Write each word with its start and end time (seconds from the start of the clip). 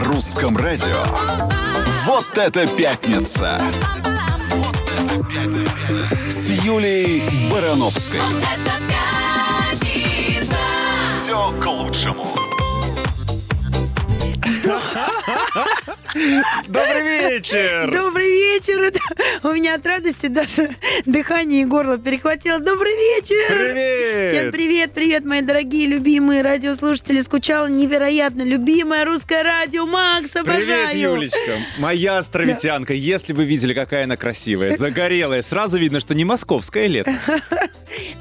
Русском 0.00 0.56
радио. 0.56 1.04
Вот 2.06 2.38
это 2.38 2.66
пятница! 2.66 3.60
С 6.26 6.48
Юлией 6.48 7.50
Барановской. 7.50 8.20
Все 11.22 11.52
к 11.60 11.66
лучшему. 11.66 12.29
Добрый 16.68 17.02
вечер! 17.02 17.90
Добрый 17.90 18.28
вечер! 18.28 18.92
У 19.42 19.52
меня 19.52 19.76
от 19.76 19.86
радости 19.86 20.26
даже 20.26 20.68
дыхание 21.06 21.62
и 21.62 21.64
горло 21.64 21.96
перехватило. 21.96 22.58
Добрый 22.58 22.92
вечер! 22.92 23.48
Привет! 23.48 24.32
Всем 24.32 24.52
привет, 24.52 24.92
привет, 24.92 25.24
мои 25.24 25.40
дорогие, 25.40 25.86
любимые 25.86 26.42
радиослушатели. 26.42 27.20
Скучала 27.20 27.68
невероятно. 27.68 28.42
Любимое 28.42 29.06
русское 29.06 29.42
радио. 29.42 29.86
Макс, 29.86 30.36
обожаю! 30.36 30.66
Привет, 30.66 30.94
Юлечка! 30.94 31.52
Моя 31.78 32.18
островитянка. 32.18 32.92
Если 32.92 33.32
вы 33.32 33.44
видели, 33.46 33.72
какая 33.72 34.04
она 34.04 34.18
красивая, 34.18 34.76
загорелая, 34.76 35.40
сразу 35.40 35.78
видно, 35.78 36.00
что 36.00 36.14
не 36.14 36.26
московское 36.26 36.86
лето. 36.86 37.14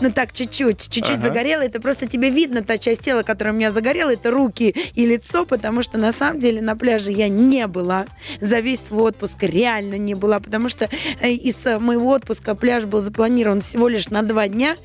Ну 0.01 0.11
так, 0.11 0.33
чуть-чуть, 0.33 0.89
чуть-чуть 0.89 1.17
Ага. 1.17 1.21
загорела. 1.21 1.61
Это 1.61 1.81
просто 1.81 2.07
тебе 2.07 2.29
видно, 2.29 2.61
та 2.61 2.77
часть 2.77 3.01
тела, 3.01 3.23
которая 3.23 3.53
у 3.53 3.57
меня 3.57 3.71
загорела, 3.71 4.11
это 4.11 4.31
руки 4.31 4.75
и 4.95 5.05
лицо, 5.05 5.45
потому 5.45 5.81
что 5.81 5.97
на 5.97 6.11
самом 6.11 6.39
деле 6.39 6.61
на 6.61 6.75
пляже 6.75 7.11
я 7.11 7.27
не 7.29 7.67
была 7.67 8.05
за 8.41 8.59
весь 8.59 8.81
свой 8.81 9.09
отпуск, 9.09 9.43
реально 9.43 9.95
не 9.95 10.15
была, 10.15 10.39
потому 10.39 10.69
что 10.69 10.89
э, 11.21 11.31
из 11.31 11.65
э, 11.65 11.79
моего 11.79 12.11
отпуска 12.11 12.55
пляж 12.55 12.85
был 12.85 13.01
запланирован 13.01 13.61
всего 13.61 13.87
лишь 13.87 14.09
на 14.09 14.21
два 14.23 14.47
дня. 14.47 14.75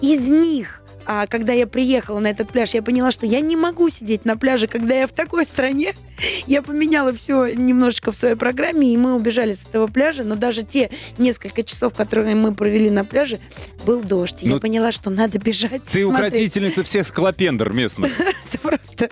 Из 0.00 0.28
них 0.28 0.81
а 1.06 1.26
когда 1.26 1.52
я 1.52 1.66
приехала 1.66 2.20
на 2.20 2.28
этот 2.28 2.50
пляж, 2.50 2.74
я 2.74 2.82
поняла, 2.82 3.10
что 3.10 3.26
я 3.26 3.40
не 3.40 3.56
могу 3.56 3.88
сидеть 3.88 4.24
на 4.24 4.36
пляже, 4.36 4.66
когда 4.66 4.94
я 4.94 5.06
в 5.06 5.12
такой 5.12 5.44
стране. 5.44 5.92
Я 6.46 6.62
поменяла 6.62 7.12
все 7.12 7.46
немножечко 7.52 8.12
в 8.12 8.16
своей 8.16 8.34
программе, 8.34 8.92
и 8.92 8.96
мы 8.96 9.14
убежали 9.14 9.54
с 9.54 9.64
этого 9.64 9.86
пляжа. 9.86 10.24
Но 10.24 10.36
даже 10.36 10.62
те 10.62 10.90
несколько 11.18 11.62
часов, 11.62 11.94
которые 11.94 12.34
мы 12.36 12.54
провели 12.54 12.90
на 12.90 13.04
пляже, 13.04 13.40
был 13.84 14.02
дождь. 14.02 14.40
Ну, 14.42 14.54
я 14.54 14.60
поняла, 14.60 14.92
что 14.92 15.10
надо 15.10 15.38
бежать. 15.38 15.82
Ты 15.84 16.04
смотреть. 16.04 16.32
укротительница 16.32 16.82
всех 16.82 17.06
скалопендр 17.06 17.72
местных. 17.72 18.12
Это 18.52 18.58
просто... 18.58 19.08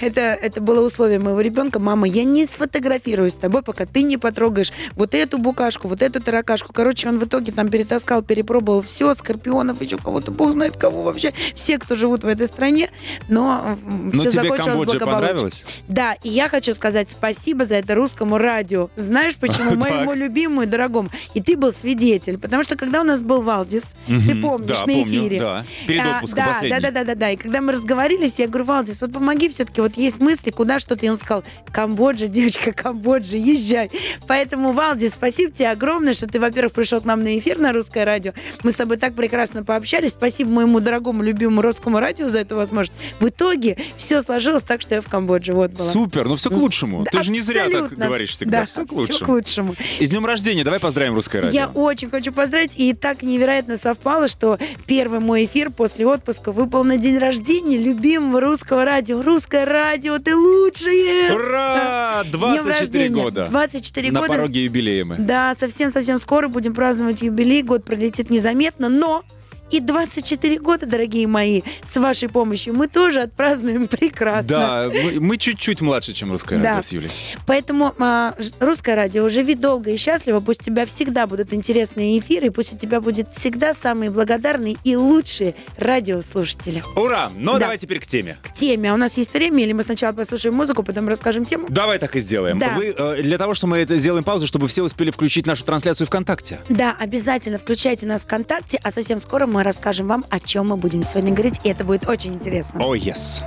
Это, 0.00 0.20
это 0.20 0.60
было 0.60 0.86
условие 0.86 1.18
моего 1.18 1.40
ребенка. 1.40 1.80
Мама, 1.80 2.06
я 2.06 2.22
не 2.22 2.46
сфотографирую 2.46 3.30
с 3.30 3.34
тобой, 3.34 3.62
пока 3.62 3.86
ты 3.86 4.04
не 4.04 4.16
потрогаешь 4.16 4.72
вот 4.94 5.14
эту 5.14 5.38
букашку, 5.38 5.88
вот 5.88 6.00
эту 6.00 6.22
таракашку. 6.22 6.72
Короче, 6.72 7.08
он 7.08 7.18
в 7.18 7.24
итоге 7.24 7.50
там 7.50 7.68
перетаскал, 7.68 8.22
перепробовал 8.22 8.82
все, 8.82 9.14
скорпионов, 9.14 9.82
еще 9.82 9.98
кого-то, 9.98 10.30
бог 10.30 10.52
знает 10.52 10.76
кого 10.76 11.02
вообще. 11.02 11.17
Все, 11.54 11.78
кто 11.78 11.94
живут 11.94 12.24
в 12.24 12.26
этой 12.26 12.46
стране. 12.46 12.90
Но 13.28 13.78
Ну, 13.84 14.10
все 14.12 14.30
тебе 14.30 14.42
закончилось 14.42 14.66
Камбоджа 14.66 14.98
понравилась? 15.00 15.64
Да, 15.88 16.14
и 16.22 16.28
я 16.28 16.48
хочу 16.48 16.74
сказать 16.74 17.10
спасибо 17.10 17.64
за 17.64 17.76
это 17.76 17.94
русскому 17.94 18.38
радио. 18.38 18.90
Знаешь 18.96 19.36
почему? 19.36 19.74
Моему 19.76 20.12
любимому 20.14 20.62
и 20.62 20.66
дорогому. 20.66 21.10
И 21.34 21.40
ты 21.40 21.56
был 21.56 21.72
свидетель. 21.72 22.38
Потому 22.38 22.62
что 22.62 22.76
когда 22.76 23.00
у 23.00 23.04
нас 23.04 23.22
был 23.22 23.42
Валдис, 23.42 23.84
ты 24.06 24.34
помнишь, 24.40 24.84
на 24.86 25.02
эфире. 25.02 25.38
да. 25.38 25.64
Перед 25.86 26.02
А, 26.02 26.14
отпуском 26.16 26.44
да, 26.68 26.80
да, 26.80 26.90
да, 26.90 27.04
да, 27.04 27.14
да. 27.14 27.30
И 27.30 27.36
когда 27.36 27.60
мы 27.60 27.72
разговорились, 27.72 28.38
я 28.38 28.46
говорю, 28.46 28.64
Валдис, 28.64 29.00
вот 29.00 29.12
помоги 29.12 29.48
все-таки, 29.48 29.80
вот 29.80 29.94
есть 29.96 30.18
мысли, 30.20 30.50
куда 30.50 30.78
что-то. 30.78 31.04
И 31.06 31.08
он 31.08 31.16
сказал, 31.16 31.44
Камбоджа, 31.72 32.26
девочка, 32.26 32.72
Камбоджа, 32.72 33.36
езжай. 33.36 33.90
Поэтому, 34.26 34.72
Валдис, 34.72 35.12
спасибо 35.14 35.52
тебе 35.52 35.70
огромное, 35.70 36.14
что 36.14 36.26
ты, 36.26 36.38
во-первых, 36.40 36.72
пришел 36.72 37.00
к 37.00 37.04
нам 37.04 37.22
на 37.22 37.38
эфир 37.38 37.58
на 37.58 37.72
русское 37.72 38.04
радио. 38.04 38.32
Мы 38.62 38.70
с 38.72 38.76
тобой 38.76 38.96
так 38.96 39.14
прекрасно 39.14 39.64
пообщались. 39.64 40.12
Спасибо 40.12 40.50
моему 40.50 40.80
дорогому, 40.80 41.07
любимому 41.22 41.62
русскому 41.62 41.98
радио 42.00 42.28
за 42.28 42.38
эту 42.40 42.56
возможность. 42.56 42.98
В 43.20 43.28
итоге 43.28 43.76
все 43.96 44.22
сложилось 44.22 44.62
так, 44.62 44.80
что 44.80 44.94
я 44.96 45.00
в 45.00 45.08
Камбодже. 45.08 45.52
Вот 45.52 45.72
была. 45.72 45.90
Супер, 45.92 46.26
ну 46.28 46.36
все 46.36 46.50
к 46.50 46.54
лучшему. 46.54 47.04
Да, 47.04 47.10
Ты 47.10 47.22
же 47.24 47.30
не 47.30 47.40
зря 47.40 47.68
так 47.70 47.90
говоришь 47.92 48.30
всегда. 48.32 48.60
Да, 48.60 48.66
все 48.66 48.86
к 48.86 48.92
лучшему. 48.92 49.18
к 49.24 49.28
лучшему. 49.28 49.74
И 49.98 50.06
с 50.06 50.10
днем 50.10 50.24
рождения, 50.26 50.64
давай 50.64 50.80
поздравим 50.80 51.14
русское 51.14 51.40
радио. 51.40 51.54
Я 51.54 51.68
очень 51.68 52.10
хочу 52.10 52.32
поздравить. 52.32 52.74
И 52.78 52.92
так 52.92 53.22
невероятно 53.22 53.76
совпало, 53.76 54.28
что 54.28 54.58
первый 54.86 55.20
мой 55.20 55.44
эфир 55.44 55.70
после 55.70 56.06
отпуска 56.06 56.52
выпал 56.52 56.84
на 56.84 56.96
день 56.96 57.18
рождения 57.18 57.78
любимого 57.78 58.40
русского 58.40 58.84
радио. 58.84 59.22
Русское 59.22 59.64
радио, 59.64 60.18
ты 60.18 60.34
лучшее! 60.36 61.32
Ура! 61.32 62.22
С 62.24 62.26
днем 62.28 62.40
24 62.40 62.78
рождения. 62.78 63.22
года. 63.22 63.46
24 63.50 64.12
На 64.12 64.20
года. 64.20 64.32
пороге 64.32 64.64
юбилея 64.64 65.04
мы. 65.04 65.16
Да, 65.16 65.54
совсем-совсем 65.54 66.18
скоро 66.18 66.48
будем 66.48 66.74
праздновать 66.74 67.22
юбилей. 67.22 67.62
Год 67.62 67.84
пролетит 67.84 68.30
незаметно, 68.30 68.88
но 68.88 69.22
и 69.70 69.80
24 69.80 70.58
года, 70.58 70.86
дорогие 70.86 71.26
мои, 71.26 71.62
с 71.82 71.96
вашей 71.96 72.28
помощью 72.28 72.74
мы 72.74 72.88
тоже 72.88 73.20
отпразднуем 73.22 73.86
прекрасно. 73.88 74.48
Да, 74.48 74.90
мы, 74.92 75.20
мы 75.20 75.36
чуть-чуть 75.36 75.80
младше, 75.80 76.12
чем 76.12 76.30
русское 76.32 76.58
Да. 76.58 76.70
радио 76.70 76.82
с 76.82 76.92
Юлей. 76.92 77.10
Поэтому 77.46 77.94
а, 77.98 78.34
русское 78.60 78.94
радио 78.94 79.28
живи 79.28 79.54
долго 79.54 79.90
и 79.90 79.96
счастливо. 79.96 80.40
Пусть 80.40 80.62
у 80.62 80.64
тебя 80.64 80.86
всегда 80.86 81.26
будут 81.26 81.52
интересные 81.52 82.18
эфиры, 82.18 82.46
и 82.46 82.50
пусть 82.50 82.74
у 82.74 82.78
тебя 82.78 83.00
будет 83.00 83.30
всегда 83.30 83.74
самые 83.74 84.10
благодарные 84.10 84.76
и 84.84 84.96
лучшие 84.96 85.54
радиослушатели. 85.76 86.82
Ура! 86.96 87.30
Ну, 87.36 87.54
Да. 87.54 87.58
давай 87.60 87.78
теперь 87.78 88.00
к 88.00 88.06
теме. 88.06 88.36
К 88.42 88.52
теме. 88.52 88.90
А 88.90 88.94
у 88.94 88.96
нас 88.96 89.16
есть 89.18 89.32
время, 89.34 89.62
или 89.62 89.72
мы 89.72 89.82
сначала 89.82 90.12
послушаем 90.12 90.54
музыку, 90.54 90.82
потом 90.82 91.08
расскажем 91.08 91.44
тему? 91.44 91.66
Давай 91.68 91.98
так 91.98 92.16
и 92.16 92.20
сделаем. 92.20 92.58
Да. 92.58 92.74
Вы, 92.76 92.94
э, 92.96 93.22
для 93.22 93.36
того, 93.38 93.54
чтобы 93.54 93.72
мы 93.72 93.78
это 93.78 93.96
сделаем 93.96 94.24
паузу, 94.24 94.46
чтобы 94.46 94.68
все 94.68 94.82
успели 94.82 95.10
включить 95.10 95.46
нашу 95.46 95.64
трансляцию 95.64 96.06
ВКонтакте. 96.06 96.58
Да, 96.68 96.96
обязательно 96.98 97.58
включайте 97.58 98.06
нас 98.06 98.22
ВКонтакте, 98.22 98.80
а 98.82 98.90
совсем 98.90 99.20
скоро 99.20 99.46
мы 99.46 99.57
расскажем 99.62 100.08
вам, 100.08 100.24
о 100.30 100.40
чем 100.40 100.68
мы 100.68 100.76
будем 100.76 101.02
сегодня 101.02 101.32
говорить, 101.32 101.60
и 101.64 101.70
это 101.70 101.84
будет 101.84 102.08
очень 102.08 102.34
интересно. 102.34 102.84
О, 102.84 102.94
yes. 102.94 103.42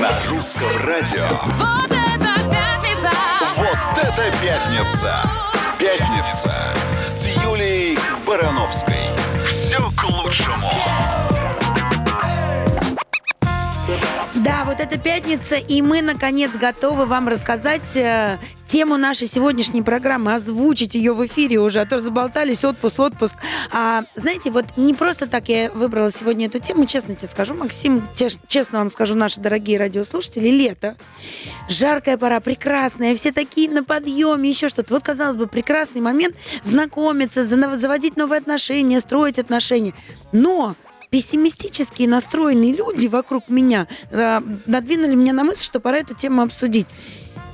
На 0.00 0.10
русском 0.30 0.70
радио. 0.84 1.28
Вот 1.58 1.90
это 1.90 2.40
пятница! 2.50 3.10
Вот 3.56 3.98
это 3.98 4.32
пятница! 4.40 5.48
Пятница 5.78 6.60
с 7.06 7.26
Юлией 7.44 7.98
Барановской. 8.26 8.96
Все 9.46 9.78
к 9.96 10.04
лучшему. 10.10 10.70
Вот 14.78 14.86
это 14.86 14.98
пятница, 14.98 15.56
и 15.56 15.82
мы, 15.82 16.02
наконец, 16.02 16.52
готовы 16.52 17.06
вам 17.06 17.26
рассказать 17.28 17.96
э, 17.96 18.38
тему 18.66 18.96
нашей 18.96 19.26
сегодняшней 19.26 19.82
программы, 19.82 20.34
озвучить 20.34 20.94
ее 20.94 21.14
в 21.14 21.26
эфире 21.26 21.58
уже, 21.58 21.80
а 21.80 21.86
то 21.86 21.98
заболтались, 21.98 22.64
отпуск, 22.64 23.00
отпуск. 23.00 23.36
А, 23.72 24.04
знаете, 24.14 24.50
вот 24.50 24.66
не 24.76 24.94
просто 24.94 25.26
так 25.26 25.48
я 25.48 25.70
выбрала 25.70 26.12
сегодня 26.12 26.46
эту 26.46 26.60
тему, 26.60 26.86
честно 26.86 27.16
тебе 27.16 27.28
скажу, 27.28 27.54
Максим, 27.54 28.02
теш- 28.14 28.38
честно 28.46 28.78
вам 28.78 28.90
скажу, 28.90 29.16
наши 29.16 29.40
дорогие 29.40 29.78
радиослушатели, 29.78 30.48
лето, 30.48 30.96
жаркая 31.68 32.16
пора, 32.16 32.38
прекрасная, 32.40 33.16
все 33.16 33.32
такие 33.32 33.68
на 33.68 33.82
подъеме, 33.82 34.48
еще 34.48 34.68
что-то. 34.68 34.94
Вот, 34.94 35.02
казалось 35.02 35.36
бы, 35.36 35.48
прекрасный 35.48 36.02
момент 36.02 36.36
знакомиться, 36.62 37.44
заводить 37.44 38.16
новые 38.16 38.38
отношения, 38.38 39.00
строить 39.00 39.38
отношения. 39.38 39.94
Но 40.30 40.76
пессимистически 41.10 42.02
настроенные 42.04 42.72
люди 42.72 43.06
вокруг 43.06 43.48
меня 43.48 43.86
э, 44.10 44.40
надвинули 44.66 45.14
меня 45.14 45.32
на 45.32 45.44
мысль, 45.44 45.62
что 45.62 45.80
пора 45.80 45.98
эту 45.98 46.14
тему 46.14 46.42
обсудить. 46.42 46.86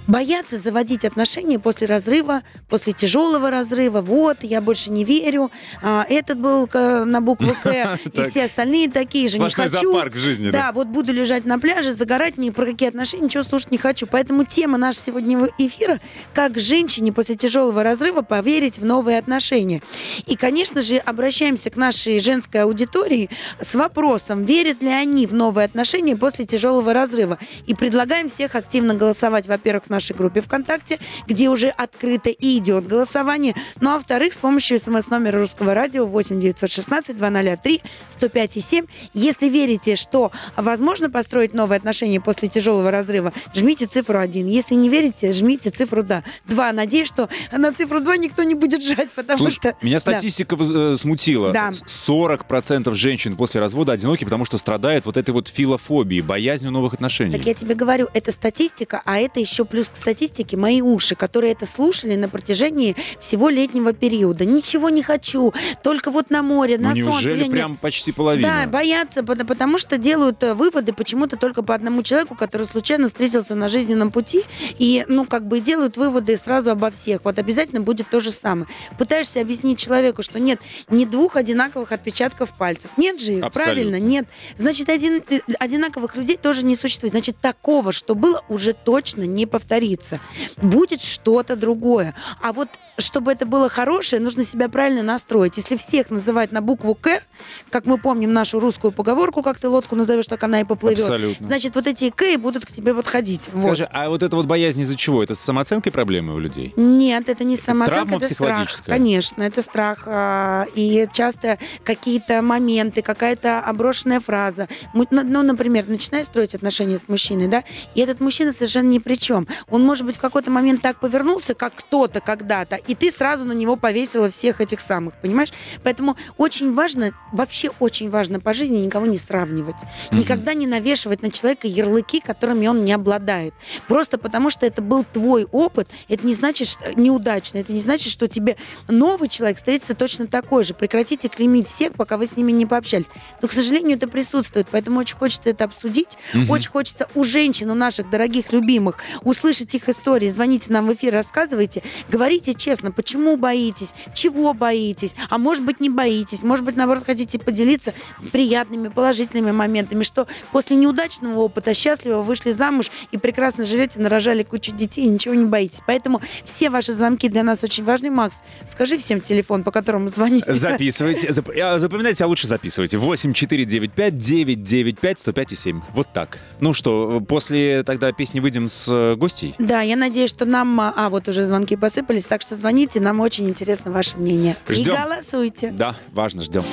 Боятся 0.06 0.58
заводить 0.58 1.04
отношения 1.04 1.58
после 1.58 1.86
разрыва, 1.86 2.42
после 2.68 2.92
тяжелого 2.92 3.50
разрыва. 3.50 4.00
Вот, 4.00 4.38
я 4.42 4.60
больше 4.60 4.90
не 4.90 5.04
верю. 5.04 5.50
А, 5.82 6.04
этот 6.08 6.38
был 6.38 6.68
э, 6.72 7.04
на 7.04 7.20
букву 7.20 7.54
К, 7.62 7.98
и 8.12 8.22
все 8.22 8.44
остальные 8.44 8.90
такие 8.90 9.28
же. 9.28 9.38
Не 9.38 9.50
хочу. 9.50 9.70
зоопарк 9.70 10.14
жизни, 10.14 10.50
да? 10.50 10.72
Вот 10.72 10.88
буду 10.88 11.12
лежать 11.12 11.44
на 11.44 11.58
пляже, 11.58 11.92
загорать, 11.92 12.36
ни 12.36 12.50
про 12.50 12.66
какие 12.66 12.88
отношения, 12.88 13.24
ничего 13.24 13.42
слушать 13.42 13.70
не 13.70 13.78
хочу. 13.78 14.06
Поэтому 14.06 14.44
тема 14.44 14.78
нашего 14.78 15.04
сегодняшнего 15.04 15.48
эфира 15.58 16.00
как 16.34 16.58
женщине 16.58 17.12
после 17.12 17.36
тяжелого 17.36 17.82
разрыва 17.82 18.22
поверить 18.22 18.78
в 18.78 18.84
новые 18.84 19.18
отношения. 19.18 19.82
И, 20.26 20.36
конечно 20.36 20.82
же, 20.82 20.96
обращаемся 20.96 21.70
к 21.70 21.76
нашей 21.76 22.20
женской 22.20 22.62
аудитории 22.62 23.30
с 23.60 23.74
вопросом, 23.74 24.44
верят 24.44 24.82
ли 24.82 24.90
они 24.90 25.26
в 25.26 25.34
новые 25.34 25.64
отношения 25.64 26.16
после 26.16 26.44
тяжелого 26.44 26.92
разрыва. 26.92 27.38
И 27.66 27.74
предлагаем 27.74 28.28
всех 28.28 28.54
активно 28.54 28.94
голосовать, 28.94 29.46
во-первых, 29.46 29.90
нашей 29.94 30.14
группе 30.16 30.40
ВКонтакте, 30.40 30.98
где 31.26 31.48
уже 31.48 31.68
открыто 31.68 32.30
и 32.30 32.58
идет 32.58 32.86
голосование. 32.86 33.54
Ну 33.80 33.90
а 33.90 33.94
во-вторых, 33.96 34.34
с 34.34 34.38
помощью 34.38 34.78
смс-номера 34.78 35.38
русского 35.38 35.74
радио 35.74 36.06
8 36.06 36.40
916 36.40 37.16
203 37.16 37.82
105 38.08 38.56
и 38.56 38.60
7. 38.60 38.86
Если 39.14 39.48
верите, 39.48 39.96
что 39.96 40.30
возможно 40.56 41.10
построить 41.10 41.54
новые 41.54 41.78
отношения 41.78 42.20
после 42.20 42.48
тяжелого 42.48 42.90
разрыва, 42.90 43.32
жмите 43.54 43.86
цифру 43.86 44.18
1. 44.18 44.46
Если 44.46 44.74
не 44.74 44.88
верите, 44.88 45.32
жмите 45.32 45.70
цифру 45.70 46.02
да. 46.02 46.22
2. 46.46 46.72
Надеюсь, 46.72 47.08
что 47.08 47.28
на 47.52 47.72
цифру 47.72 48.00
2 48.00 48.16
никто 48.16 48.42
не 48.42 48.54
будет 48.54 48.82
жать, 48.82 49.10
потому 49.14 49.38
Слушай, 49.38 49.54
что... 49.54 49.76
меня 49.82 49.96
Да. 49.96 50.00
статистика 50.00 50.56
воз- 50.56 50.72
э, 50.72 50.96
смутила. 50.96 51.52
Да. 51.52 51.72
40% 52.18 52.92
женщин 52.94 53.36
после 53.36 53.60
развода 53.60 53.92
одиноки, 53.92 54.24
потому 54.24 54.44
что 54.44 54.58
страдают 54.58 55.06
вот 55.06 55.16
этой 55.16 55.30
вот 55.30 55.48
филофобией, 55.48 56.22
боязнью 56.22 56.70
новых 56.72 56.94
отношений. 56.94 57.36
Так 57.36 57.46
я 57.46 57.54
тебе 57.54 57.74
говорю, 57.74 58.08
это 58.14 58.30
статистика, 58.30 59.02
а 59.04 59.18
это 59.18 59.40
еще 59.40 59.64
плюс 59.64 59.83
плюс 59.84 59.88
к 59.90 59.96
статистике 59.96 60.56
мои 60.56 60.80
уши, 60.80 61.14
которые 61.14 61.52
это 61.52 61.66
слушали 61.66 62.14
на 62.16 62.28
протяжении 62.28 62.96
всего 63.18 63.48
летнего 63.50 63.92
периода. 63.92 64.44
Ничего 64.44 64.88
не 64.88 65.02
хочу, 65.02 65.52
только 65.82 66.10
вот 66.10 66.30
на 66.30 66.42
море, 66.42 66.76
Ну, 66.78 66.84
на 66.88 66.94
солнце. 66.94 67.10
неужели 67.10 67.38
Я 67.40 67.46
не- 67.48 67.50
прям 67.54 67.76
почти 67.76 68.12
половина? 68.12 68.62
Да, 68.64 68.70
боятся, 68.70 69.22
пот- 69.22 69.44
потому 69.46 69.78
что 69.78 69.98
делают 69.98 70.42
э, 70.42 70.54
выводы 70.54 70.92
почему-то 70.92 71.36
только 71.36 71.62
по 71.62 71.74
одному 71.74 72.02
человеку, 72.02 72.34
который 72.34 72.66
случайно 72.66 73.08
встретился 73.08 73.54
на 73.54 73.68
жизненном 73.68 74.10
пути, 74.10 74.42
и, 74.78 75.04
ну, 75.08 75.26
как 75.26 75.46
бы 75.48 75.60
делают 75.60 75.96
выводы 75.96 76.36
сразу 76.36 76.70
обо 76.70 76.90
всех. 76.90 77.24
Вот 77.24 77.38
обязательно 77.38 77.80
будет 77.80 78.08
то 78.08 78.20
же 78.20 78.30
самое. 78.30 78.66
Пытаешься 78.98 79.40
объяснить 79.40 79.78
человеку, 79.78 80.22
что 80.22 80.38
нет 80.40 80.60
ни 80.88 81.04
двух 81.04 81.36
одинаковых 81.36 81.92
отпечатков 81.92 82.54
пальцев. 82.56 82.90
Нет 82.96 83.20
же 83.20 83.34
их, 83.34 83.44
Абсолютно. 83.44 83.74
правильно? 83.90 83.96
Нет. 84.00 84.26
Значит, 84.56 84.88
один, 84.88 85.22
э, 85.28 85.40
одинаковых 85.58 86.16
людей 86.16 86.36
тоже 86.36 86.64
не 86.64 86.76
существует. 86.76 87.12
Значит, 87.12 87.36
такого, 87.38 87.92
что 87.92 88.14
было, 88.14 88.42
уже 88.48 88.72
точно 88.72 89.22
не 89.24 89.46
повторится. 89.74 90.20
Будет 90.56 91.00
что-то 91.00 91.56
другое. 91.56 92.14
А 92.42 92.52
вот, 92.52 92.68
чтобы 92.98 93.32
это 93.32 93.44
было 93.46 93.68
хорошее, 93.68 94.22
нужно 94.22 94.44
себя 94.44 94.68
правильно 94.68 95.02
настроить. 95.02 95.56
Если 95.56 95.76
всех 95.76 96.10
называть 96.10 96.52
на 96.52 96.60
букву 96.60 96.94
«К», 96.94 97.22
как 97.70 97.86
мы 97.86 97.98
помним 97.98 98.32
нашу 98.32 98.60
русскую 98.60 98.92
поговорку, 98.92 99.42
как 99.42 99.58
ты 99.58 99.68
лодку 99.68 99.96
назовешь, 99.96 100.26
так 100.26 100.42
она 100.44 100.60
и 100.60 100.64
поплывет. 100.64 101.00
Абсолютно. 101.00 101.44
Значит, 101.46 101.74
вот 101.74 101.86
эти 101.86 102.10
«К» 102.10 102.22
и 102.22 102.36
будут 102.36 102.66
к 102.66 102.70
тебе 102.70 102.94
подходить. 102.94 103.50
Вот. 103.52 103.62
Скажи, 103.62 103.84
а 103.90 104.08
вот 104.08 104.22
эта 104.22 104.36
вот 104.36 104.46
боязнь 104.46 104.80
из-за 104.82 104.96
чего? 104.96 105.22
Это 105.22 105.34
с 105.34 105.40
самооценкой 105.40 105.90
проблемы 105.92 106.34
у 106.34 106.38
людей? 106.38 106.72
Нет, 106.76 107.28
это 107.28 107.44
не 107.44 107.56
самооценка, 107.56 107.94
Травма 108.02 108.16
это 108.16 108.26
страх. 108.26 108.36
психологическая? 108.46 108.96
Конечно, 108.96 109.42
это 109.42 109.62
страх. 109.62 110.04
а, 110.06 110.66
И 110.74 111.06
часто 111.12 111.58
какие-то 111.82 112.42
моменты, 112.42 113.02
какая-то 113.02 113.60
оброшенная 113.60 114.20
фраза. 114.20 114.68
Ну, 114.92 115.06
ну, 115.10 115.42
например, 115.42 115.88
начинаешь 115.88 116.26
строить 116.26 116.54
отношения 116.54 116.98
с 116.98 117.08
мужчиной, 117.08 117.48
да, 117.48 117.64
и 117.94 118.00
этот 118.00 118.20
мужчина 118.20 118.52
совершенно 118.52 118.88
ни 118.88 118.98
при 118.98 119.16
чем. 119.16 119.46
Он, 119.70 119.82
может 119.82 120.04
быть, 120.04 120.16
в 120.16 120.20
какой-то 120.20 120.50
момент 120.50 120.82
так 120.82 121.00
повернулся, 121.00 121.54
как 121.54 121.74
кто-то 121.74 122.20
когда-то, 122.20 122.76
и 122.76 122.94
ты 122.94 123.10
сразу 123.10 123.44
на 123.44 123.52
него 123.52 123.76
повесила 123.76 124.30
всех 124.30 124.60
этих 124.60 124.80
самых, 124.80 125.14
понимаешь? 125.20 125.52
Поэтому 125.82 126.16
очень 126.36 126.72
важно, 126.72 127.12
вообще 127.32 127.70
очень 127.80 128.10
важно 128.10 128.40
по 128.40 128.52
жизни 128.52 128.78
никого 128.78 129.06
не 129.06 129.18
сравнивать. 129.18 129.76
Никогда 130.10 130.54
не 130.54 130.66
навешивать 130.66 131.22
на 131.22 131.30
человека 131.30 131.66
ярлыки, 131.66 132.20
которыми 132.20 132.66
он 132.66 132.84
не 132.84 132.92
обладает. 132.92 133.54
Просто 133.88 134.18
потому, 134.18 134.50
что 134.50 134.66
это 134.66 134.82
был 134.82 135.04
твой 135.04 135.46
опыт, 135.50 135.88
это 136.08 136.26
не 136.26 136.34
значит, 136.34 136.68
что 136.68 136.92
неудачно, 136.94 137.58
это 137.58 137.72
не 137.72 137.80
значит, 137.80 138.12
что 138.12 138.28
тебе 138.28 138.56
новый 138.88 139.28
человек 139.28 139.56
встретится 139.56 139.94
точно 139.94 140.26
такой 140.26 140.64
же. 140.64 140.74
Прекратите 140.74 141.28
клеймить 141.28 141.66
всех, 141.66 141.94
пока 141.94 142.16
вы 142.16 142.26
с 142.26 142.36
ними 142.36 142.52
не 142.52 142.66
пообщались. 142.66 143.06
Но, 143.40 143.48
к 143.48 143.52
сожалению, 143.52 143.96
это 143.96 144.08
присутствует, 144.08 144.66
поэтому 144.70 145.00
очень 145.00 145.16
хочется 145.16 145.50
это 145.50 145.64
обсудить. 145.64 146.18
Очень 146.48 146.70
хочется 146.70 147.08
у 147.14 147.24
женщин, 147.24 147.70
у 147.70 147.74
наших 147.74 148.10
дорогих, 148.10 148.52
любимых, 148.52 148.98
услышать 149.22 149.53
их 149.60 149.88
истории. 149.88 150.28
Звоните 150.28 150.72
нам 150.72 150.86
в 150.86 150.94
эфир, 150.94 151.12
рассказывайте. 151.14 151.82
Говорите 152.08 152.54
честно, 152.54 152.90
почему 152.90 153.36
боитесь, 153.36 153.94
чего 154.14 154.52
боитесь, 154.54 155.14
а 155.30 155.38
может 155.38 155.64
быть 155.64 155.80
не 155.80 155.90
боитесь, 155.90 156.42
может 156.42 156.64
быть, 156.64 156.76
наоборот, 156.76 157.04
хотите 157.04 157.38
поделиться 157.38 157.92
приятными, 158.32 158.88
положительными 158.88 159.52
моментами, 159.52 160.02
что 160.02 160.26
после 160.52 160.76
неудачного 160.76 161.38
опыта 161.40 161.74
счастливо 161.74 162.22
вышли 162.22 162.50
замуж 162.50 162.90
и 163.12 163.18
прекрасно 163.18 163.64
живете, 163.64 164.00
нарожали 164.00 164.42
кучу 164.42 164.72
детей 164.72 165.06
ничего 165.06 165.34
не 165.34 165.46
боитесь. 165.46 165.80
Поэтому 165.86 166.20
все 166.44 166.70
ваши 166.70 166.92
звонки 166.92 167.28
для 167.28 167.42
нас 167.42 167.62
очень 167.62 167.84
важны. 167.84 168.10
Макс, 168.10 168.42
скажи 168.70 168.98
всем 168.98 169.20
телефон, 169.20 169.62
по 169.64 169.70
которому 169.70 170.08
звоните. 170.08 170.52
Записывайте. 170.52 171.28
зап- 171.28 171.58
а, 171.60 171.78
Запоминайте, 171.78 172.24
а 172.24 172.26
лучше 172.26 172.46
записывайте. 172.46 172.98
8495 172.98 174.16
995 174.18 175.18
105 175.20 175.52
и 175.52 175.56
7. 175.56 175.80
Вот 175.94 176.12
так. 176.12 176.38
Ну 176.60 176.72
что, 176.72 177.20
после 177.20 177.82
тогда 177.82 178.12
песни 178.12 178.40
выйдем 178.40 178.68
с 178.68 178.88
э, 178.90 179.14
гостей? 179.44 179.54
Да, 179.58 179.80
я 179.80 179.96
надеюсь, 179.96 180.30
что 180.30 180.44
нам... 180.44 180.80
А, 180.80 180.92
а, 180.96 181.08
вот 181.08 181.28
уже 181.28 181.44
звонки 181.44 181.76
посыпались, 181.76 182.26
так 182.26 182.42
что 182.42 182.54
звоните, 182.54 183.00
нам 183.00 183.20
очень 183.20 183.48
интересно 183.48 183.90
ваше 183.90 184.16
мнение. 184.16 184.56
Ждем. 184.68 184.94
И 184.94 184.96
голосуйте. 184.96 185.70
Да, 185.70 185.94
важно, 186.12 186.42
ждем. 186.44 186.64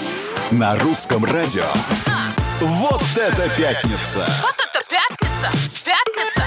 На 0.52 0.78
русском 0.80 1.24
радио. 1.26 1.66
Вот 2.60 3.04
это 3.16 3.50
пятница! 3.58 4.28
Вот 4.42 4.56
это 4.56 4.80
пятница! 4.90 5.50
Пятница! 5.84 6.44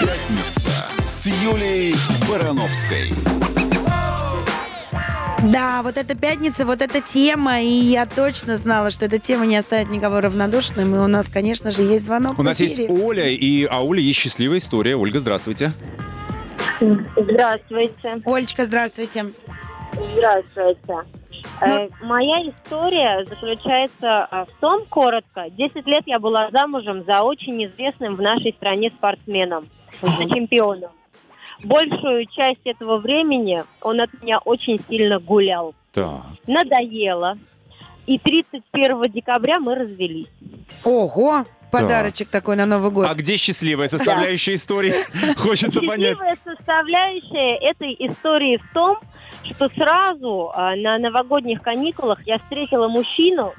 Пятница 0.00 0.70
с 1.06 1.26
Юлией 1.26 1.94
Барановской. 2.28 3.71
Да, 5.42 5.82
вот 5.82 5.96
эта 5.96 6.16
пятница, 6.16 6.64
вот 6.64 6.80
эта 6.82 7.00
тема, 7.00 7.60
и 7.60 7.66
я 7.66 8.06
точно 8.06 8.56
знала, 8.56 8.90
что 8.90 9.06
эта 9.06 9.18
тема 9.18 9.44
не 9.44 9.56
оставит 9.56 9.90
никого 9.90 10.20
равнодушным, 10.20 10.94
и 10.94 10.98
у 10.98 11.08
нас, 11.08 11.28
конечно 11.28 11.72
же, 11.72 11.82
есть 11.82 12.04
звонок 12.06 12.38
У 12.38 12.42
нас 12.42 12.60
есть. 12.60 12.78
Оля, 12.88 13.26
и 13.28 13.64
а 13.64 13.80
у 13.80 13.92
Оли 13.92 14.00
есть 14.02 14.20
счастливая 14.20 14.58
история. 14.58 14.94
Ольга, 14.94 15.18
здравствуйте. 15.18 15.72
Здравствуйте. 16.80 18.22
Олечка, 18.24 18.66
здравствуйте. 18.66 19.26
Здравствуйте. 20.14 20.78
Ну- 20.86 21.66
Э, 21.66 21.88
Моя 22.02 22.48
история 22.50 23.24
заключается 23.28 24.24
а, 24.30 24.44
в 24.46 24.60
том, 24.60 24.84
коротко, 24.88 25.46
10 25.50 25.86
лет 25.86 26.02
я 26.06 26.18
была 26.20 26.50
замужем 26.52 27.04
за 27.04 27.22
очень 27.22 27.64
известным 27.66 28.16
в 28.16 28.20
нашей 28.22 28.52
стране 28.54 28.90
спортсменом, 28.96 29.68
за 30.00 30.24
чемпионом. 30.30 30.90
Большую 31.64 32.26
часть 32.26 32.60
этого 32.64 32.98
времени 32.98 33.62
он 33.80 34.00
от 34.00 34.10
меня 34.22 34.38
очень 34.38 34.80
сильно 34.88 35.18
гулял. 35.18 35.74
Так. 35.92 36.22
Надоело. 36.46 37.38
И 38.06 38.18
31 38.18 39.02
декабря 39.12 39.60
мы 39.60 39.76
развелись. 39.76 40.26
Ого, 40.84 41.44
подарочек 41.70 42.28
такой 42.28 42.56
на 42.56 42.66
Новый 42.66 42.90
год. 42.90 43.06
А 43.08 43.14
где 43.14 43.36
счастливая 43.36 43.88
составляющая 43.88 44.54
истории? 44.54 44.94
Хочется 45.36 45.80
понять. 45.80 46.18
Счастливая 46.18 46.38
составляющая 46.44 47.54
этой 47.70 47.94
истории 47.98 48.56
в 48.56 48.74
том, 48.74 48.98
что 49.44 49.68
сразу 49.70 50.50
а, 50.54 50.74
на 50.76 50.98
новогодних 50.98 51.62
каникулах 51.62 52.18
я 52.26 52.38
встретила 52.38 52.88
мужчину, 52.88 53.54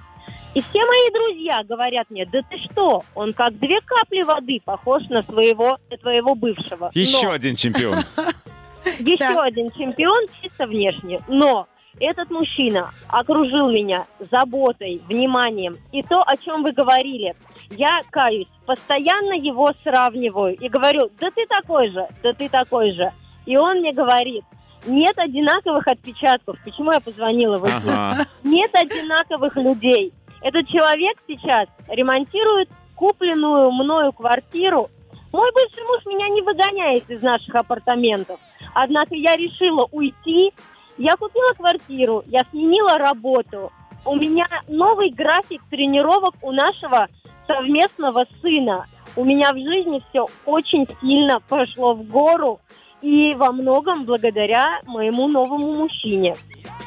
и 0.53 0.61
все 0.61 0.79
мои 0.79 1.09
друзья 1.13 1.63
говорят 1.63 2.09
мне, 2.09 2.25
да 2.25 2.39
ты 2.49 2.57
что, 2.71 3.03
он 3.15 3.33
как 3.33 3.57
две 3.57 3.79
капли 3.81 4.21
воды 4.21 4.59
похож 4.63 5.03
на 5.09 5.23
своего, 5.23 5.77
на 5.89 5.97
твоего 5.97 6.35
бывшего. 6.35 6.91
Еще 6.93 7.27
Но- 7.27 7.33
один 7.33 7.55
чемпион. 7.55 7.99
еще 8.99 9.41
один 9.41 9.71
чемпион 9.71 10.27
чисто 10.41 10.67
внешне. 10.67 11.19
Но 11.27 11.67
этот 11.99 12.29
мужчина 12.29 12.91
окружил 13.07 13.71
меня 13.71 14.05
заботой, 14.31 15.01
вниманием. 15.07 15.77
И 15.91 16.01
то, 16.03 16.21
о 16.21 16.37
чем 16.37 16.63
вы 16.63 16.71
говорили, 16.71 17.35
я 17.71 18.01
каюсь, 18.09 18.47
постоянно 18.65 19.33
его 19.33 19.71
сравниваю 19.83 20.55
и 20.55 20.69
говорю, 20.69 21.09
да 21.19 21.29
ты 21.31 21.45
такой 21.47 21.89
же, 21.89 22.07
да 22.21 22.33
ты 22.33 22.49
такой 22.49 22.93
же. 22.93 23.11
И 23.45 23.57
он 23.57 23.79
мне 23.79 23.91
говорит, 23.91 24.43
нет 24.85 25.17
одинаковых 25.17 25.87
отпечатков. 25.87 26.57
Почему 26.63 26.91
я 26.91 26.99
позвонила 26.99 27.57
в 27.57 27.65
эфир? 27.65 27.91
Ага. 27.91 28.25
Нет 28.43 28.71
одинаковых 28.73 29.55
людей. 29.55 30.13
Этот 30.43 30.67
человек 30.67 31.17
сейчас 31.25 31.67
ремонтирует 31.87 32.69
купленную 32.95 33.71
мною 33.71 34.11
квартиру. 34.11 34.89
Мой 35.31 35.49
бывший 35.53 35.83
муж 35.85 36.05
меня 36.05 36.27
не 36.29 36.41
выгоняет 36.41 37.09
из 37.09 37.21
наших 37.21 37.55
апартаментов. 37.55 38.39
Однако 38.75 39.15
я 39.15 39.35
решила 39.35 39.87
уйти. 39.91 40.51
Я 40.97 41.15
купила 41.15 41.53
квартиру, 41.55 42.23
я 42.27 42.43
сменила 42.51 42.97
работу. 42.97 43.71
У 44.05 44.15
меня 44.15 44.45
новый 44.67 45.09
график 45.09 45.61
тренировок 45.71 46.35
у 46.41 46.51
нашего 46.51 47.07
совместного 47.47 48.25
сына. 48.41 48.85
У 49.15 49.23
меня 49.23 49.53
в 49.53 49.57
жизни 49.57 50.03
все 50.09 50.27
очень 50.45 50.85
сильно 51.01 51.39
пошло 51.39 51.93
в 51.93 52.03
гору. 52.03 52.59
И 53.01 53.33
во 53.35 53.51
многом 53.51 54.05
благодаря 54.05 54.81
моему 54.85 55.27
новому 55.27 55.73
мужчине. 55.73 56.35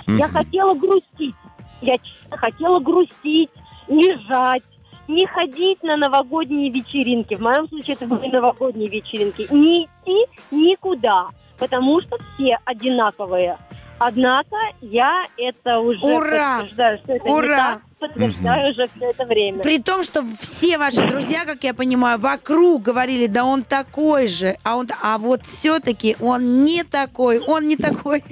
Я 0.06 0.28
хотела 0.28 0.74
грустить. 0.74 1.34
Я 1.80 1.96
хотела 2.30 2.80
грустить, 2.80 3.50
лежать, 3.88 4.62
не 5.08 5.26
ходить 5.26 5.82
на 5.82 5.96
новогодние 5.96 6.70
вечеринки. 6.70 7.34
В 7.34 7.40
моем 7.40 7.68
случае 7.68 7.94
это 7.94 8.06
были 8.06 8.28
новогодние 8.28 8.88
вечеринки. 8.88 9.46
Не 9.52 9.84
идти 9.84 10.26
никуда, 10.50 11.28
потому 11.58 12.00
что 12.00 12.18
все 12.34 12.58
одинаковые. 12.64 13.58
Однако 13.98 14.56
я 14.82 15.24
это 15.38 15.78
уже 15.78 16.00
Ура! 16.04 16.58
подтверждаю, 16.58 16.98
что 16.98 17.12
это 17.14 17.24
Ура! 17.24 17.46
не 17.46 17.56
так, 17.56 17.80
подтверждаю 17.98 18.70
уже 18.72 18.86
все 18.94 19.10
это 19.10 19.24
время. 19.24 19.62
При 19.62 19.78
том, 19.78 20.02
что 20.02 20.22
все 20.38 20.76
ваши 20.76 21.06
друзья, 21.08 21.46
как 21.46 21.64
я 21.64 21.72
понимаю, 21.72 22.18
вокруг 22.18 22.82
говорили, 22.82 23.26
да 23.26 23.44
он 23.44 23.62
такой 23.62 24.26
же, 24.28 24.56
а 24.64 24.76
он, 24.76 24.86
а 25.02 25.16
вот 25.16 25.46
все-таки 25.46 26.14
он 26.20 26.64
не 26.64 26.84
такой, 26.84 27.38
он 27.38 27.66
не 27.68 27.76
такой. 27.76 28.22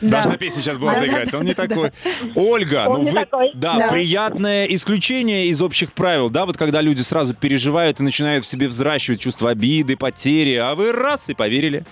Должна 0.00 0.32
Да. 0.32 0.36
песня 0.36 0.60
сейчас 0.60 0.78
была 0.78 0.92
Да, 0.94 0.98
заиграть. 0.98 1.30
да, 1.30 1.38
Он 1.38 1.44
не 1.44 1.54
да, 1.54 1.66
такой. 1.66 1.92
Ольга, 2.34 2.86
Он 2.88 3.04
ну 3.04 3.10
вы... 3.10 3.20
такой. 3.20 3.52
Да, 3.54 3.78
Да. 3.78 3.88
приятное 3.88 4.64
исключение 4.66 5.46
из 5.46 5.62
общих 5.62 5.92
правил, 5.92 6.28
да, 6.28 6.44
вот 6.44 6.56
когда 6.56 6.80
люди 6.82 7.00
сразу 7.02 7.34
переживают 7.34 8.00
и 8.00 8.02
начинают 8.02 8.44
в 8.44 8.48
себе 8.48 8.66
взращивать 8.66 9.20
чувство 9.20 9.50
обиды, 9.50 9.96
потери, 9.96 10.56
а 10.56 10.74
вы 10.74 10.92
раз 10.92 11.30
и 11.30 11.34
поверили. 11.34 11.84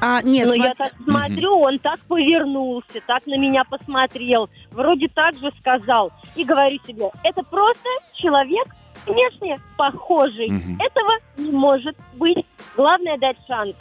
А, 0.00 0.20
нет, 0.22 0.48
Но 0.48 0.54
сма- 0.54 0.64
я 0.64 0.74
так 0.74 0.92
смотрю, 1.04 1.58
он 1.60 1.78
так 1.78 2.00
повернулся, 2.00 3.00
так 3.06 3.26
на 3.26 3.38
меня 3.38 3.64
посмотрел, 3.64 4.50
вроде 4.70 5.08
так 5.08 5.34
же 5.36 5.50
сказал. 5.60 6.12
И 6.36 6.44
говорю 6.44 6.78
себе, 6.86 7.10
это 7.22 7.42
просто 7.44 7.88
человек 8.14 8.66
внешне 9.06 9.60
похожий. 9.76 10.46
Этого 10.78 11.10
не 11.36 11.50
может 11.50 11.96
быть. 12.18 12.44
Главное 12.76 13.18
дать 13.18 13.36
шанс. 13.46 13.74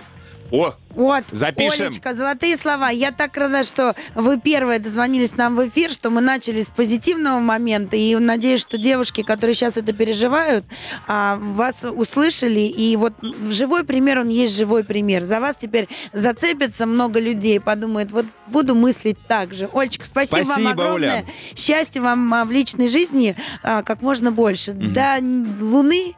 О, 0.52 0.72
Вот, 0.92 1.24
Запишем. 1.32 1.88
Олечка, 1.88 2.14
золотые 2.14 2.56
слова. 2.58 2.90
Я 2.90 3.12
так 3.12 3.36
рада, 3.38 3.64
что 3.64 3.96
вы 4.14 4.40
первые 4.40 4.78
дозвонились 4.78 5.36
нам 5.36 5.56
в 5.56 5.68
эфир, 5.68 5.90
что 5.90 6.12
мы 6.12 6.22
начали 6.22 6.62
с 6.62 6.70
позитивного 6.70 7.40
момента. 7.40 7.96
И 7.96 8.16
надеюсь, 8.18 8.62
что 8.62 8.78
девушки, 8.78 9.24
которые 9.24 9.56
сейчас 9.56 9.78
это 9.78 9.94
переживают, 9.94 10.64
а, 11.08 11.38
вас 11.38 11.84
услышали. 11.84 12.60
И 12.60 12.96
вот 12.98 13.14
живой 13.50 13.84
пример, 13.84 14.20
он 14.20 14.28
есть 14.28 14.56
живой 14.56 14.84
пример. 14.84 15.24
За 15.24 15.40
вас 15.40 15.58
теперь 15.58 15.88
зацепится 16.12 16.86
много 16.86 17.20
людей, 17.20 17.60
подумает, 17.60 18.12
вот 18.12 18.28
буду 18.46 18.76
мыслить 18.76 19.18
так 19.28 19.56
же. 19.56 19.70
Олечка, 19.74 20.06
спасибо, 20.06 20.44
Спасибо, 20.44 20.66
вам 20.66 20.74
огромное. 20.74 21.24
Оля. 21.24 21.26
Счастья 21.56 22.00
вам 22.00 22.32
а, 22.32 22.46
в 22.46 22.52
личной 22.52 22.90
жизни 22.90 23.36
а, 23.64 23.82
как 23.82 24.04
можно 24.04 24.32
больше. 24.32 24.74
До 24.74 25.18
Луны, 25.20 26.14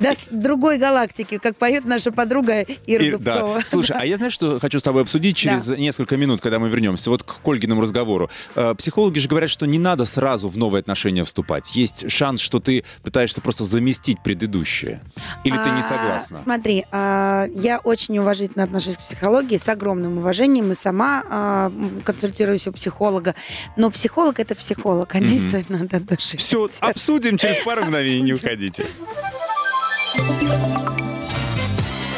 до 0.00 0.14
с- 0.14 0.24
другой 0.30 0.78
галактики, 0.78 1.38
как 1.38 1.56
поет 1.56 1.84
наша 1.84 2.12
подруга 2.12 2.62
Ира 2.86 3.04
И- 3.04 3.10
Дубцова. 3.12 3.58
да. 3.58 3.64
Слушай, 3.64 3.96
а 3.98 4.04
я 4.06 4.16
знаешь, 4.16 4.32
что 4.32 4.58
хочу 4.60 4.78
с 4.78 4.82
тобой 4.82 5.02
обсудить 5.02 5.36
через 5.36 5.68
несколько 5.68 6.16
минут, 6.16 6.40
когда 6.40 6.58
мы 6.58 6.68
вернемся, 6.68 7.10
вот 7.10 7.22
к 7.22 7.36
Ольгиному 7.46 7.80
разговору. 7.82 8.30
Э, 8.54 8.74
Психологи 8.76 9.18
же 9.18 9.28
говорят, 9.28 9.50
что 9.50 9.66
не 9.66 9.78
надо 9.78 10.04
сразу 10.04 10.48
в 10.48 10.56
новые 10.56 10.80
отношения 10.80 11.24
вступать. 11.24 11.74
Есть 11.74 12.10
шанс, 12.10 12.40
что 12.40 12.60
ты 12.60 12.84
пытаешься 13.02 13.40
просто 13.40 13.64
заместить 13.64 14.22
предыдущее. 14.22 15.00
Или 15.44 15.56
ты 15.56 15.70
не 15.70 15.80
А, 15.80 15.82
согласна? 15.82 16.36
Смотри, 16.36 16.84
а, 16.92 17.46
я 17.54 17.78
очень 17.78 18.18
уважительно 18.18 18.64
отношусь 18.64 18.96
к 18.96 19.00
психологии, 19.00 19.56
с 19.56 19.68
огромным 19.68 20.18
уважением, 20.18 20.70
и 20.72 20.74
сама 20.74 21.22
а, 21.30 21.72
консультируюсь 22.04 22.66
у 22.66 22.72
психолога. 22.72 23.34
Но 23.76 23.90
психолог 23.90 24.38
это 24.40 24.54
психолог, 24.54 25.14
а 25.14 25.20
действовать 25.20 25.70
надо 25.70 25.98
от 25.98 26.06
души. 26.06 26.36
Все, 26.36 26.68
обсудим 26.80 27.36
через 27.36 27.58
пару 27.64 27.84
мгновений, 27.84 28.20
не 28.22 28.32
уходите. 28.34 28.86
Thank 30.10 30.62
you. 30.62 30.67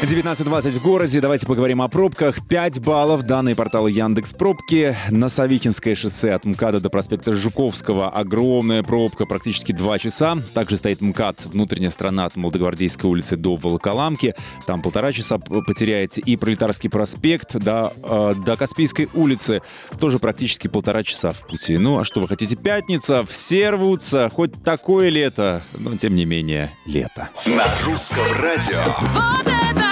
19.20 0.01 0.71
в 0.71 0.81
городе. 0.81 1.21
Давайте 1.21 1.45
поговорим 1.45 1.79
о 1.79 1.87
пробках. 1.87 2.39
5 2.47 2.79
баллов. 2.79 3.21
Данные 3.21 3.55
портала 3.55 3.87
Яндекс 3.87 4.33
Пробки. 4.33 4.95
На 5.11 5.29
Савикинское 5.29 5.93
шоссе 5.93 6.31
от 6.31 6.43
МКАДа 6.43 6.79
до 6.79 6.89
проспекта 6.89 7.33
Жуковского. 7.33 8.09
Огромная 8.09 8.81
пробка, 8.81 9.27
практически 9.27 9.73
2 9.73 9.99
часа. 9.99 10.37
Также 10.55 10.77
стоит 10.77 11.01
МКАД, 11.01 11.45
внутренняя 11.45 11.91
сторона 11.91 12.25
от 12.25 12.35
Молодогвардейской 12.35 13.07
улицы 13.07 13.35
до 13.35 13.57
Волоколамки. 13.57 14.33
Там 14.65 14.81
полтора 14.81 15.13
часа 15.13 15.37
потеряете. 15.37 16.21
И 16.21 16.35
Пролетарский 16.35 16.89
проспект 16.89 17.55
до, 17.59 17.93
э, 18.03 18.33
до 18.43 18.57
Каспийской 18.57 19.07
улицы. 19.13 19.61
Тоже 19.99 20.17
практически 20.17 20.67
полтора 20.67 21.03
часа 21.03 21.29
в 21.29 21.45
пути. 21.45 21.77
Ну, 21.77 21.99
а 21.99 22.05
что 22.05 22.21
вы 22.21 22.27
хотите? 22.27 22.55
Пятница, 22.55 23.23
все 23.23 23.69
рвутся. 23.69 24.29
Хоть 24.33 24.63
такое 24.63 25.09
лето, 25.09 25.61
но 25.77 25.95
тем 25.95 26.15
не 26.15 26.25
менее 26.25 26.71
лето. 26.87 27.29
На 27.45 27.65
русском 27.85 28.25
радио. 28.41 28.83
Вот 29.13 29.45
это 29.45 29.90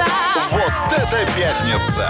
пятница! 0.00 0.10
Вот 0.52 0.92
это 0.98 1.26
пятница! 1.32 2.08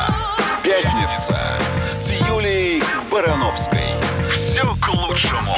Пятница 0.63 1.45
с 1.91 2.11
Юлией 2.29 2.83
Барановской. 3.11 3.95
Все 4.31 4.63
к 4.63 4.89
лучшему. 4.89 5.57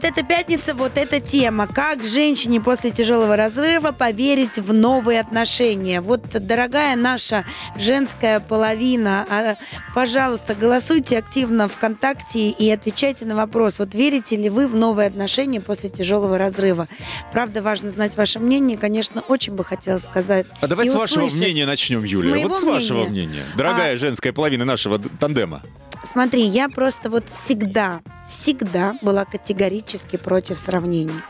Вот 0.00 0.10
эта 0.10 0.22
пятница, 0.22 0.72
вот 0.72 0.96
эта 0.96 1.20
тема. 1.20 1.66
Как 1.66 2.02
женщине 2.02 2.58
после 2.58 2.90
тяжелого 2.90 3.36
разрыва 3.36 3.92
поверить 3.92 4.56
в 4.56 4.72
новые 4.72 5.20
отношения? 5.20 6.00
Вот, 6.00 6.22
дорогая 6.30 6.96
наша 6.96 7.44
женская 7.76 8.40
половина, 8.40 9.26
а, 9.28 9.56
пожалуйста, 9.94 10.54
голосуйте 10.54 11.18
активно 11.18 11.68
ВКонтакте 11.68 12.48
и 12.48 12.70
отвечайте 12.70 13.26
на 13.26 13.36
вопрос. 13.36 13.78
Вот 13.78 13.92
верите 13.92 14.36
ли 14.36 14.48
вы 14.48 14.68
в 14.68 14.74
новые 14.74 15.06
отношения 15.06 15.60
после 15.60 15.90
тяжелого 15.90 16.38
разрыва? 16.38 16.88
Правда, 17.30 17.60
важно 17.60 17.90
знать 17.90 18.16
ваше 18.16 18.38
мнение. 18.38 18.78
Конечно, 18.78 19.22
очень 19.28 19.52
бы 19.52 19.64
хотелось 19.64 20.04
сказать. 20.04 20.46
А 20.62 20.66
давай 20.66 20.88
с 20.88 20.94
вашего 20.94 21.26
мнения 21.26 21.66
начнем, 21.66 22.00
моего 22.00 22.48
вот 22.48 22.58
с 22.58 22.62
вашего 22.62 23.04
мнения? 23.04 23.26
мнения. 23.26 23.44
Дорогая 23.54 23.98
женская 23.98 24.32
половина 24.32 24.64
нашего 24.64 24.98
тандема. 24.98 25.62
Смотри, 26.02 26.42
я 26.42 26.68
просто 26.68 27.10
вот 27.10 27.28
всегда, 27.28 28.00
всегда 28.26 28.96
была 29.02 29.24
категорически 29.24 30.16
против 30.16 30.58
сравнений. 30.58 31.20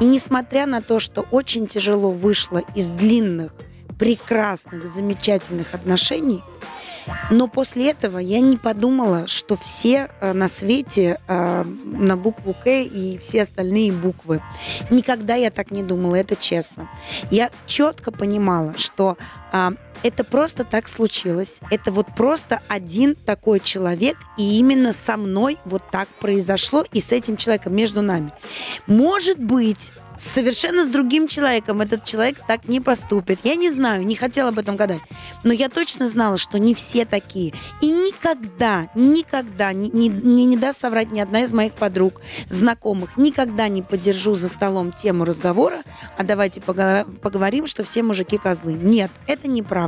И 0.00 0.04
несмотря 0.04 0.66
на 0.66 0.82
то, 0.82 0.98
что 0.98 1.24
очень 1.30 1.66
тяжело 1.66 2.10
вышло 2.10 2.62
из 2.74 2.90
длинных, 2.90 3.54
прекрасных, 3.98 4.86
замечательных 4.86 5.74
отношений, 5.74 6.42
но 7.30 7.48
после 7.48 7.90
этого 7.90 8.18
я 8.18 8.40
не 8.40 8.56
подумала, 8.56 9.26
что 9.28 9.56
все 9.56 10.10
э, 10.20 10.32
на 10.32 10.48
свете 10.48 11.18
э, 11.28 11.64
на 11.64 12.16
букву 12.16 12.54
К 12.54 12.66
и 12.82 13.18
все 13.18 13.42
остальные 13.42 13.92
буквы. 13.92 14.42
Никогда 14.90 15.34
я 15.34 15.50
так 15.50 15.70
не 15.70 15.82
думала, 15.82 16.16
это 16.16 16.36
честно. 16.36 16.88
Я 17.30 17.50
четко 17.66 18.10
понимала, 18.10 18.74
что 18.76 19.16
а, 19.52 19.72
это 20.02 20.24
просто 20.24 20.64
так 20.64 20.88
случилось. 20.88 21.60
Это 21.70 21.92
вот 21.92 22.06
просто 22.14 22.60
один 22.68 23.14
такой 23.14 23.60
человек, 23.60 24.16
и 24.38 24.58
именно 24.58 24.92
со 24.92 25.16
мной 25.16 25.58
вот 25.64 25.82
так 25.90 26.08
произошло, 26.20 26.84
и 26.92 27.00
с 27.00 27.12
этим 27.12 27.36
человеком 27.36 27.74
между 27.74 28.02
нами. 28.02 28.30
Может 28.86 29.38
быть, 29.38 29.92
совершенно 30.16 30.84
с 30.84 30.88
другим 30.88 31.28
человеком 31.28 31.80
этот 31.80 32.04
человек 32.04 32.38
так 32.46 32.68
не 32.68 32.80
поступит. 32.80 33.40
Я 33.44 33.54
не 33.54 33.70
знаю, 33.70 34.06
не 34.06 34.16
хотела 34.16 34.48
об 34.48 34.58
этом 34.58 34.76
гадать. 34.76 35.00
Но 35.44 35.52
я 35.52 35.68
точно 35.68 36.08
знала, 36.08 36.38
что 36.38 36.58
не 36.58 36.74
все 36.74 37.04
такие. 37.04 37.54
И 37.80 37.90
никогда, 37.90 38.88
никогда, 38.94 39.72
не, 39.72 39.88
не, 39.90 40.10
мне 40.10 40.44
не 40.44 40.56
даст 40.56 40.80
соврать 40.80 41.10
ни 41.12 41.20
одна 41.20 41.42
из 41.42 41.52
моих 41.52 41.74
подруг, 41.74 42.20
знакомых, 42.48 43.16
никогда 43.16 43.68
не 43.68 43.82
поддержу 43.82 44.34
за 44.34 44.48
столом 44.48 44.92
тему 44.92 45.24
разговора, 45.24 45.82
а 46.16 46.24
давайте 46.24 46.60
поговорим, 46.60 47.66
что 47.66 47.84
все 47.84 48.02
мужики 48.02 48.38
козлы. 48.38 48.72
Нет, 48.74 49.10
это 49.26 49.48
неправда. 49.48 49.85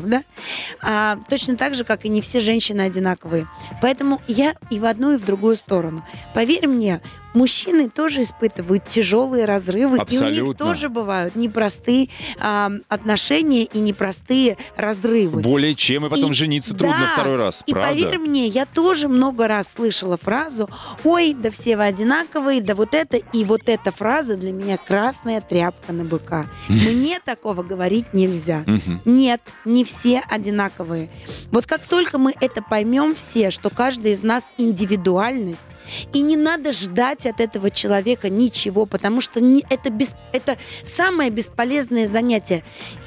А, 0.80 1.18
точно 1.28 1.56
так 1.56 1.74
же, 1.74 1.84
как 1.84 2.04
и 2.04 2.08
не 2.08 2.20
все 2.20 2.40
женщины 2.40 2.82
одинаковые. 2.82 3.48
Поэтому 3.80 4.20
я 4.26 4.54
и 4.70 4.78
в 4.78 4.84
одну, 4.84 5.14
и 5.14 5.16
в 5.16 5.24
другую 5.24 5.56
сторону. 5.56 6.04
Поверь 6.34 6.66
мне, 6.66 7.00
мужчины 7.34 7.88
тоже 7.90 8.22
испытывают 8.22 8.86
тяжелые 8.86 9.44
разрывы, 9.44 9.96
и 9.98 10.00
у 10.00 10.02
них 10.02 10.02
Абсолютно. 10.02 10.54
тоже 10.66 10.88
бывают 10.88 11.36
непростые 11.36 12.08
а, 12.38 12.70
отношения 12.88 13.64
и 13.64 13.78
непростые 13.80 14.56
разрывы. 14.76 15.42
Более 15.42 15.74
чем, 15.74 16.06
и 16.06 16.08
потом 16.08 16.30
И- 16.30 16.34
жениться 16.34 16.74
трудно 16.74 17.06
да, 17.08 17.12
второй 17.12 17.36
раз. 17.36 17.62
И 17.66 17.72
Правда? 17.72 17.92
поверь 18.02 18.18
мне, 18.18 18.46
я 18.46 18.66
тоже 18.66 19.08
много 19.08 19.48
раз 19.48 19.72
слышала 19.74 20.16
фразу 20.16 20.68
«Ой, 21.04 21.34
да 21.34 21.50
все 21.50 21.76
вы 21.76 21.84
одинаковые, 21.84 22.60
да 22.62 22.74
вот 22.74 22.94
это». 22.94 23.16
И 23.16 23.44
вот 23.44 23.62
эта 23.66 23.90
фраза 23.90 24.36
для 24.36 24.52
меня 24.52 24.76
красная 24.76 25.40
тряпка 25.40 25.92
на 25.92 26.04
быка. 26.04 26.46
Мне 26.68 27.20
такого 27.24 27.62
говорить 27.62 28.12
нельзя. 28.12 28.64
Нет, 29.04 29.40
не 29.64 29.84
все 29.84 30.22
одинаковые. 30.28 31.10
Вот 31.50 31.66
как 31.66 31.82
только 31.86 32.18
мы 32.18 32.34
это 32.40 32.62
поймем 32.62 33.14
все, 33.14 33.50
что 33.50 33.70
каждый 33.70 34.12
из 34.12 34.22
нас 34.22 34.54
индивидуальность, 34.58 35.76
и 36.12 36.20
не 36.20 36.36
надо 36.36 36.72
ждать 36.72 37.17
от 37.26 37.40
этого 37.40 37.70
человека 37.70 38.28
ничего, 38.28 38.86
потому 38.86 39.20
что 39.20 39.40
не- 39.40 39.64
это, 39.70 39.90
бес- 39.90 40.14
это 40.32 40.56
самое 40.84 41.30
бесполезное 41.30 42.06
занятие. 42.06 42.62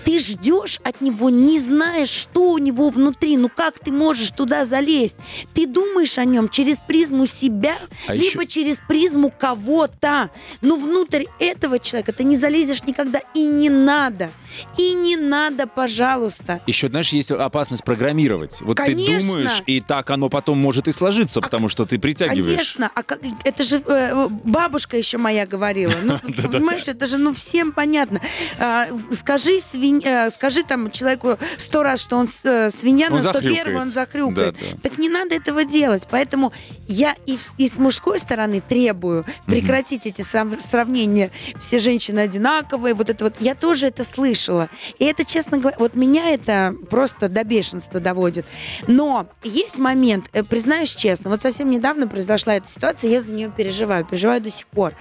Ты 0.06 0.18
ждешь 0.20 0.80
от 0.84 1.00
него, 1.02 1.30
не 1.30 1.60
знаешь, 1.60 2.10
что 2.10 2.52
у 2.52 2.58
него 2.58 2.90
внутри, 2.90 3.38
ну 3.38 3.50
как 3.50 3.78
ты 3.80 3.92
можешь 3.92 4.32
туда 4.32 4.66
залезть? 4.66 5.18
Ты 5.54 5.68
думаешь 5.68 6.18
о 6.18 6.26
нем 6.26 6.50
через 6.50 6.80
призму 6.80 7.26
себя, 7.28 7.78
А 8.08 8.14
либо 8.16 8.42
еще- 8.42 8.48
через 8.48 8.78
призму 8.88 9.32
кого-то. 9.38 10.30
Но 10.62 10.76
внутрь 10.76 11.26
этого 11.40 11.80
человека 11.80 12.14
ты 12.14 12.24
не 12.24 12.36
залезешь 12.36 12.84
никогда 12.84 13.22
и 13.34 13.46
не 13.48 13.70
надо. 13.70 14.32
И 14.78 14.94
не 14.94 15.16
надо, 15.18 15.68
пожалуйста. 15.68 16.62
Еще, 16.68 16.88
знаешь, 16.88 17.14
есть 17.14 17.32
опасность 17.32 17.84
программировать. 17.84 18.62
Вот 18.62 18.78
Конечно. 18.78 19.20
ты 19.20 19.26
думаешь, 19.26 19.64
и 19.66 19.82
так 19.82 20.10
оно 20.10 20.30
потом 20.30 20.58
может 20.58 20.88
и 20.88 20.92
сложиться, 20.92 21.42
потому 21.42 21.70
что 21.70 21.86
ты 21.86 22.00
притягиваешь. 22.00 22.52
Конечно, 22.56 22.92
а 22.94 23.04
как, 23.04 23.20
это 23.44 23.64
же 23.64 23.82
э, 24.02 24.28
бабушка 24.30 24.98
еще 24.98 25.18
моя 25.18 25.46
говорила. 25.46 25.94
Ну, 26.04 26.20
понимаешь, 26.52 26.88
это 26.88 27.08
же 27.08 27.18
ну 27.18 27.34
всем 27.34 27.72
понятно. 27.72 28.22
А, 28.60 28.88
скажи, 29.12 29.58
свинь- 29.58 30.06
э, 30.06 30.30
скажи 30.30 30.64
там 30.64 30.90
человеку 30.92 31.38
сто 31.58 31.84
раз, 31.84 32.02
что 32.02 32.18
он 32.18 32.28
э, 32.44 32.70
свинья, 32.72 33.10
на 33.10 33.22
сто 33.22 33.34
первый 33.42 33.82
он 33.82 33.90
захрюкает. 33.90 34.56
Да, 34.56 34.66
да. 34.72 34.78
Так 34.84 34.98
не 34.98 35.10
надо 35.10 35.36
этого 35.36 35.64
делать. 35.66 36.08
Поэтому 36.10 36.52
я 36.88 37.16
и, 37.26 37.38
и 37.58 37.68
с 37.68 37.78
мужской 37.78 38.20
стороны 38.20 38.62
требую 38.62 39.26
прекратить 39.46 40.06
эти 40.06 40.22
срав- 40.22 40.62
сравнения. 40.62 41.32
Все 41.60 41.80
женщины 41.80 42.20
одинаковые, 42.20 42.94
вот 42.94 43.10
это 43.10 43.26
вот. 43.26 43.36
Я 43.40 43.56
тоже 43.56 43.88
это 43.88 44.04
слышала. 44.04 44.70
И 45.00 45.06
это, 45.06 45.26
честно 45.26 45.58
говоря, 45.58 45.78
вот 45.80 45.96
меня 45.96 46.30
это 46.32 46.76
просто 46.90 47.30
до 47.30 47.44
бешенства 47.44 48.00
доводит. 48.00 48.46
Но 48.88 49.28
есть 49.44 49.78
момент, 49.78 50.30
признаюсь 50.50 50.94
честно, 50.94 51.30
вот 51.30 51.42
совсем 51.42 51.70
недавно 51.70 52.08
произошла 52.08 52.56
эта 52.56 52.68
ситуация, 52.68 53.10
я 53.12 53.22
за 53.22 53.34
нее 53.34 53.52
переживаю. 53.56 53.91
Переживаю, 53.92 54.06
переживаю 54.06 54.42
до 54.42 54.50
сих 54.50 54.68
пор. 54.68 54.94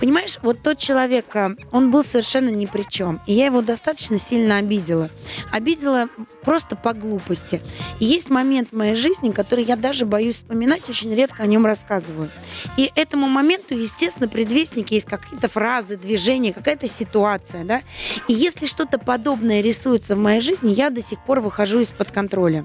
Понимаешь, 0.00 0.38
вот 0.42 0.62
тот 0.62 0.78
человек, 0.78 1.34
а, 1.36 1.52
он 1.70 1.90
был 1.90 2.04
совершенно 2.04 2.48
ни 2.48 2.66
при 2.66 2.82
чем. 2.88 3.20
И 3.26 3.32
я 3.32 3.46
его 3.46 3.62
достаточно 3.62 4.18
сильно 4.18 4.58
обидела. 4.58 5.10
Обидела 5.52 6.08
просто 6.42 6.76
по 6.76 6.92
глупости. 6.92 7.62
И 8.00 8.04
есть 8.04 8.30
момент 8.30 8.70
в 8.70 8.76
моей 8.76 8.96
жизни, 8.96 9.30
который 9.30 9.64
я 9.64 9.76
даже 9.76 10.06
боюсь 10.06 10.36
вспоминать, 10.36 10.88
очень 10.88 11.14
редко 11.14 11.42
о 11.42 11.46
нем 11.46 11.66
рассказываю. 11.66 12.30
И 12.76 12.90
этому 12.96 13.28
моменту, 13.28 13.74
естественно, 13.74 14.28
предвестники 14.28 14.94
есть 14.94 15.06
какие-то 15.06 15.48
фразы, 15.48 15.96
движения, 15.96 16.52
какая-то 16.52 16.86
ситуация, 16.86 17.64
да. 17.64 17.82
И 18.28 18.32
если 18.32 18.66
что-то 18.66 18.98
подобное 18.98 19.60
рисуется 19.60 20.16
в 20.16 20.18
моей 20.18 20.40
жизни, 20.40 20.70
я 20.70 20.90
до 20.90 21.00
сих 21.00 21.24
пор 21.24 21.40
выхожу 21.40 21.80
из-под 21.80 22.10
контроля. 22.10 22.64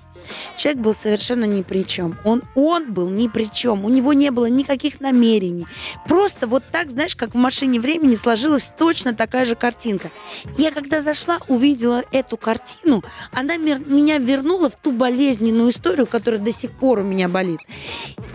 Человек 0.58 0.82
был 0.82 0.94
совершенно 0.94 1.46
ни 1.46 1.62
при 1.62 1.86
чем. 1.86 2.18
Он, 2.24 2.44
он 2.56 2.94
был 2.94 3.10
ни 3.10 3.28
при 3.28 3.46
чем. 3.46 3.86
У 3.86 3.90
него 3.90 4.14
не 4.14 4.32
было 4.32 4.48
никаких 4.48 5.00
намерений. 5.00 5.59
Просто 6.08 6.48
вот 6.48 6.64
так, 6.72 6.90
знаешь, 6.90 7.16
как 7.16 7.32
в 7.32 7.38
машине 7.38 7.80
времени 7.80 8.16
сложилась 8.16 8.72
точно 8.78 9.14
такая 9.14 9.46
же 9.46 9.56
картинка. 9.56 10.10
Я 10.58 10.72
когда 10.72 11.02
зашла, 11.02 11.40
увидела 11.48 12.04
эту 12.12 12.38
картину, 12.38 13.04
она 13.32 13.58
меня 13.58 14.18
вернула 14.18 14.70
в 14.70 14.76
ту 14.76 14.92
болезненную 14.92 15.70
историю, 15.70 16.08
которая 16.08 16.40
до 16.40 16.52
сих 16.52 16.72
пор 16.72 17.00
у 17.00 17.04
меня 17.04 17.28
болит. 17.28 17.60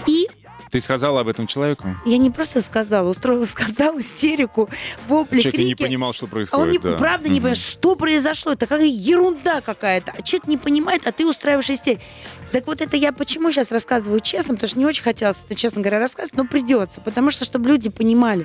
И 0.06 0.28
Ты 0.74 0.80
сказала 0.80 1.20
об 1.20 1.28
этом 1.28 1.46
человеку? 1.46 1.96
я 2.04 2.18
не 2.18 2.32
просто 2.32 2.60
сказала, 2.60 3.08
устроила 3.08 3.44
скандал, 3.44 3.96
истерику, 4.00 4.68
вопли, 5.06 5.38
Человек 5.38 5.60
и 5.60 5.64
не 5.66 5.74
крики. 5.76 5.82
понимал, 5.84 6.12
что 6.12 6.26
А 6.26 6.28
происходит. 6.28 6.64
он 6.64 6.70
не, 6.72 6.78
да. 6.78 6.96
правда 6.96 7.28
не 7.28 7.34
Мгм. 7.34 7.42
понимает, 7.42 7.58
что 7.58 7.94
произошло. 7.94 8.50
Это 8.54 8.66
какая 8.66 8.86
ерунда 8.88 9.60
какая-то. 9.60 10.12
А 10.18 10.22
человек 10.22 10.48
не 10.48 10.56
понимает, 10.58 11.06
а 11.06 11.12
ты 11.12 11.26
устраиваешь 11.28 11.70
истерику. 11.70 12.02
Так 12.50 12.66
вот 12.66 12.80
это 12.80 12.96
я 12.96 13.12
почему 13.12 13.52
сейчас 13.52 13.70
рассказываю 13.70 14.18
честно, 14.18 14.54
потому 14.54 14.68
что 14.68 14.78
не 14.80 14.84
очень 14.86 15.04
хотелось 15.04 15.36
это, 15.48 15.54
честно 15.54 15.80
говоря, 15.80 16.00
рассказывать, 16.00 16.36
но 16.36 16.44
придется. 16.44 17.00
Потому 17.00 17.30
что, 17.30 17.44
чтобы 17.44 17.68
люди 17.68 17.88
понимали, 17.88 18.44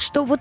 что 0.00 0.24
вот 0.24 0.40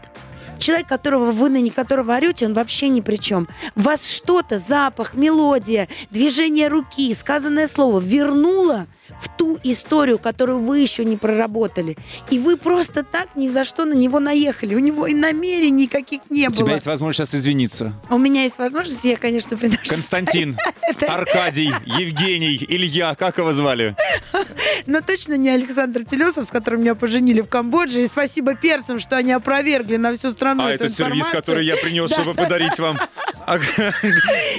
человек, 0.60 0.88
которого 0.88 1.32
вы 1.32 1.50
на 1.50 1.68
которого 1.70 2.16
орете, 2.16 2.46
он 2.46 2.54
вообще 2.54 2.90
ни 2.90 3.02
при 3.02 3.18
чем. 3.18 3.48
Вас 3.76 4.08
что-то, 4.08 4.60
запах, 4.60 5.16
мелодия, 5.16 5.88
движение 6.12 6.68
руки, 6.68 7.14
сказанное 7.14 7.68
слово 7.68 8.00
вернуло 8.00 8.88
в 9.20 9.30
ту 9.38 9.58
историю, 9.64 10.20
которую 10.20 10.60
вы 10.60 10.80
еще 10.80 11.06
не 11.06 11.18
проработали. 11.18 11.98
И 12.30 12.40
вы 12.40 12.58
просто 12.58 13.04
так 13.04 13.36
ни 13.36 13.48
за 13.48 13.64
что 13.64 13.86
на 13.86 13.94
него 13.94 14.20
наехали. 14.20 14.76
У 14.76 14.80
него 14.80 15.08
и 15.08 15.14
намерений 15.14 15.84
никаких 15.84 16.22
не 16.30 16.48
У 16.48 16.50
было. 16.50 16.58
тебя 16.58 16.74
есть 16.74 16.86
возможность 16.86 17.32
сейчас 17.32 17.42
извиниться. 17.42 17.94
У 18.10 18.18
меня 18.18 18.44
есть 18.44 18.58
возможность, 18.58 19.04
я, 19.06 19.16
конечно, 19.18 19.56
приношу. 19.58 19.90
Константин, 19.90 20.58
Аркадий, 21.08 21.72
Евгений, 21.86 22.66
Илья, 22.68 23.16
как 23.16 23.38
его 23.38 23.54
звали? 23.54 23.96
Но 24.86 25.02
точно 25.02 25.36
не 25.36 25.50
Александр 25.50 26.04
Телесов, 26.04 26.46
с 26.46 26.52
которым 26.52 26.82
меня 26.82 26.96
поженили 26.96 27.42
в 27.42 27.48
Камбодже. 27.48 28.02
И 28.04 28.08
спасибо 28.08 28.56
перцам, 28.56 29.00
что 29.00 29.18
они 29.18 29.32
опровергли 29.32 29.98
на 29.98 30.16
всю 30.16 30.32
страну 30.32 30.47
А, 30.52 30.72
эту 30.72 30.86
это 30.86 30.94
сервис, 30.94 31.28
который 31.28 31.66
я 31.66 31.76
принес, 31.78 32.12
чтобы 32.12 32.34
подарить 32.34 32.78
вам 32.80 32.98
а, 33.46 33.58
Ты 33.60 33.94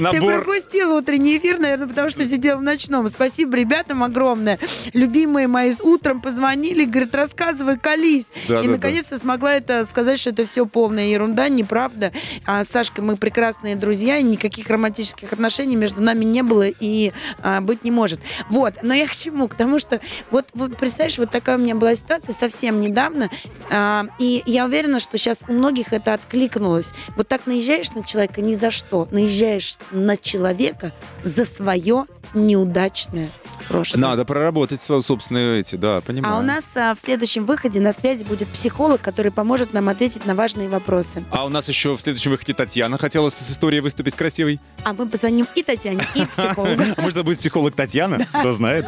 набор. 0.01 0.35
пропустил 0.37 0.97
утренний 0.97 1.37
эфир, 1.39 1.59
наверное, 1.59 1.87
потому 1.87 2.09
что 2.09 2.25
сидел 2.25 2.59
в 2.59 2.63
ночном. 2.63 3.09
Спасибо 3.09 3.57
ребятам 3.57 4.03
огромное. 4.03 4.59
Любимые 4.95 5.47
мои 5.47 5.73
утром 5.83 6.21
позвонили, 6.21 6.85
говорят, 6.85 7.15
рассказывай, 7.15 7.79
колись. 7.79 8.33
Да, 8.49 8.61
и 8.61 8.67
да, 8.67 8.73
наконец-то 8.73 9.19
смогла 9.19 9.55
это 9.55 9.85
сказать, 9.85 10.19
что 10.19 10.31
это 10.31 10.45
все 10.47 10.65
полная 10.67 11.09
ерунда, 11.09 11.49
неправда. 11.49 12.13
А 12.47 12.65
с 12.65 12.69
Сашкой 12.69 13.05
мы 13.05 13.17
прекрасные 13.17 13.77
друзья, 13.77 14.21
никаких 14.23 14.69
романтических 14.71 15.33
отношений 15.33 15.77
между 15.77 16.03
нами 16.03 16.25
не 16.25 16.43
было 16.43 16.67
и 16.69 17.13
а, 17.43 17.61
быть 17.61 17.85
не 17.85 17.91
может. 17.91 18.21
Вот. 18.49 18.75
Но 18.83 18.95
я 18.95 19.07
к 19.07 19.15
чему? 19.15 19.49
К 19.49 19.55
тому, 19.55 19.79
что 19.79 20.01
вот, 20.31 20.47
вот 20.55 20.77
представляешь, 20.77 21.19
вот 21.19 21.31
такая 21.31 21.57
у 21.57 21.61
меня 21.61 21.75
была 21.75 21.95
ситуация 21.95 22.33
совсем 22.33 22.81
недавно, 22.81 23.29
а, 23.71 24.07
и 24.19 24.43
я 24.47 24.65
уверена, 24.65 24.99
что 24.99 25.19
сейчас 25.19 25.41
у 25.47 25.53
многих 25.53 25.78
это 25.91 26.15
откликнулось. 26.15 26.93
Вот 27.17 27.29
так 27.29 27.47
наезжаешь 27.47 27.91
на 27.93 28.05
человека 28.05 28.41
ни 28.41 28.55
за 28.55 28.71
что, 28.71 29.09
наезжаешь 29.11 29.77
на 29.91 30.17
человека 30.17 30.93
за 31.23 31.45
свое 31.45 32.07
неудачное 32.35 33.31
прошлое. 33.69 34.01
Надо 34.01 34.25
проработать 34.25 34.81
свои 34.81 35.01
собственные 35.03 35.61
эти, 35.61 35.77
да, 35.77 36.01
понимаю. 36.01 36.35
А 36.35 36.39
у 36.39 36.43
нас 36.43 36.77
а, 36.77 36.95
в 36.95 37.01
следующем 37.01 37.45
выходе 37.45 37.81
на 37.81 37.93
связи 37.93 38.25
будет 38.25 38.49
психолог, 38.49 39.01
который 39.01 39.31
поможет 39.31 39.73
нам 39.73 39.89
ответить 39.89 40.27
на 40.27 40.35
важные 40.35 40.69
вопросы. 40.69 41.23
А 41.31 41.45
у 41.45 41.49
нас 41.49 41.69
еще 41.69 41.97
в 41.97 42.01
следующем 42.01 42.33
выходе 42.33 42.55
Татьяна 42.55 42.99
хотела 42.99 43.31
с 43.31 43.51
историей 43.51 43.81
выступить 43.81 44.17
красивой. 44.17 44.61
А 44.85 44.93
мы 44.93 45.07
позвоним 45.09 45.47
и 45.55 45.63
Татьяне, 45.63 46.03
и 46.15 46.25
психологу. 46.37 46.83
А 46.97 47.01
может, 47.01 47.17
это 47.17 47.25
будет 47.25 47.39
психолог 47.39 47.75
Татьяна? 47.75 48.27
Кто 48.33 48.53
знает. 48.53 48.87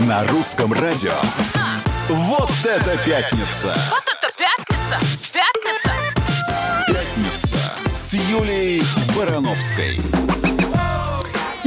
На 0.00 0.26
русском 0.26 0.72
радио. 0.72 1.14
Вот 2.08 2.50
это 2.64 2.98
пятница! 3.06 3.76
Вот 3.90 4.02
это! 4.04 4.28
Пятница! 4.36 5.31
Юлией 8.32 8.82
Барановской. 9.14 10.51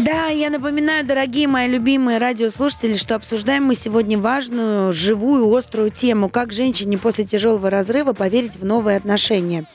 Да, 0.06 0.28
я 0.28 0.52
напоминаю, 0.52 1.04
дорогие 1.04 1.48
мои 1.48 1.68
любимые 1.68 2.20
радиослушатели, 2.20 2.94
что 2.94 3.16
обсуждаем 3.16 3.64
мы 3.64 3.74
сегодня 3.74 4.20
важную, 4.20 4.94
живую, 4.94 5.52
острую 5.52 5.90
тему, 5.90 6.30
как 6.30 6.54
женщине 6.54 7.00
после 7.00 7.26
тяжелого 7.26 7.72
разрыва 7.72 8.14
поверить 8.14 8.56
в 8.56 8.64
новые 8.64 8.98
отношения. 8.98 9.66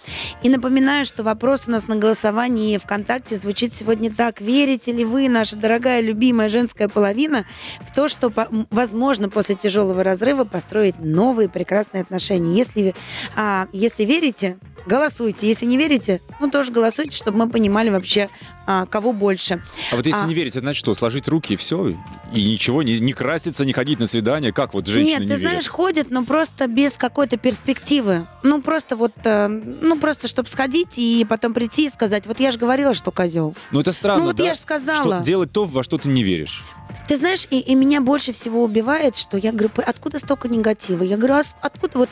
И 0.44 0.48
напоминаю, 0.48 1.04
что 1.04 1.24
вопрос 1.24 1.64
у 1.66 1.72
нас 1.72 1.88
на 1.88 1.96
голосовании 1.96 2.78
ВКонтакте 2.78 3.34
звучит 3.34 3.74
сегодня 3.74 4.08
так. 4.08 4.40
Верите 4.40 4.92
ли 4.92 5.04
вы, 5.04 5.28
наша 5.28 5.56
дорогая, 5.56 6.00
любимая 6.00 6.48
женская 6.48 6.86
половина, 6.86 7.44
в 7.80 7.92
то, 7.92 8.06
что 8.06 8.32
возможно 8.70 9.28
после 9.28 9.56
тяжелого 9.56 10.04
разрыва 10.04 10.44
построить 10.44 11.00
новые 11.00 11.48
прекрасные 11.48 12.02
отношения? 12.02 12.56
Если, 12.56 12.94
а, 13.34 13.66
если 13.72 14.04
верите, 14.04 14.58
голосуйте. 14.86 15.46
Если 15.46 15.66
не 15.66 15.76
верите, 15.76 16.20
ну 16.40 16.50
тоже 16.50 16.72
голосуйте, 16.72 17.16
чтобы 17.16 17.38
мы 17.38 17.48
понимали 17.48 17.90
вообще, 17.90 18.28
а, 18.70 18.86
кого 18.86 19.12
больше. 19.12 19.60
А 19.90 19.96
вот 19.96 20.06
если 20.06 20.20
А. 20.22 20.26
не 20.26 20.34
верить, 20.34 20.52
это 20.52 20.60
значит 20.60 20.78
что? 20.78 20.94
Сложить 20.94 21.26
руки 21.26 21.54
и 21.54 21.56
все? 21.56 21.88
И 22.32 22.52
ничего, 22.52 22.84
не, 22.84 23.00
не 23.00 23.12
краситься, 23.12 23.64
не 23.64 23.72
ходить 23.72 23.98
на 23.98 24.06
свидание? 24.06 24.52
Как 24.52 24.74
вот 24.74 24.86
женщины 24.86 25.10
Нет, 25.10 25.20
не 25.22 25.26
ты 25.26 25.34
верят? 25.34 25.50
знаешь, 25.50 25.66
ходят, 25.68 26.10
но 26.10 26.24
просто 26.24 26.68
без 26.68 26.92
какой-то 26.92 27.36
перспективы. 27.36 28.26
Ну, 28.44 28.62
просто 28.62 28.94
вот, 28.94 29.12
э, 29.24 29.48
ну, 29.48 29.98
просто, 29.98 30.28
чтобы 30.28 30.48
сходить 30.48 30.98
и 30.98 31.26
потом 31.28 31.52
прийти 31.52 31.86
и 31.86 31.90
сказать, 31.90 32.26
вот 32.28 32.38
я 32.38 32.52
же 32.52 32.58
говорила, 32.58 32.94
что 32.94 33.10
козел. 33.10 33.54
Ну 33.72 33.80
это 33.80 33.90
странно, 33.92 34.20
ну, 34.20 34.26
вот 34.26 34.36
да? 34.36 34.44
я 34.44 34.54
же 34.54 34.60
сказала. 34.60 35.16
Что 35.16 35.24
делать 35.24 35.50
то, 35.52 35.64
во 35.64 35.82
что 35.82 35.98
ты 35.98 36.08
не 36.08 36.22
веришь. 36.22 36.64
Ты 37.08 37.16
знаешь, 37.16 37.46
и, 37.50 37.58
и 37.60 37.74
меня 37.74 38.00
больше 38.00 38.32
всего 38.32 38.62
убивает, 38.64 39.16
что 39.16 39.36
я 39.36 39.50
говорю, 39.52 39.68
«П- 39.70 39.82
откуда 39.82 40.18
столько 40.18 40.48
негатива? 40.48 41.02
Я 41.02 41.16
говорю, 41.16 41.34
а 41.34 41.42
откуда 41.60 41.98
вот 41.98 42.08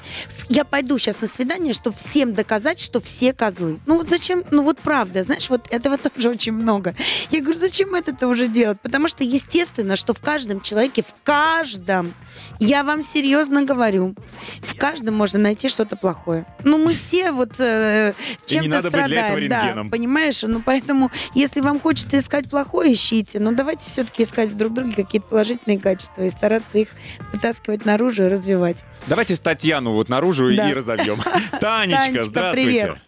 я 0.49 0.65
пойду 0.65 0.99
сейчас 0.99 1.21
на 1.21 1.29
свидание, 1.29 1.73
чтобы 1.73 1.97
всем 1.97 2.35
доказать, 2.35 2.81
что 2.81 3.01
все 3.01 3.33
козлы. 3.33 3.79
Ну 3.87 3.97
вот 3.99 4.09
зачем, 4.09 4.45
ну 4.51 4.63
вот 4.65 4.79
правда, 4.79 5.23
знаешь, 5.23 5.51
вот 5.51 5.67
этого 5.71 5.99
тоже 5.99 6.31
очень 6.31 6.48
много. 6.51 6.95
Я 7.31 7.41
говорю, 7.41 7.59
зачем 7.59 7.95
это 7.95 8.27
уже 8.29 8.49
делать? 8.49 8.81
Потому 8.81 9.09
что 9.09 9.25
естественно, 9.25 9.97
что 9.97 10.15
в 10.15 10.21
каждом 10.21 10.61
человеке, 10.61 11.03
в 11.03 11.15
каждом, 11.25 12.13
я 12.59 12.83
вам 12.85 13.03
серьезно 13.03 13.63
говорю, 13.65 14.15
в 14.63 14.77
каждом 14.77 15.15
можно 15.15 15.39
найти 15.39 15.69
что-то 15.69 15.97
плохое. 15.97 16.45
Ну 16.65 16.79
мы 16.79 16.95
все 16.95 17.33
вот 17.33 17.53
э, 17.59 18.13
чем-то 18.47 18.69
надо 18.71 18.91
быть 18.91 19.05
для 19.07 19.29
этого 19.29 19.47
страдаем, 19.47 19.85
да, 19.85 19.91
понимаешь? 19.91 20.43
Ну 20.43 20.63
поэтому, 20.65 21.11
если 21.35 21.61
вам 21.61 21.81
хочется 21.81 22.19
искать 22.19 22.49
плохое, 22.51 22.95
ищите. 22.95 23.39
Но 23.39 23.53
давайте 23.53 23.89
все-таки 23.89 24.23
искать 24.23 24.51
в 24.51 24.57
друг 24.57 24.73
друге 24.75 24.95
какие-то 24.95 25.27
положительные 25.29 25.79
качества 25.79 26.23
и 26.23 26.31
стараться 26.31 26.79
их 26.79 26.89
вытаскивать 27.33 27.85
наружу 27.85 28.25
и 28.25 28.29
развивать. 28.29 28.85
Давайте 29.07 29.37
Татьяну 29.37 29.93
вот 29.93 30.09
наружу 30.09 30.55
Да. 30.55 30.69
и 30.71 30.75
разобьем. 30.75 31.19
Танечка, 31.61 31.61
Танечка, 31.61 32.23
здравствуйте. 32.25 32.67
привет. 32.69 32.99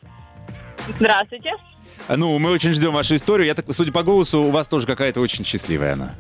Здравствуйте. 0.97 1.51
Ну, 2.17 2.39
мы 2.39 2.51
очень 2.51 2.73
ждем 2.73 2.93
вашу 2.93 3.15
историю. 3.17 3.47
Я 3.47 3.55
так, 3.55 3.65
судя 3.71 3.93
по 3.93 4.03
голосу, 4.03 4.41
у 4.43 4.51
вас 4.51 4.67
тоже 4.69 4.87
какая-то 4.87 5.21
очень 5.21 5.45
счастливая 5.45 5.93
она. 5.95 6.15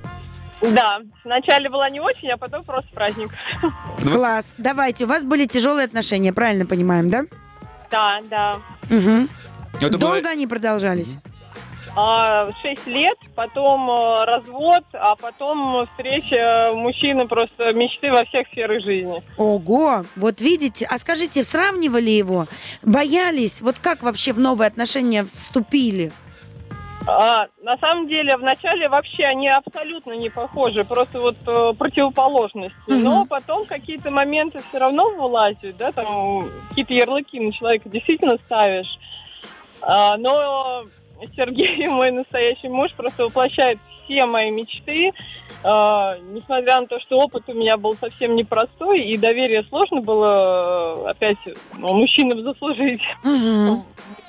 Да, 0.62 0.98
вначале 1.24 1.70
была 1.70 1.88
не 1.88 2.00
очень, 2.00 2.30
а 2.30 2.36
потом 2.36 2.62
просто 2.64 2.90
праздник. 2.94 3.30
Ну, 4.02 4.12
Класс. 4.12 4.54
Давайте, 4.58 5.04
у 5.04 5.08
вас 5.08 5.24
были 5.24 5.46
тяжелые 5.46 5.86
отношения, 5.86 6.32
правильно 6.32 6.66
понимаем, 6.66 7.08
да? 7.10 7.22
Да, 7.90 8.20
да. 8.30 8.56
Угу. 8.90 9.28
это 9.80 9.98
было- 9.98 10.12
Долго 10.12 10.28
они 10.28 10.46
продолжались? 10.46 11.16
А, 11.96 12.48
Шесть 12.62 12.86
лет, 12.86 13.18
потом 13.34 13.90
э, 13.90 14.24
развод, 14.24 14.84
а 14.92 15.16
потом 15.16 15.86
встреча 15.88 16.72
мужчины 16.74 17.26
просто 17.26 17.72
мечты 17.72 18.10
во 18.12 18.24
всех 18.24 18.46
сферах 18.48 18.84
жизни. 18.84 19.22
Ого, 19.36 20.04
вот 20.14 20.40
видите. 20.40 20.86
А 20.88 20.98
скажите, 20.98 21.42
сравнивали 21.42 22.10
его? 22.10 22.46
Боялись? 22.82 23.60
Вот 23.60 23.78
как 23.78 24.02
вообще 24.02 24.32
в 24.32 24.38
новые 24.38 24.68
отношения 24.68 25.24
вступили? 25.24 26.12
А, 27.06 27.46
на 27.62 27.76
самом 27.78 28.08
деле, 28.08 28.36
вначале 28.36 28.88
вообще 28.88 29.24
они 29.24 29.48
абсолютно 29.48 30.12
не 30.12 30.28
похожи, 30.28 30.84
просто 30.84 31.20
вот 31.20 31.36
э, 31.46 31.72
противоположности. 31.76 32.76
Мгм. 32.86 33.02
Но 33.02 33.24
потом 33.24 33.66
какие-то 33.66 34.10
моменты 34.10 34.60
все 34.68 34.78
равно 34.78 35.10
вылазят, 35.10 35.76
да, 35.76 35.92
там 35.92 36.50
какие-то 36.68 36.94
ярлыки 36.94 37.40
на 37.40 37.52
человека 37.52 37.88
действительно 37.88 38.36
ставишь. 38.46 38.98
А, 39.80 40.16
но 40.18 40.84
Сергей, 41.36 41.86
мой 41.88 42.10
настоящий 42.10 42.68
муж, 42.68 42.92
просто 42.96 43.24
воплощает 43.24 43.78
все 44.04 44.26
мои 44.26 44.50
мечты. 44.50 45.12
а, 45.62 46.16
несмотря 46.32 46.80
на 46.80 46.86
то, 46.86 46.98
что 47.00 47.18
опыт 47.18 47.44
у 47.48 47.52
меня 47.54 47.76
был 47.76 47.94
совсем 47.94 48.34
непростой, 48.36 49.02
и 49.02 49.16
доверие 49.16 49.62
сложно 49.68 50.00
было 50.00 51.04
э, 51.06 51.10
опять 51.10 51.38
ну, 51.76 51.94
мужчинам 51.94 52.42
заслужить 52.42 53.02
Мгм. 53.24 53.82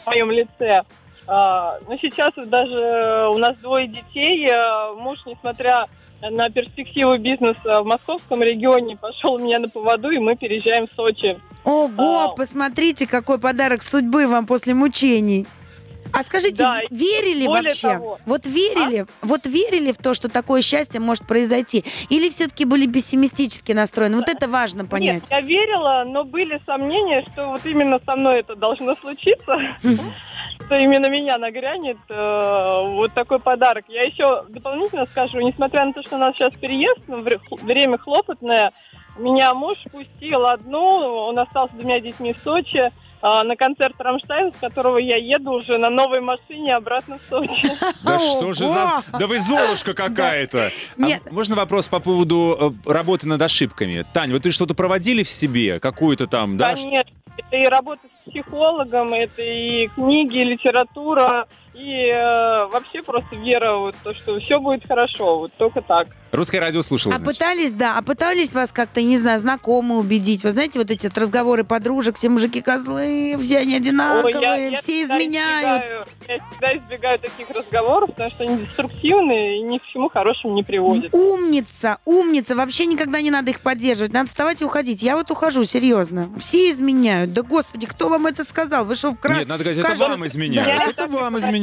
в 0.04 0.08
моем 0.08 0.32
лице. 0.32 0.82
А, 1.28 1.78
но 1.88 1.98
сейчас 1.98 2.34
даже 2.48 3.30
у 3.34 3.38
нас 3.38 3.56
двое 3.58 3.88
детей. 3.88 4.48
э, 4.50 4.94
Муж, 4.96 5.20
несмотря 5.26 5.86
на 6.22 6.50
перспективу 6.52 7.18
бизнеса 7.18 7.82
в 7.82 7.86
московском 7.86 8.44
регионе, 8.44 8.96
пошел 8.98 9.40
меня 9.40 9.58
на 9.60 9.70
поводу, 9.70 10.10
и 10.12 10.20
мы 10.20 10.36
переезжаем 10.36 10.88
в 10.88 10.96
Сочи. 10.96 11.40
Ого, 11.64 12.26
А. 12.26 12.28
посмотрите, 12.36 13.08
какой 13.08 13.40
подарок 13.40 13.82
судьбы 13.82 14.28
вам 14.28 14.46
после 14.46 14.74
мучений. 14.76 15.48
А 16.14 16.24
скажите, 16.24 16.58
Да, 16.64 16.82
верили 16.90 17.48
вообще? 17.48 17.94
того- 17.94 18.16
А? 18.20 18.24
Вот 18.26 18.46
верили, 18.46 19.06
вот 19.22 19.46
верили 19.46 19.92
в 19.92 19.98
то, 19.98 20.14
что 20.14 20.30
такое 20.30 20.62
счастье 20.62 21.00
может 21.00 21.26
произойти? 21.28 21.84
Или 22.10 22.30
все-таки 22.30 22.66
были 22.66 22.88
пессимистически 22.88 23.72
настроены? 23.72 24.18
Вот 24.18 24.30
это 24.30 24.48
важно 24.48 24.86
понять. 24.86 25.24
Нет, 25.24 25.28
я 25.32 25.42
верила, 25.42 26.04
но 26.08 26.24
были 26.24 26.62
сомнения, 26.66 27.26
что 27.32 27.48
вот 27.50 27.66
именно 27.66 28.00
со 28.06 28.16
мной 28.16 28.40
это 28.40 28.56
должно 28.56 28.96
случиться. 28.96 29.58
что 30.66 30.76
именно 30.78 31.10
меня 31.10 31.38
нагрянет 31.38 31.98
э, 32.10 32.82
вот 32.96 33.14
такой 33.14 33.40
подарок. 33.40 33.86
Я 33.90 34.04
еще 34.04 34.46
дополнительно 34.50 35.06
скажу, 35.08 35.40
несмотря 35.42 35.86
на 35.86 35.92
то, 35.94 36.02
что 36.04 36.16
у 36.16 36.20
нас 36.20 36.36
сейчас 36.36 36.54
переезд, 36.54 37.00
вре- 37.08 37.40
время 37.64 37.98
хлопотное, 37.98 38.72
меня 39.18 39.54
муж 39.54 39.78
пустил 39.92 40.46
одну, 40.46 40.80
он 40.80 41.38
остался 41.40 41.74
с 41.74 41.78
двумя 41.78 42.00
детьми 42.00 42.32
в 42.34 42.38
Сочи, 42.44 42.78
э, 42.78 42.90
на 43.22 43.56
концерт 43.56 43.96
Рамштайн, 44.00 44.54
с 44.54 44.58
которого 44.58 44.98
я 44.98 45.18
еду 45.18 45.52
уже 45.52 45.78
на 45.78 45.90
новой 45.90 46.22
машине 46.22 46.76
обратно 46.76 47.18
в 47.18 47.30
Сочи. 47.30 47.72
Да 48.04 48.20
что 48.20 48.54
же 48.54 48.68
за... 48.68 49.04
Да 49.18 49.28
вы 49.28 49.40
золушка 49.40 49.94
какая-то! 49.94 50.68
А 50.98 51.02
Нет. 51.02 51.22
можно 51.32 51.56
вопрос 51.56 51.88
по 51.90 52.00
поводу 52.00 52.74
э, 52.86 52.92
работы 52.92 53.28
над 53.28 53.42
ошибками? 53.42 54.06
Тань, 54.14 54.32
вот 54.32 54.46
вы 54.46 54.52
что-то 54.52 54.74
проводили 54.74 55.24
в 55.24 55.30
себе? 55.30 55.80
Какую-то 55.80 56.28
там, 56.28 56.58
да? 56.58 56.76
Конечно, 56.76 57.12
это 57.38 57.58
и 57.58 57.66
работа 57.66 58.02
с 58.08 58.30
психологом, 58.30 59.14
это 59.14 59.42
и 59.42 59.88
книги, 59.88 60.40
и 60.40 60.44
литература, 60.44 61.48
и 61.74 62.08
э, 62.08 62.66
вообще 62.68 63.02
просто 63.02 63.36
вера, 63.36 63.78
вот, 63.78 63.96
то, 64.04 64.14
что 64.14 64.40
все 64.40 64.60
будет 64.60 64.86
хорошо, 64.88 65.40
вот 65.40 65.52
только 65.58 65.82
так. 65.82 66.08
Русское 66.32 66.60
радио 66.60 66.82
слушала, 66.82 67.16
А 67.16 67.18
значит. 67.18 67.38
пытались, 67.40 67.72
да, 67.74 67.98
а 67.98 68.02
пытались 68.02 68.54
вас 68.54 68.72
как-то, 68.72 69.02
не 69.02 69.18
знаю, 69.18 69.40
знакомые 69.42 70.00
убедить? 70.00 70.44
Вы 70.44 70.52
знаете, 70.52 70.80
вот 70.80 70.90
эти 70.90 71.08
разговоры 71.18 71.64
подружек, 71.66 72.16
все 72.16 72.30
мужики 72.30 72.62
козлы, 72.62 73.36
все 73.42 73.58
они 73.60 73.76
одинаковые, 73.76 74.36
Ой, 74.38 74.42
я- 74.42 74.56
я 74.56 74.78
все 74.78 75.04
изменяют. 75.04 75.84
избегаю- 75.84 76.06
я 76.28 76.38
всегда 76.50 76.78
избегаю 76.78 77.20
таких 77.20 77.50
разговоров, 77.50 78.10
потому 78.12 78.32
что 78.32 78.44
они 78.44 78.66
деструктивные 78.66 79.60
и 79.60 79.64
ни 79.64 79.78
к 79.78 79.84
чему 79.92 80.10
хорошему 80.10 80.54
не 80.56 80.64
приводят. 80.64 81.14
Умница, 81.14 81.98
умница. 82.06 82.56
Вообще 82.56 82.86
никогда 82.86 83.22
не 83.22 83.32
надо 83.32 83.52
их 83.52 83.60
поддерживать. 83.62 84.14
Надо 84.14 84.28
вставать 84.30 84.62
и 84.62 84.66
уходить. 84.66 85.02
Я 85.02 85.16
вот 85.18 85.32
ухожу, 85.32 85.64
серьезно. 85.66 86.30
Все 86.38 86.70
изменяют. 86.72 87.34
Да 87.34 87.42
господи, 87.44 87.86
кто 87.88 88.08
вам 88.10 88.28
это 88.28 88.44
сказал? 88.44 88.86
Вы 88.86 88.96
что, 88.96 89.12
в 89.12 89.20
кра... 89.20 89.36
Нет, 89.36 89.48
надо 89.48 89.64
говорить, 89.64 89.80
это 89.80 89.90
каждом- 89.90 90.12
вам 90.12 90.26
изменяют. 90.26 90.90
Это 90.90 91.08
вам 91.08 91.38
изменяют. 91.40 91.62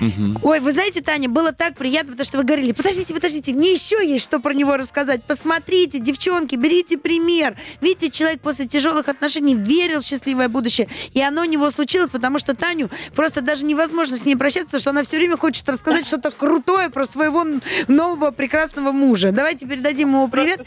Мгм. 0.00 0.38
Ой, 0.42 0.60
вы 0.60 0.72
знаете, 0.72 1.00
Таня, 1.00 1.28
было 1.28 1.52
так 1.52 1.76
приятно, 1.76 2.12
потому 2.12 2.24
что 2.24 2.38
вы 2.38 2.44
говорили, 2.44 2.72
подождите, 2.72 3.14
подождите, 3.14 3.52
мне 3.52 3.72
еще 3.72 3.96
есть 4.06 4.24
что 4.24 4.40
про 4.40 4.52
него 4.52 4.76
рассказать. 4.76 5.24
Посмотрите, 5.24 5.98
девчонки, 5.98 6.56
берите 6.56 6.98
пример. 6.98 7.56
Видите, 7.80 8.10
человек 8.10 8.40
после 8.40 8.66
тяжелых 8.66 9.08
отношений 9.08 9.54
верил 9.54 10.00
в 10.00 10.04
счастливое 10.04 10.48
будущее, 10.48 10.88
и 11.12 11.20
оно 11.20 11.42
у 11.42 11.44
него 11.44 11.70
случилось, 11.70 12.10
потому 12.10 12.38
что 12.38 12.54
Таню 12.54 12.90
просто 13.14 13.40
даже 13.40 13.64
невозможно 13.64 14.16
с 14.16 14.24
ней 14.24 14.36
прощаться, 14.36 14.66
потому 14.66 14.80
что 14.80 14.90
она 14.90 15.02
все 15.02 15.16
время 15.16 15.36
хочет 15.36 15.68
рассказать 15.68 16.06
что-то 16.06 16.30
крутое 16.30 16.90
про 16.90 17.04
своего 17.04 17.44
нового 17.88 18.30
прекрасного 18.30 18.92
мужа. 18.92 19.32
Давайте 19.32 19.66
передадим 19.66 20.08
ему 20.08 20.28
привет. 20.28 20.60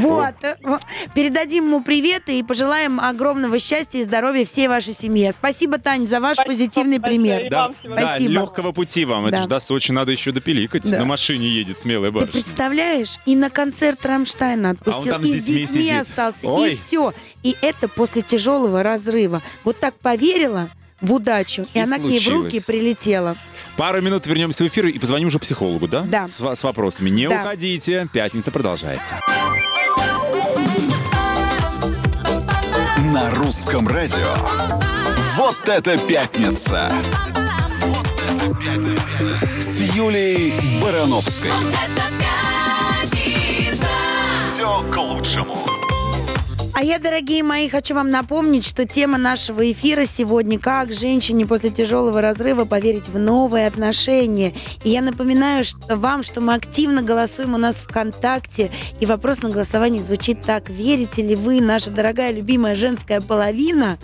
Вот. 0.00 0.34
э, 0.42 0.56
вот. 0.62 0.82
Передадим 1.14 1.66
ему 1.66 1.82
привет 1.82 2.28
и 2.28 2.42
пожелаем 2.42 3.00
огромного 3.00 3.58
счастья 3.58 3.98
и 3.98 4.04
здоровья 4.04 4.44
всей 4.44 4.68
вашей 4.68 4.94
семье. 4.94 5.32
Спасибо, 5.32 5.78
Тань, 5.78 6.06
за 6.06 6.20
ваш 6.20 6.36
Спасибо 6.36 6.52
позитивный 6.52 7.00
пример. 7.12 7.48
Да, 7.50 7.68
да, 7.84 8.06
Спасибо. 8.06 8.30
легкого 8.30 8.72
пути 8.72 9.04
вам. 9.04 9.26
Это 9.26 9.36
Да. 9.36 9.42
же 9.42 9.48
до 9.48 9.60
Сочи 9.60 9.92
надо 9.92 10.12
еще 10.12 10.32
допиликать. 10.32 10.90
Да. 10.90 10.98
На 10.98 11.04
машине 11.04 11.48
едет 11.48 11.78
смелая 11.78 12.10
Ты 12.10 12.14
барышня. 12.18 12.32
представляешь, 12.42 13.14
и 13.26 13.36
на 13.36 13.50
концерт 13.50 14.04
Рамштайна 14.04 14.70
отпустил, 14.70 15.12
А 15.12 15.16
он 15.16 15.22
там 15.22 15.22
и 15.22 15.24
с 15.34 15.42
с 15.42 15.44
детьми 15.44 15.54
детьми 15.66 15.82
сидит. 15.82 16.00
остался, 16.00 16.48
Ой. 16.48 16.72
и 16.72 16.74
все. 16.74 17.12
И 17.42 17.56
это 17.62 17.88
после 17.88 18.22
тяжелого 18.22 18.82
разрыва. 18.82 19.42
Вот 19.64 19.78
так 19.80 19.94
поверила 19.98 20.68
в 21.00 21.12
удачу, 21.12 21.66
и, 21.74 21.78
И 21.78 21.80
она 21.80 21.98
к 21.98 22.02
ней 22.02 22.18
в 22.20 22.28
руки 22.28 22.60
случилось. 22.60 22.64
прилетела. 22.64 23.36
Пару 23.76 24.00
минут 24.02 24.26
вернемся 24.26 24.64
в 24.64 24.68
эфир 24.68 24.86
и 24.86 24.98
позвоним 24.98 25.28
уже 25.28 25.38
психологу, 25.38 25.88
да? 25.88 26.00
Да. 26.02 26.28
С, 26.28 26.40
с 26.40 26.62
вопросами. 26.64 27.10
Не 27.10 27.28
Да. 27.28 27.40
уходите. 27.42 28.08
Пятница 28.12 28.50
продолжается. 28.50 29.18
На 33.12 33.30
русском 33.34 33.88
радио. 33.88 34.81
Вот 35.52 35.68
это 35.68 35.98
пятница! 35.98 36.90
Вот 37.82 38.06
это 38.26 38.54
пятница! 38.54 39.38
С 39.60 39.80
Юлей 39.80 40.80
Барановской. 40.80 41.50
Все 44.34 44.82
к 44.90 44.96
лучшему. 44.96 45.71
А 46.74 46.82
я, 46.82 46.98
дорогие 46.98 47.42
мои, 47.42 47.68
хочу 47.68 47.94
вам 47.94 48.10
напомнить, 48.10 48.64
что 48.64 48.86
тема 48.86 49.18
нашего 49.18 49.70
эфира 49.70 50.06
сегодня 50.06 50.58
«Как 50.58 50.90
женщине 50.90 51.46
после 51.46 51.68
тяжелого 51.68 52.22
разрыва 52.22 52.64
поверить 52.64 53.08
в 53.08 53.18
новые 53.18 53.66
отношения». 53.66 54.54
И 54.82 54.88
я 54.88 55.02
напоминаю 55.02 55.64
что 55.64 55.98
вам, 55.98 56.22
что 56.22 56.40
мы 56.40 56.54
активно 56.54 57.02
голосуем 57.02 57.52
у 57.54 57.58
нас 57.58 57.76
ВКонтакте. 57.76 58.70
И 59.00 59.06
вопрос 59.06 59.42
на 59.42 59.50
голосовании 59.50 60.00
звучит 60.00 60.40
так. 60.40 60.70
Верите 60.70 61.20
ли 61.20 61.36
вы, 61.36 61.60
наша 61.60 61.90
дорогая, 61.90 62.32
любимая 62.32 62.74
женская 62.74 63.20
половина, 63.20 63.98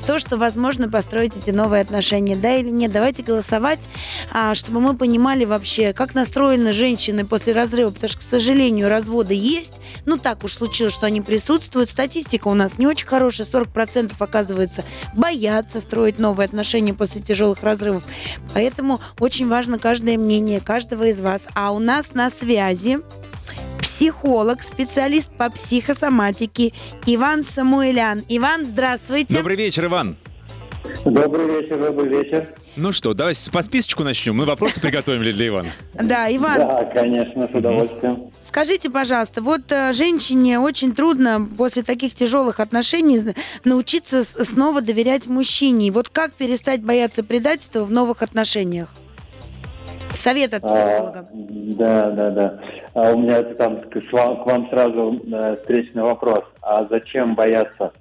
в 0.00 0.06
то, 0.06 0.18
что 0.18 0.38
возможно 0.38 0.88
построить 0.88 1.36
эти 1.36 1.50
новые 1.50 1.82
отношения? 1.82 2.34
Да 2.34 2.56
или 2.56 2.70
нет? 2.70 2.92
Давайте 2.92 3.22
голосовать, 3.22 3.90
а, 4.32 4.54
чтобы 4.54 4.80
мы 4.80 4.96
понимали 4.96 5.44
вообще, 5.44 5.92
как 5.92 6.14
настроены 6.14 6.72
женщины 6.72 7.26
после 7.26 7.52
разрыва. 7.52 7.90
Потому 7.90 8.08
что, 8.08 8.20
к 8.20 8.22
сожалению, 8.22 8.88
разводы 8.88 9.34
есть. 9.34 9.82
Ну, 10.06 10.16
так 10.16 10.44
уж 10.44 10.54
случилось, 10.54 10.94
что 10.94 11.04
они 11.04 11.20
присутствуют. 11.20 11.90
Статистика 12.06 12.46
у 12.46 12.54
нас 12.54 12.78
не 12.78 12.86
очень 12.86 13.04
хорошая. 13.04 13.44
40% 13.48 14.12
оказывается 14.20 14.84
боятся 15.12 15.80
строить 15.80 16.20
новые 16.20 16.44
отношения 16.44 16.94
после 16.94 17.20
тяжелых 17.20 17.64
разрывов. 17.64 18.04
Поэтому 18.54 19.00
очень 19.18 19.48
важно 19.48 19.80
каждое 19.80 20.16
мнение 20.16 20.60
каждого 20.60 21.08
из 21.08 21.20
вас. 21.20 21.48
А 21.54 21.72
у 21.72 21.80
нас 21.80 22.14
на 22.14 22.30
связи 22.30 23.00
психолог, 23.80 24.62
специалист 24.62 25.32
по 25.36 25.50
психосоматике 25.50 26.72
Иван 27.06 27.42
Самуэлян. 27.42 28.22
Иван, 28.28 28.64
здравствуйте. 28.64 29.34
Добрый 29.34 29.56
вечер, 29.56 29.86
Иван. 29.86 30.16
Добрый 31.04 31.46
вечер, 31.62 31.78
добрый 31.78 32.08
вечер. 32.08 32.48
Ну 32.76 32.92
что, 32.92 33.14
давайте 33.14 33.50
по 33.50 33.62
списочку 33.62 34.02
начнем. 34.04 34.36
Мы 34.36 34.44
вопросы 34.44 34.80
приготовили 34.80 35.32
для 35.32 35.48
Ивана. 35.48 35.68
Да, 35.94 36.34
Иван, 36.34 36.58
Да, 36.58 36.84
конечно, 36.92 37.48
с 37.48 37.50
удовольствием. 37.54 38.30
скажите, 38.40 38.90
пожалуйста, 38.90 39.42
вот 39.42 39.62
э, 39.70 39.92
женщине 39.92 40.58
очень 40.60 40.94
трудно 40.94 41.46
после 41.56 41.82
таких 41.82 42.14
тяжелых 42.14 42.60
отношений 42.60 43.34
научиться 43.64 44.24
снова 44.24 44.80
доверять 44.80 45.26
мужчине. 45.26 45.90
Вот 45.90 46.08
как 46.08 46.32
перестать 46.32 46.82
бояться 46.82 47.24
предательства 47.24 47.84
в 47.84 47.90
новых 47.90 48.22
отношениях? 48.22 48.92
Совет 50.12 50.54
от 50.54 50.64
А, 50.64 50.68
психолога. 50.68 51.28
да, 51.32 52.10
да, 52.10 52.30
да. 52.30 52.60
А 52.94 53.12
у 53.12 53.18
меня 53.18 53.42
там 53.42 53.80
к, 53.90 53.96
с 53.96 54.12
вам, 54.12 54.42
к 54.42 54.46
вам 54.46 54.68
сразу 54.70 55.20
э, 55.30 55.56
встречный 55.60 56.02
вопрос. 56.02 56.44
А 56.62 56.86
зачем 56.90 57.34
бояться? 57.34 57.92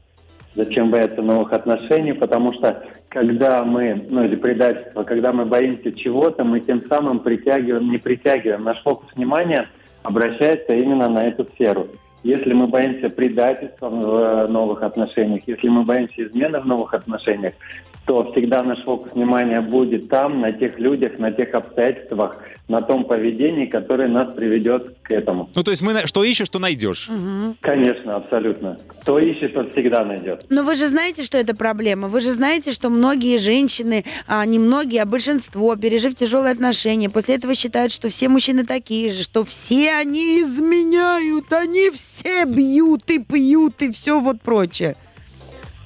Зачем 0.56 0.90
бояться 0.90 1.22
новых 1.22 1.52
отношений? 1.54 2.14
Потому 2.14 2.54
что 2.54 2.84
когда 3.10 3.64
мы, 3.64 4.06
ну 4.10 4.24
или 4.24 4.36
предательство, 4.36 5.04
когда 5.04 5.34
мы 5.34 5.46
боимся 5.46 5.92
чего-то, 5.92 6.44
мы 6.44 6.62
тем 6.62 6.84
самым 6.88 7.20
притягиваем, 7.20 7.92
не 7.92 7.98
притягиваем. 7.98 8.64
Наш 8.64 8.82
фокус 8.84 9.08
внимания 9.16 9.68
обращается 10.04 10.74
именно 10.74 11.10
на 11.10 11.26
эту 11.26 11.46
сферу. 11.54 11.88
Если 12.24 12.54
мы 12.54 12.68
боимся 12.68 13.10
предательства 13.10 13.90
в 13.90 14.48
новых 14.48 14.82
отношениях, 14.82 15.44
если 15.46 15.68
мы 15.68 15.84
боимся 15.84 16.24
измены 16.24 16.60
в 16.60 16.66
новых 16.66 16.94
отношениях, 16.94 17.54
то 18.06 18.32
всегда 18.32 18.62
наш 18.64 18.84
фокус 18.84 19.12
внимания 19.14 19.62
будет 19.62 20.10
там, 20.10 20.42
на 20.42 20.52
тех 20.52 20.80
людях, 20.80 21.18
на 21.18 21.32
тех 21.32 21.54
обстоятельствах, 21.54 22.38
на 22.68 22.82
том 22.82 23.06
поведении, 23.06 23.66
которое 23.66 24.08
нас 24.08 24.34
приведет 24.36 24.96
к 25.02 25.12
этому. 25.12 25.50
Ну, 25.56 25.64
то 25.64 25.72
есть 25.72 25.82
мы 25.82 26.06
что 26.06 26.24
ищешь, 26.24 26.48
что 26.48 26.60
найдешь. 26.60 27.10
Мгм. 27.10 27.58
Конечно, 27.62 28.16
абсолютно. 28.16 28.78
Кто 29.02 29.20
ищет, 29.20 29.54
тот 29.54 29.72
всегда 29.72 30.04
найдет. 30.04 30.46
Но 30.50 30.64
вы 30.64 30.76
же 30.76 30.88
знаете, 30.88 31.24
что 31.24 31.38
это 31.38 31.56
проблема. 31.56 32.08
Вы 32.08 32.22
же 32.22 32.32
знаете, 32.32 32.72
что 32.72 32.90
многие 32.90 33.38
женщины, 33.38 34.06
а 34.28 34.46
не 34.46 34.60
многие, 34.60 35.02
а 35.02 35.06
большинство, 35.06 35.76
пережив 35.76 36.16
тяжелые 36.16 36.52
отношения, 36.52 37.10
после 37.10 37.36
этого 37.36 37.56
считают, 37.56 37.92
что 37.92 38.10
все 38.10 38.30
мужчины 38.30 38.66
такие 38.66 39.12
же, 39.12 39.24
что 39.24 39.44
все 39.44 39.94
они 39.94 40.42
изменяют, 40.42 41.52
они 41.52 41.90
все 41.92 42.46
бьют 42.46 43.10
и 43.10 43.20
пьют 43.20 43.82
и 43.82 43.92
все 43.92 44.20
вот 44.20 44.42
прочее. 44.42 44.96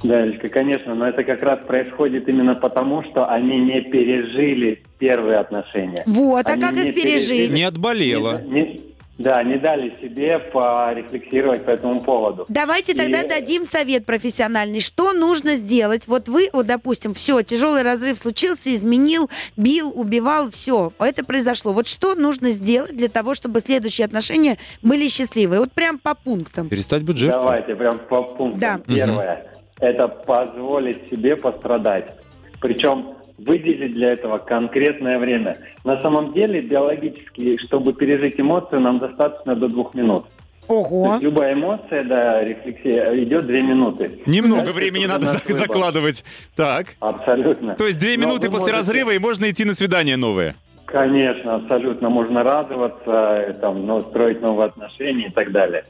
Да, 0.04 0.22
Элька, 0.22 0.48
конечно, 0.48 0.96
но 0.96 1.08
это 1.10 1.24
как 1.24 1.42
раз 1.42 1.60
происходит 1.68 2.28
именно 2.30 2.56
потому, 2.56 3.04
что 3.04 3.28
они 3.30 3.58
не 3.60 3.82
пережили 3.82 4.82
первые 4.98 5.40
отношения. 5.40 6.04
Вот, 6.06 6.46
а 6.48 6.52
Они 6.52 6.62
как 6.62 6.74
не 6.74 6.90
их 6.90 6.96
пережить? 6.96 7.30
пережили- 7.30 7.54
Не 7.54 7.64
отболела. 7.64 8.42
не- 8.44 8.62
не- 8.62 8.82
да, 9.18 9.44
не 9.44 9.58
дали 9.58 9.94
себе 10.02 10.40
порефлексировать 10.40 11.66
по 11.66 11.72
этому 11.72 12.00
поводу. 12.00 12.46
Давайте 12.48 12.94
тогда 12.94 13.22
И- 13.24 13.28
дадим 13.28 13.66
совет 13.66 14.06
профессиональный. 14.06 14.80
Что 14.80 15.12
нужно 15.12 15.56
сделать? 15.56 16.08
Вот 16.08 16.30
вы, 16.30 16.48
вот, 16.54 16.66
допустим, 16.68 17.14
все, 17.14 17.42
тяжелый 17.42 17.82
разрыв 17.84 18.18
случился, 18.18 18.74
изменил, 18.74 19.30
бил, 19.58 19.92
убивал, 19.94 20.50
все, 20.50 20.94
это 21.00 21.26
произошло. 21.26 21.74
Вот 21.74 21.88
что 21.90 22.16
нужно 22.16 22.52
сделать 22.52 22.96
для 22.96 23.10
того, 23.10 23.36
чтобы 23.36 23.60
следующие 23.60 24.06
отношения 24.06 24.58
были 24.82 25.10
счастливые? 25.10 25.60
Вот 25.60 25.74
прям 25.74 26.00
по 26.00 26.16
пунктам. 26.16 26.70
Перестать 26.70 27.04
быть 27.04 27.18
жертвой. 27.18 27.42
Давайте 27.44 27.76
прям 27.76 28.00
по 28.00 28.24
пунктам. 28.24 28.60
Да. 28.60 28.80
Первое– 28.88 29.46
это 29.80 30.08
позволить 30.08 31.10
себе 31.10 31.36
пострадать. 31.36 32.14
Причем 32.62 33.14
выделить 33.38 33.94
для 33.94 34.12
этого 34.14 34.38
конкретное 34.38 35.18
время. 35.18 35.58
На 35.86 36.02
самом 36.02 36.34
деле, 36.34 36.62
биологически, 36.62 37.58
чтобы 37.58 37.94
пережить 37.94 38.40
эмоцию, 38.40 38.82
нам 38.82 39.00
достаточно 39.00 39.56
до 39.56 39.68
двух 39.70 39.94
минут. 39.94 40.26
То 40.68 40.74
Ого. 40.76 41.08
есть 41.14 41.24
любая 41.24 41.54
эмоция, 41.54 42.04
да, 42.04 42.44
рефлексия, 42.44 43.16
идет 43.24 43.48
две 43.48 43.62
минуты. 43.64 44.20
Немного 44.28 44.62
Дальше 44.66 44.74
времени 44.74 45.06
надо 45.06 45.22
наш 45.26 45.32
за- 45.32 45.40
выбор. 45.40 45.56
закладывать. 45.56 46.24
Так. 46.56 46.96
Абсолютно. 47.00 47.76
То 47.76 47.86
есть 47.88 47.98
две 47.98 48.18
Но 48.18 48.26
минуты 48.28 48.52
после 48.52 48.74
можете- 48.74 48.74
разрыва, 48.74 49.12
и 49.12 49.20
можно 49.20 49.50
идти 49.50 49.66
на 49.66 49.74
свидание 49.74 50.18
новое. 50.18 50.56
Конечно, 50.86 51.56
абсолютно. 51.56 52.10
Можно 52.10 52.44
радоваться, 52.44 53.46
э, 53.48 53.54
там, 53.54 53.86
ну, 53.86 54.02
строить 54.02 54.42
новые 54.42 54.68
отношения 54.68 55.28
и 55.28 55.32
так 55.32 55.52
далее. 55.52 55.86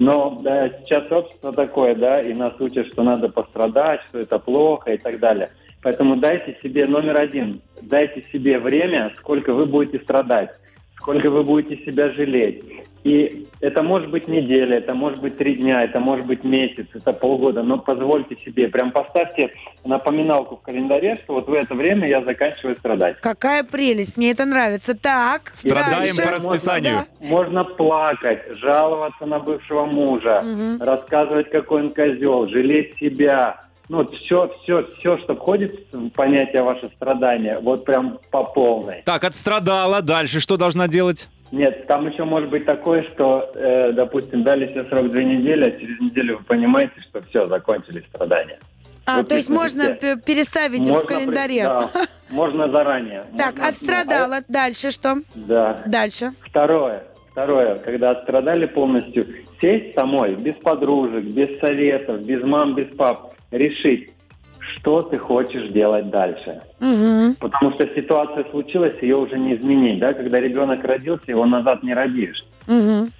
Но 0.00 0.40
да, 0.42 0.70
сейчас 0.70 1.12
общество 1.12 1.52
такое, 1.52 1.94
да, 1.94 2.22
и 2.22 2.32
нас 2.32 2.54
учат, 2.58 2.86
что 2.86 3.02
надо 3.02 3.28
пострадать, 3.28 4.00
что 4.08 4.18
это 4.18 4.38
плохо 4.38 4.92
и 4.94 4.96
так 4.96 5.20
далее. 5.20 5.50
Поэтому 5.82 6.16
дайте 6.16 6.56
себе 6.62 6.86
номер 6.86 7.20
один, 7.20 7.60
дайте 7.82 8.24
себе 8.32 8.58
время, 8.58 9.12
сколько 9.18 9.52
вы 9.52 9.66
будете 9.66 10.02
страдать, 10.02 10.52
сколько 11.00 11.30
вы 11.30 11.42
будете 11.42 11.82
себя 11.84 12.10
жалеть. 12.12 12.62
И 13.04 13.46
это 13.60 13.82
может 13.82 14.10
быть 14.10 14.28
неделя, 14.28 14.76
это 14.76 14.92
может 14.92 15.20
быть 15.22 15.38
три 15.38 15.54
дня, 15.54 15.82
это 15.84 15.98
может 16.00 16.26
быть 16.26 16.44
месяц, 16.44 16.86
это 16.92 17.14
полгода, 17.14 17.62
но 17.62 17.78
позвольте 17.78 18.36
себе, 18.44 18.68
прям 18.68 18.90
поставьте 18.92 19.50
напоминалку 19.86 20.56
в 20.56 20.60
календаре, 20.62 21.16
что 21.24 21.34
вот 21.34 21.48
в 21.48 21.52
это 21.54 21.74
время 21.74 22.06
я 22.06 22.22
заканчиваю 22.22 22.76
страдать. 22.76 23.16
Какая 23.22 23.64
прелесть, 23.64 24.18
мне 24.18 24.32
это 24.32 24.44
нравится. 24.44 24.94
Так, 24.94 25.50
Страдаем 25.54 26.14
дальше. 26.16 26.22
по 26.22 26.30
расписанию. 26.30 26.98
Можно 27.20 27.64
плакать, 27.64 28.42
жаловаться 28.58 29.24
на 29.24 29.38
бывшего 29.38 29.86
мужа, 29.86 30.42
Мгм. 30.44 30.82
рассказывать, 30.82 31.48
какой 31.50 31.80
он 31.84 31.94
козел, 31.94 32.48
жалеть 32.48 32.96
себя. 32.98 33.62
Ну, 33.90 33.96
вот 33.96 34.14
все, 34.14 34.48
все, 34.62 34.86
все, 34.98 35.18
что 35.18 35.34
входит 35.34 35.74
в 35.92 36.10
понятие 36.10 36.62
ваше 36.62 36.88
страдания, 36.94 37.58
вот 37.58 37.84
прям 37.84 38.20
по 38.30 38.44
полной. 38.44 39.02
Так, 39.04 39.24
отстрадала. 39.24 40.00
Дальше 40.00 40.38
что 40.38 40.56
должна 40.56 40.86
делать? 40.86 41.28
Нет, 41.50 41.88
там 41.88 42.08
еще 42.08 42.22
может 42.22 42.50
быть 42.50 42.64
такое, 42.66 43.02
что, 43.12 43.50
э, 43.52 43.90
допустим, 43.90 44.44
дали 44.44 44.68
себе 44.68 44.84
срок 44.84 45.10
две 45.10 45.24
недели, 45.24 45.64
а 45.64 45.70
через 45.72 45.98
неделю 45.98 46.38
вы 46.38 46.44
понимаете, 46.44 46.92
что 47.00 47.20
все, 47.22 47.48
закончились 47.48 48.04
страдания. 48.14 48.60
А, 49.06 49.16
Вот 49.16 49.28
то 49.28 49.34
есть 49.34 49.50
можно 49.50 49.94
переставить 50.24 50.86
Можно 50.88 50.94
в 51.00 51.06
календаре. 51.06 51.62
при- 51.62 51.64
да, 51.64 51.88
можно 52.30 52.70
заранее. 52.70 53.24
Так, 53.36 53.54
Можно, 53.56 53.68
отстрадала. 53.70 54.36
Дальше 54.46 54.92
что? 54.92 55.10
а- 55.14 55.22
да. 55.34 55.82
Дальше. 55.86 56.30
Второе. 56.42 57.02
Второе, 57.32 57.74
когда 57.80 58.10
отстрадали 58.10 58.66
полностью, 58.66 59.26
сесть 59.60 59.94
самой, 59.96 60.36
без 60.36 60.54
подружек, 60.62 61.24
без 61.24 61.58
советов, 61.58 62.22
без 62.22 62.40
мам, 62.44 62.74
без 62.76 62.86
пап, 62.96 63.34
решить, 63.50 64.10
что 64.58 65.02
ты 65.02 65.18
хочешь 65.18 65.70
делать 65.72 66.10
дальше. 66.10 66.62
Мгм. 66.80 67.34
Потому 67.36 67.72
что 67.72 67.86
ситуация 67.94 68.44
случилась, 68.50 68.94
ее 69.02 69.16
уже 69.16 69.38
не 69.38 69.56
изменить. 69.56 69.98
Да? 69.98 70.12
Когда 70.12 70.38
ребенок 70.38 70.84
родился, 70.84 71.24
его 71.28 71.46
назад 71.46 71.82
не 71.82 71.94
родишь. 71.94 72.44
Мгм. 72.66 73.12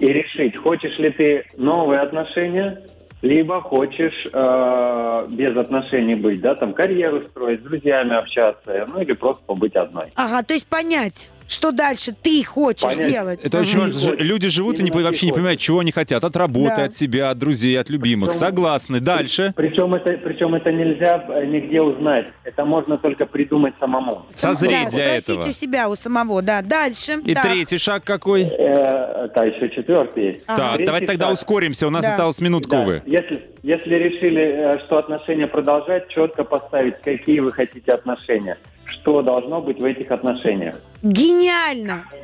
И 0.00 0.06
решить, 0.06 0.56
хочешь 0.56 0.98
ли 0.98 1.10
ты 1.10 1.44
новые 1.56 2.00
отношения, 2.00 2.80
либо 3.24 3.60
хочешь 3.62 4.26
э, 4.30 5.26
без 5.30 5.56
отношений 5.56 6.14
быть, 6.14 6.42
да, 6.42 6.54
там 6.54 6.74
карьеру 6.74 7.22
строить, 7.30 7.60
с 7.60 7.62
друзьями 7.62 8.14
общаться, 8.14 8.86
ну 8.92 9.00
или 9.00 9.14
просто 9.14 9.42
побыть 9.46 9.76
одной. 9.76 10.12
Ага, 10.14 10.42
то 10.42 10.52
есть 10.52 10.66
понять, 10.66 11.30
что 11.48 11.72
дальше 11.72 12.12
ты 12.20 12.42
хочешь 12.44 12.82
Понять. 12.82 13.10
делать. 13.10 13.40
Это 13.44 13.60
очень 13.60 13.78
важно. 13.80 14.12
Люди 14.16 14.48
живут 14.48 14.78
и 14.80 14.82
не, 14.82 14.90
Именно 14.90 15.04
вообще 15.04 15.26
не 15.26 15.32
понимают, 15.32 15.60
чего 15.60 15.80
они 15.80 15.92
хотят. 15.92 16.24
От 16.24 16.36
работы, 16.36 16.74
Да. 16.76 16.84
от 16.84 16.94
себя, 16.94 17.30
от 17.30 17.38
друзей, 17.38 17.78
от 17.78 17.90
любимых. 17.90 18.30
Причем- 18.30 18.40
Согласны. 18.40 19.00
Дальше. 19.00 19.52
Причем 19.56 19.94
это, 19.94 20.12
причем 20.18 20.54
это 20.54 20.72
нельзя 20.72 21.24
э, 21.28 21.44
нигде 21.46 21.80
узнать. 21.82 22.26
Это 22.44 22.64
можно 22.64 22.96
только 22.98 23.26
придумать 23.26 23.74
самому. 23.80 24.26
Созреть 24.30 24.84
Да, 24.86 24.90
для 24.90 25.20
спросить 25.20 25.28
этого. 25.38 25.48
у 25.48 25.52
себя, 25.52 25.88
у 25.88 25.96
самого, 25.96 26.42
да. 26.42 26.62
Дальше. 26.62 27.20
И 27.24 27.34
Так. 27.34 27.44
третий 27.44 27.78
шаг 27.78 28.04
какой? 28.04 28.42
Э, 28.44 29.28
да, 29.34 29.44
еще 29.44 29.68
четвертый 29.70 30.24
есть. 30.26 30.40
Ага. 30.46 30.76
Так, 30.76 30.86
давайте 30.86 31.06
тогда 31.06 31.26
шаг. 31.26 31.34
ускоримся. 31.34 31.86
У 31.86 31.90
нас 31.90 32.04
Да. 32.04 32.10
осталось 32.12 32.40
минутку, 32.40 32.70
Да, 32.70 32.80
увы. 32.82 33.02
Если, 33.06 33.42
если 33.62 33.94
решили, 33.94 34.42
э, 34.42 34.78
что 34.86 34.98
отношения 34.98 35.46
продолжать, 35.46 36.08
четко 36.08 36.44
поставить, 36.44 36.94
какие 37.02 37.40
вы 37.40 37.52
хотите 37.52 37.92
отношения. 37.92 38.56
Что 38.86 39.22
должно 39.22 39.60
быть 39.60 39.78
в 39.78 39.84
этих 39.84 40.10
отношениях. 40.10 40.76
Гениально! 41.02 42.04
Какой 42.10 42.22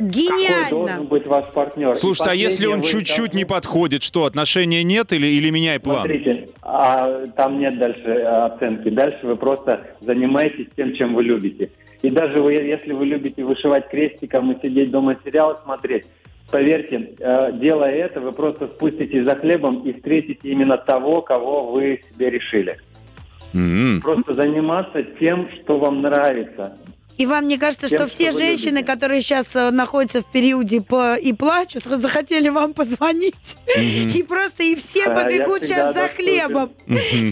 должен 0.70 0.86
Гениально! 0.86 1.04
быть 1.04 1.26
ваш 1.26 1.44
партнер. 1.52 1.92
И 1.92 1.94
Слушайте, 1.96 2.30
а 2.30 2.34
если 2.34 2.66
он 2.66 2.82
чуть-чуть 2.82 3.34
не 3.34 3.44
должны- 3.44 3.46
подходит, 3.46 4.02
что, 4.02 4.24
отношения 4.24 4.82
нет 4.82 5.12
или, 5.12 5.26
или 5.26 5.50
меняй 5.50 5.78
план? 5.78 5.98
Смотрите, 6.06 6.48
а, 6.62 7.26
там 7.36 7.58
нет 7.58 7.78
дальше 7.78 8.00
э, 8.06 8.24
оценки. 8.24 8.88
Дальше 8.88 9.18
вы 9.26 9.36
просто 9.36 9.86
занимаетесь 10.00 10.66
тем, 10.76 10.94
чем 10.94 11.14
вы 11.14 11.24
любите. 11.24 11.70
И 12.02 12.08
даже 12.10 12.42
вы, 12.42 12.54
если 12.54 12.92
вы 12.92 13.04
любите 13.06 13.44
вышивать 13.44 13.88
крестиком 13.88 14.52
и 14.52 14.60
сидеть 14.62 14.90
дома 14.90 15.16
сериал 15.24 15.58
смотреть, 15.62 16.06
поверьте, 16.50 17.10
э, 17.18 17.52
делая 17.60 17.92
это, 17.92 18.20
вы 18.20 18.32
просто 18.32 18.68
спуститесь 18.68 19.24
за 19.24 19.36
хлебом 19.36 19.82
и 19.82 19.92
встретите 19.92 20.48
именно 20.48 20.78
того, 20.78 21.20
кого 21.20 21.70
вы 21.70 22.00
себе 22.10 22.30
решили. 22.30 22.78
М. 23.54 24.00
Просто 24.00 24.34
заниматься 24.34 25.02
тем, 25.18 25.48
что 25.62 25.78
вам 25.78 26.02
нравится. 26.02 26.78
И 27.20 27.26
вам 27.26 27.48
не 27.48 27.58
кажется, 27.58 27.88
Тем, 27.88 27.98
что 27.98 28.08
все 28.08 28.32
женщины, 28.32 28.78
любите. 28.78 28.86
которые 28.86 29.20
сейчас 29.20 29.46
э, 29.54 29.70
находятся 29.70 30.22
в 30.22 30.26
периоде 30.32 30.80
по- 30.80 31.16
и 31.16 31.32
плачут, 31.34 31.84
захотели 31.84 32.48
вам 32.48 32.72
позвонить? 32.72 33.34
И 33.76 34.22
просто 34.26 34.62
и 34.62 34.74
все 34.74 35.04
А, 35.04 35.14
побегут 35.14 35.62
всегда 35.64 35.92
сейчас 35.92 35.94
за 35.94 36.00
доступен. 36.02 36.24
хлебом. 36.24 36.70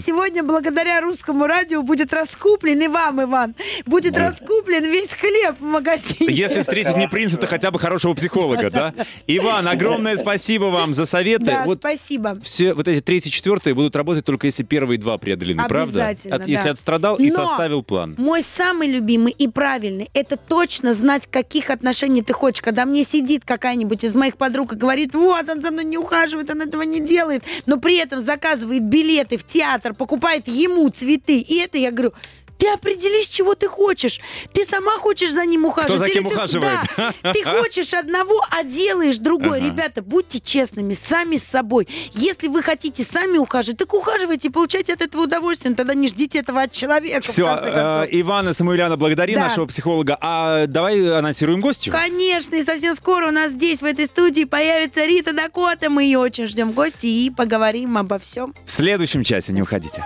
Сегодня 0.05 0.43
благодаря 0.43 1.01
русскому 1.01 1.47
радио 1.47 1.81
будет 1.81 2.13
раскуплен, 2.13 2.79
и 2.81 2.87
вам, 2.87 3.23
Иван, 3.23 3.55
будет 3.87 4.15
раскуплен 4.15 4.83
весь 4.83 5.09
хлеб 5.09 5.55
в 5.59 5.63
магазине. 5.63 6.33
Если 6.33 6.61
встретить 6.61 6.95
не 6.95 7.07
принца, 7.07 7.37
то 7.37 7.47
хотя 7.47 7.71
бы 7.71 7.79
хорошего 7.79 8.13
психолога, 8.13 8.69
да? 8.69 8.93
Иван, 9.25 9.67
огромное 9.67 10.17
спасибо 10.17 10.65
вам 10.65 10.93
за 10.93 11.05
советы. 11.05 11.45
Да, 11.45 11.63
Вот 11.65 11.79
спасибо. 11.79 12.37
все 12.43 12.75
вот 12.75 12.87
эти 12.87 13.01
третий, 13.01 13.31
четвертые 13.31 13.73
будут 13.73 13.95
работать 13.95 14.23
только 14.23 14.45
если 14.45 14.61
первые 14.63 14.99
два 14.99 15.17
преодолены, 15.17 15.63
правда? 15.67 16.05
Обязательно, 16.09 16.35
От- 16.35 16.47
Если 16.47 16.65
да. 16.65 16.71
отстрадал 16.71 17.15
и 17.15 17.29
Но 17.29 17.35
составил 17.35 17.81
план. 17.81 18.13
Мой 18.19 18.43
самый 18.43 18.87
любимый 18.91 19.31
и 19.31 19.47
правильный– 19.47 19.78
это 20.13 20.37
точно 20.37 20.93
знать, 20.93 21.27
каких 21.27 21.69
отношений 21.69 22.21
ты 22.21 22.33
хочешь. 22.33 22.61
Когда 22.61 22.85
мне 22.85 23.03
сидит 23.03 23.45
какая-нибудь 23.45 24.03
из 24.03 24.15
моих 24.15 24.37
подруг 24.37 24.73
и 24.73 24.75
говорит, 24.75 25.13
вот, 25.13 25.49
он 25.49 25.61
за 25.61 25.71
мной 25.71 25.85
не 25.85 25.97
ухаживает, 25.97 26.49
он 26.49 26.61
этого 26.61 26.83
не 26.83 26.99
делает, 26.99 27.43
но 27.65 27.77
при 27.77 27.97
этом 27.97 28.19
заказывает 28.19 28.83
билеты 28.83 29.37
в 29.37 29.43
театр, 29.43 29.93
покупает 29.93 30.47
ему 30.47 30.89
цветы. 30.89 31.39
И 31.39 31.57
это 31.57 31.77
я 31.77 31.91
говорю, 31.91 32.13
ты 32.59 32.67
определись, 32.69 33.27
чего 33.27 33.55
ты 33.55 33.67
хочешь. 33.67 34.19
Ты 34.53 34.65
сама 34.65 34.97
хочешь 34.97 35.31
за 35.31 35.45
ним 35.45 35.65
ухаживать. 35.65 35.99
за 35.99 36.05
или 36.05 36.13
кем 36.13 36.27
ты- 36.29 36.35
ухаживает? 36.35 36.79
Да, 37.23 37.33
ты 37.33 37.43
хочешь 37.61 37.93
одного, 37.93 38.45
а 38.51 38.63
делаешь 38.63 39.17
другой. 39.17 39.61
Ребята, 39.61 40.01
будьте 40.03 40.39
честными 40.39 40.93
сами 40.93 41.37
с 41.37 41.43
собой. 41.43 41.87
Если 42.13 42.47
вы 42.49 42.61
хотите 42.61 43.03
сами 43.03 43.37
ухаживать, 43.37 43.77
так 43.79 43.93
ухаживайте, 43.93 44.49
получайте 44.49 44.93
от 44.93 45.01
этого 45.01 45.23
удовольствие. 45.23 45.71
Но 45.71 45.77
тогда 45.77 45.93
не 45.93 46.09
ждите 46.09 46.39
этого 46.39 46.61
от 46.61 46.71
человека, 46.73 47.21
Все, 47.23 47.43
в 47.43 47.47
конце 47.47 47.71
концов. 47.71 48.07
Ивана 48.11 48.53
Самуэляна, 48.53 48.97
благодарим 48.97 49.35
Да. 49.35 49.47
нашего 49.47 49.65
психолога. 49.65 50.17
А 50.19 50.67
давай 50.67 50.99
анонсируем 51.17 51.61
гостю. 51.61 51.91
Конечно, 51.91 52.55
и 52.55 52.63
совсем 52.63 52.93
скоро 52.93 53.29
у 53.29 53.31
нас 53.31 53.51
здесь, 53.51 53.81
в 53.81 53.85
этой 53.85 54.05
студии, 54.05 54.43
появится 54.43 55.05
Рита 55.05 55.31
Дакота. 55.33 55.89
Мы 55.89 56.03
ее 56.03 56.19
очень 56.19 56.45
ждем 56.47 56.71
в 56.71 56.73
гости 56.73 57.07
и 57.07 57.29
поговорим 57.29 57.97
обо 57.97 58.19
всем. 58.19 58.53
В 58.65 58.71
следующем 58.71 59.23
часе 59.23 59.53
не 59.53 59.61
уходите. 59.61 60.05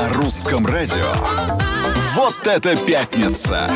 На 0.00 0.08
русском 0.14 0.64
радио. 0.64 1.12
Вот 2.14 2.46
это 2.46 2.74
пятница! 2.74 3.70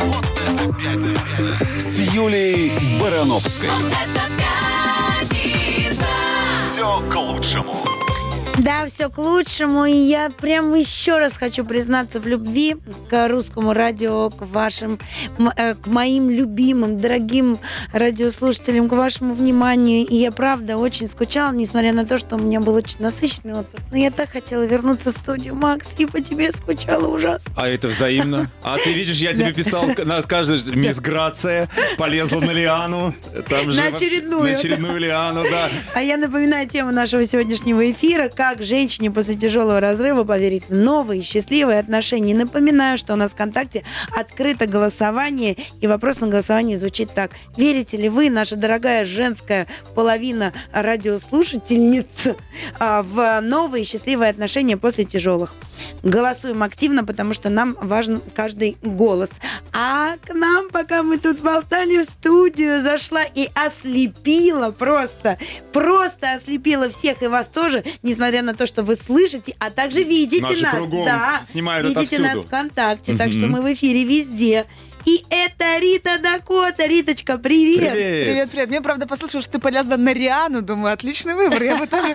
Вот 0.00 0.26
это 0.36 0.74
пятница! 0.78 1.80
С 1.80 1.98
Юлией 1.98 3.00
Барановской. 3.00 3.70
Это 3.70 4.20
пятница. 5.30 6.04
Все 6.70 7.00
к 7.10 7.16
лучшему. 7.16 7.89
Да, 8.58 8.86
все 8.86 9.08
к 9.08 9.16
лучшему. 9.18 9.86
И 9.86 9.94
я 9.94 10.28
прям 10.30 10.74
еще 10.74 11.18
раз 11.18 11.36
хочу 11.38 11.64
признаться 11.64 12.20
в 12.20 12.26
любви 12.26 12.76
к 13.08 13.28
русскому 13.28 13.72
радио, 13.72 14.28
к 14.30 14.42
вашим, 14.42 14.98
э, 15.56 15.74
к 15.74 15.86
моим 15.86 16.28
любимым, 16.28 16.98
дорогим 16.98 17.58
радиослушателям, 17.92 18.88
к 18.88 18.92
вашему 18.92 19.34
вниманию. 19.34 20.06
И 20.06 20.16
я 20.16 20.30
правда 20.30 20.76
очень 20.76 21.08
скучала, 21.08 21.52
несмотря 21.52 21.92
на 21.92 22.04
то, 22.04 22.18
что 22.18 22.36
у 22.36 22.38
меня 22.38 22.60
был 22.60 22.74
очень 22.74 23.00
насыщенный 23.00 23.54
отпуск. 23.54 23.84
Но 23.90 23.96
я 23.96 24.10
так 24.10 24.30
хотела 24.30 24.64
вернуться 24.64 25.10
в 25.10 25.14
студию, 25.14 25.54
Макс, 25.54 25.94
и 25.98 26.04
по 26.06 26.20
тебе 26.20 26.52
скучала 26.52 27.06
ужасно. 27.06 27.52
А 27.56 27.68
это 27.68 27.88
взаимно. 27.88 28.50
А 28.62 28.76
ты 28.78 28.92
видишь, 28.92 29.16
я 29.16 29.32
тебе 29.32 29.52
писал 29.52 29.84
на 30.04 30.22
каждый 30.22 30.76
мисс 30.76 31.00
Грация, 31.00 31.68
полезла 31.96 32.40
на 32.40 32.50
лиану. 32.50 33.14
Там 33.48 33.70
же 33.70 33.80
На 33.80 33.88
очередную. 33.88 34.42
На 34.42 34.50
очередную 34.50 34.98
лиану, 34.98 35.42
да. 35.50 35.68
А 35.94 36.02
я 36.02 36.16
напоминаю 36.16 36.68
тему 36.68 36.92
нашего 36.92 37.24
сегодняшнего 37.24 37.90
эфира, 37.90 38.28
как 38.40 38.62
женщине 38.62 39.10
после 39.10 39.34
тяжелого 39.34 39.80
разрыва 39.80 40.24
поверить 40.24 40.70
в 40.70 40.74
новые 40.74 41.20
счастливые 41.20 41.78
отношения. 41.78 42.34
Напоминаю, 42.34 42.96
что 42.96 43.12
у 43.12 43.16
нас 43.16 43.32
в 43.32 43.34
ВКонтакте 43.34 43.84
открыто 44.16 44.64
голосование, 44.64 45.58
и 45.82 45.86
вопрос 45.86 46.20
на 46.20 46.26
голосовании 46.26 46.76
звучит 46.76 47.12
так. 47.12 47.32
Верите 47.58 47.98
ли 47.98 48.08
вы, 48.08 48.30
наша 48.30 48.56
дорогая 48.56 49.04
женская 49.04 49.66
половина 49.94 50.54
радиослушательниц, 50.72 52.28
а, 52.78 53.02
в 53.02 53.42
новые 53.42 53.84
счастливые 53.84 54.30
отношения 54.30 54.78
после 54.78 55.04
тяжелых? 55.04 55.54
Голосуем 56.02 56.62
активно, 56.62 57.04
потому 57.04 57.34
что 57.34 57.50
нам 57.50 57.76
важен 57.82 58.22
каждый 58.34 58.78
голос. 58.82 59.32
А 59.74 60.16
к 60.16 60.32
нам, 60.32 60.70
пока 60.70 61.02
мы 61.02 61.18
тут 61.18 61.40
болтали 61.40 61.98
в 61.98 62.04
студию, 62.04 62.82
зашла 62.82 63.22
и 63.22 63.50
ослепила 63.54 64.70
просто, 64.70 65.36
просто 65.74 66.32
ослепила 66.32 66.88
всех 66.88 67.22
и 67.22 67.26
вас 67.26 67.50
тоже, 67.50 67.84
несмотря 68.02 68.29
на 68.38 68.54
то, 68.54 68.66
что 68.66 68.82
вы 68.82 68.96
слышите, 68.96 69.54
а 69.58 69.70
также 69.70 70.02
видите 70.02 70.42
Наши 70.42 70.62
нас. 70.62 70.90
да, 70.90 71.40
снимают 71.44 71.86
видите 71.86 72.16
отовсюду. 72.16 72.22
нас 72.22 72.46
ВКонтакте, 72.46 73.16
так 73.16 73.32
что 73.32 73.46
мы 73.46 73.60
в 73.62 73.72
эфире 73.74 74.04
везде. 74.04 74.66
И 75.06 75.24
это 75.30 75.78
Рита 75.78 76.18
Дакота. 76.18 76.84
Риточка, 76.86 77.38
привет. 77.38 77.90
Привет, 77.92 78.50
привет. 78.50 78.68
Мне, 78.68 78.82
правда, 78.82 79.06
послышала, 79.06 79.42
что 79.42 79.52
ты 79.52 79.58
полезла 79.58 79.96
на 79.96 80.12
Риану. 80.12 80.60
Думаю, 80.60 80.92
отличный 80.92 81.34
выбор. 81.34 81.62
Я 81.62 81.76
бы 81.76 81.86
тоже 81.86 82.14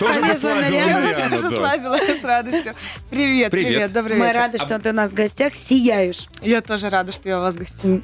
Полезла 0.00 0.48
на 0.54 0.68
Риану, 0.68 1.08
я 1.08 1.28
тоже 1.30 1.50
слазила 1.54 1.96
с 1.96 2.24
радостью. 2.24 2.74
Привет, 3.08 3.52
Привет. 3.52 3.68
привет, 3.72 3.92
добрый 3.92 4.16
Мы 4.16 4.26
вечер. 4.26 4.38
рады, 4.38 4.58
что 4.58 4.78
ты 4.80 4.90
у 4.90 4.92
нас 4.92 5.12
в 5.12 5.14
гостях, 5.14 5.54
сияешь. 5.54 6.26
Я 6.42 6.60
тоже 6.60 6.90
рада, 6.90 7.12
что 7.12 7.28
я 7.28 7.38
у 7.38 7.42
вас 7.42 7.54
в 7.54 7.58
гостях. 7.58 8.00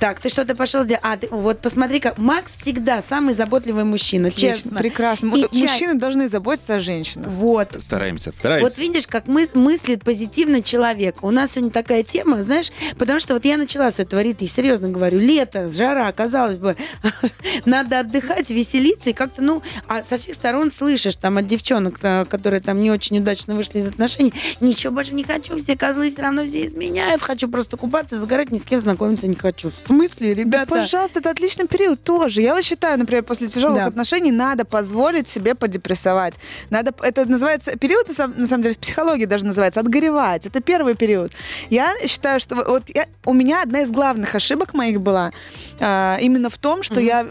Так, 0.00 0.18
ты 0.18 0.30
что-то 0.30 0.56
пошел 0.56 0.82
сделать? 0.82 1.02
А, 1.04 1.16
ты, 1.16 1.28
вот 1.30 1.60
посмотри, 1.60 2.00
как 2.00 2.16
Макс 2.18 2.54
всегда 2.56 3.02
самый 3.02 3.34
заботливый 3.34 3.84
мужчина, 3.84 4.30
честно. 4.30 4.78
Прекрасно. 4.78 5.34
И 5.36 5.42
М- 5.42 5.48
чай. 5.50 5.60
Мужчины 5.62 5.94
должны 5.94 6.26
заботиться 6.28 6.76
о 6.76 6.78
женщинах. 6.80 7.28
Вот. 7.28 7.74
Стараемся, 7.78 8.30
Вот 8.30 8.38
стараемся. 8.38 8.80
видишь, 8.80 9.06
как 9.06 9.26
мы, 9.26 9.46
мыслит 9.54 10.02
позитивно 10.02 10.62
человек. 10.62 11.22
У 11.22 11.30
нас 11.30 11.50
сегодня 11.52 11.70
такая 11.70 12.02
тема, 12.02 12.42
знаешь, 12.42 12.72
потому 12.98 13.20
что 13.20 13.34
вот 13.34 13.44
я 13.44 13.58
начала 13.58 13.92
с 13.92 13.98
этого, 13.98 14.22
Рита, 14.22 14.44
и 14.44 14.48
серьезно 14.48 14.88
говорю, 14.88 15.18
лето, 15.18 15.68
жара, 15.70 16.10
казалось 16.12 16.56
бы, 16.58 16.76
надо 17.66 18.00
отдыхать, 18.00 18.50
веселиться, 18.50 19.10
и 19.10 19.12
как-то, 19.12 19.42
ну, 19.42 19.62
а 19.86 20.02
со 20.02 20.16
всех 20.18 20.34
сторон 20.34 20.72
слышишь 20.72 21.16
там 21.16 21.36
от 21.36 21.46
девчонок, 21.46 21.98
э, 22.02 22.24
которые 22.24 22.60
там 22.60 22.80
не 22.80 22.90
очень 22.90 23.18
удачно 23.18 23.54
вышли 23.54 23.80
из 23.80 23.88
отношений, 23.88 24.32
ничего 24.60 24.92
больше 24.94 25.14
не 25.14 25.24
хочу, 25.24 25.58
все 25.58 25.76
козлы 25.76 26.10
все 26.10 26.22
равно 26.22 26.44
все 26.46 26.64
изменяют, 26.64 27.20
хочу 27.22 27.48
просто 27.48 27.76
купаться, 27.76 28.18
загорать, 28.18 28.50
ни 28.50 28.58
с 28.58 28.62
кем 28.62 28.80
знакомиться 28.80 29.26
не 29.26 29.34
хочу. 29.36 29.70
Смысле, 29.90 30.34
Да, 30.34 30.40
ребята? 30.42 30.66
пожалуйста, 30.66 31.18
это 31.18 31.30
отличный 31.30 31.66
период 31.66 32.02
тоже. 32.02 32.42
Я 32.42 32.54
вот 32.54 32.64
считаю, 32.64 32.98
например, 32.98 33.22
после 33.24 33.48
тяжелых 33.48 33.76
Да. 33.78 33.86
отношений 33.86 34.30
надо 34.32 34.64
позволить 34.64 35.28
себе 35.28 35.54
подепрессовать. 35.54 36.34
Надо, 36.70 36.92
это 37.02 37.24
называется, 37.26 37.76
период, 37.76 38.08
на 38.08 38.14
самом, 38.14 38.38
на 38.40 38.46
самом 38.46 38.62
деле, 38.62 38.74
в 38.74 38.78
психологии 38.78 39.26
даже 39.26 39.44
называется 39.46 39.80
отгоревать. 39.80 40.46
Это 40.46 40.60
первый 40.60 40.94
период. 40.94 41.32
Я 41.70 41.92
считаю, 42.06 42.40
что 42.40 42.54
вот 42.56 42.84
я, 42.94 43.06
у 43.24 43.32
меня 43.32 43.62
одна 43.62 43.82
из 43.82 43.90
главных 43.90 44.34
ошибок 44.34 44.74
моих 44.74 45.00
была 45.00 45.32
а, 45.80 46.18
именно 46.20 46.48
в 46.50 46.58
том, 46.58 46.82
что 46.82 47.00
я 47.00 47.26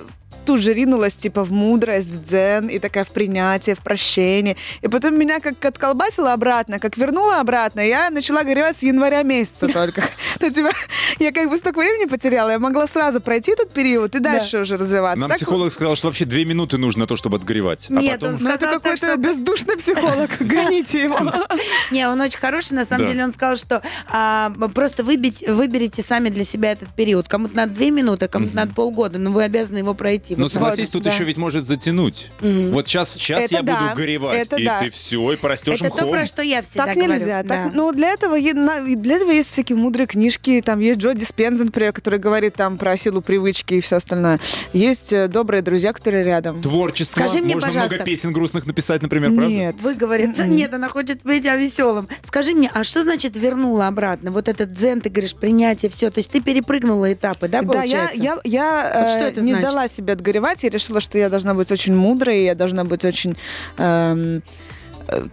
тут 0.50 0.62
же 0.62 0.74
ринулась 0.74 1.16
типа 1.16 1.44
в 1.44 1.52
мудрость, 1.52 2.10
в 2.10 2.24
дзен, 2.26 2.70
и 2.70 2.80
такая 2.80 3.04
в 3.04 3.12
принятие, 3.12 3.76
в 3.76 3.82
прощение. 3.82 4.58
И 4.82 4.88
потом 4.88 5.16
меня 5.16 5.40
как 5.40 5.64
отколбасило 5.64 6.34
обратно, 6.34 6.80
как 6.80 6.98
вернула 6.98 7.40
обратно, 7.40 7.82
я 7.82 8.10
начала 8.10 8.44
горевать 8.44 8.76
с 8.76 8.82
января 8.82 9.22
месяца 9.22 9.68
только. 9.74 10.02
Ну, 10.40 10.50
типа, 10.50 10.72
я 11.20 11.32
как 11.32 11.52
бы 11.52 11.58
столько 11.60 11.78
времени 11.78 12.06
потеряла, 12.06 12.50
я 12.50 12.58
могла 12.58 12.88
сразу 12.88 13.22
пройти 13.22 13.52
этот 13.52 13.70
период 13.70 14.16
и 14.16 14.20
дальше 14.20 14.62
уже 14.62 14.78
развиваться. 14.78 15.20
Нам 15.20 15.30
психолог 15.30 15.72
сказал, 15.72 15.96
что 15.96 16.08
вообще 16.08 16.26
две 16.26 16.46
минуты 16.46 16.80
нужно 16.80 17.02
на 17.02 17.08
то, 17.08 17.16
чтобы 17.16 17.38
отгоревать. 17.38 17.86
А 17.92 17.94
Нет, 17.94 18.24
он 18.24 18.34
это 18.34 18.40
сказал 18.40 18.80
так, 18.80 18.82
какой-то 18.82 19.18
бездушный 19.18 19.78
психолог. 19.78 20.32
Гоните 20.40 21.04
его. 21.04 21.20
Не, 21.92 22.10
он 22.10 22.20
очень 22.22 22.40
хороший. 22.40 22.74
На 22.74 22.86
самом 22.86 23.06
деле 23.06 23.24
он 23.24 23.32
сказал, 23.32 23.56
что 23.56 23.84
а, 24.12 24.52
просто 24.74 25.04
выберите 25.04 26.02
сами 26.02 26.30
для 26.30 26.44
себя 26.44 26.72
этот 26.72 26.90
период. 26.96 27.28
Кому-то 27.28 27.56
надо 27.56 27.74
две 27.74 27.92
минуты, 27.92 28.28
кому-то 28.28 28.56
надо 28.56 28.74
полгода, 28.74 29.20
но 29.20 29.30
вы 29.30 29.44
обязаны 29.44 29.78
его 29.78 29.94
пройти. 29.94 30.39
Но 30.40 30.46
Вот 30.46 30.52
согласись, 30.52 30.90
тут 30.90 31.04
да. 31.04 31.12
еще 31.12 31.24
ведь 31.24 31.38
может 31.38 31.66
затянуть. 31.66 32.32
Вот 32.40 32.88
сейчас, 32.88 33.14
сейчас 33.14 33.46
Это 33.46 33.56
я 33.56 33.64
буду 33.64 33.96
горевать, 33.96 34.48
это 34.48 34.56
и 34.56 34.66
да. 34.66 34.80
ты 34.80 34.90
все, 34.90 35.34
и 35.34 35.36
порастешь 35.36 35.82
Это 35.82 35.90
то, 35.90 35.96
мхом. 35.98 36.12
про 36.12 36.26
что 36.26 36.42
я 36.42 36.62
всегда 36.62 36.86
Так 36.86 36.96
говорю. 36.96 37.14
нельзя. 37.14 37.72
Ну, 37.74 37.92
для 37.92 38.10
этого, 38.10 38.36
есть 38.36 39.52
всякие 39.52 39.78
мудрые 39.78 40.08
книжки. 40.08 40.62
Там 40.66 40.80
есть 40.80 41.00
Джо 41.00 41.14
Диспенза, 41.14 41.66
например, 41.66 41.94
который 41.94 42.20
говорит 42.20 42.56
там 42.56 42.78
про 42.78 42.98
силу 42.98 43.22
привычки 43.22 43.76
и 43.76 43.82
все 43.82 43.98
остальное. 43.98 44.40
Есть 44.74 45.14
э, 45.14 45.28
добрые 45.28 45.62
друзья, 45.62 45.94
которые 45.94 46.24
рядом. 46.24 46.62
Творчество. 46.62 47.20
Скажи 47.20 47.42
мне, 47.42 47.54
Можно 47.56 47.68
пожалуйста. 47.68 47.96
много 47.96 48.06
песен 48.06 48.32
грустных 48.34 48.66
написать, 48.66 49.02
например, 49.02 49.32
правда? 49.32 49.50
Нет. 49.52 49.82
Выговориться. 49.82 50.48
Нет, 50.48 50.74
она 50.74 50.90
хочет 50.90 51.24
быть 51.24 51.46
о 51.48 51.56
веселом. 51.58 52.08
Скажи 52.24 52.54
мне, 52.54 52.70
а 52.74 52.84
что 52.84 53.04
значит 53.04 53.36
вернула 53.36 53.88
обратно? 53.88 54.32
Вот 54.32 54.48
этот 54.48 54.74
дзен, 54.74 55.02
ты 55.02 55.10
говоришь, 55.10 55.36
принятие, 55.36 55.90
все. 55.90 56.10
То 56.10 56.20
есть 56.20 56.32
ты 56.32 56.42
перепрыгнула 56.42 57.12
этапы, 57.14 57.48
да, 57.48 57.62
Да, 57.62 57.84
я, 57.84 58.08
получается? 58.08 58.22
я, 58.22 58.38
я 58.44 58.92
Вот 59.02 59.10
что 59.10 59.20
э, 59.20 59.28
это 59.30 59.42
не 59.42 59.52
значит? 59.54 59.70
дала 59.70 59.88
себе 59.88 60.14
отгоревать. 60.30 60.64
Я 60.64 60.70
решила, 60.70 61.02
что 61.02 61.18
я 61.18 61.30
должна 61.30 61.54
быть 61.54 61.72
очень 61.72 61.96
мудрой, 61.96 62.44
я 62.44 62.56
должна 62.56 62.84
быть 62.84 63.06
очень 63.06 63.36
эм, 63.78 64.42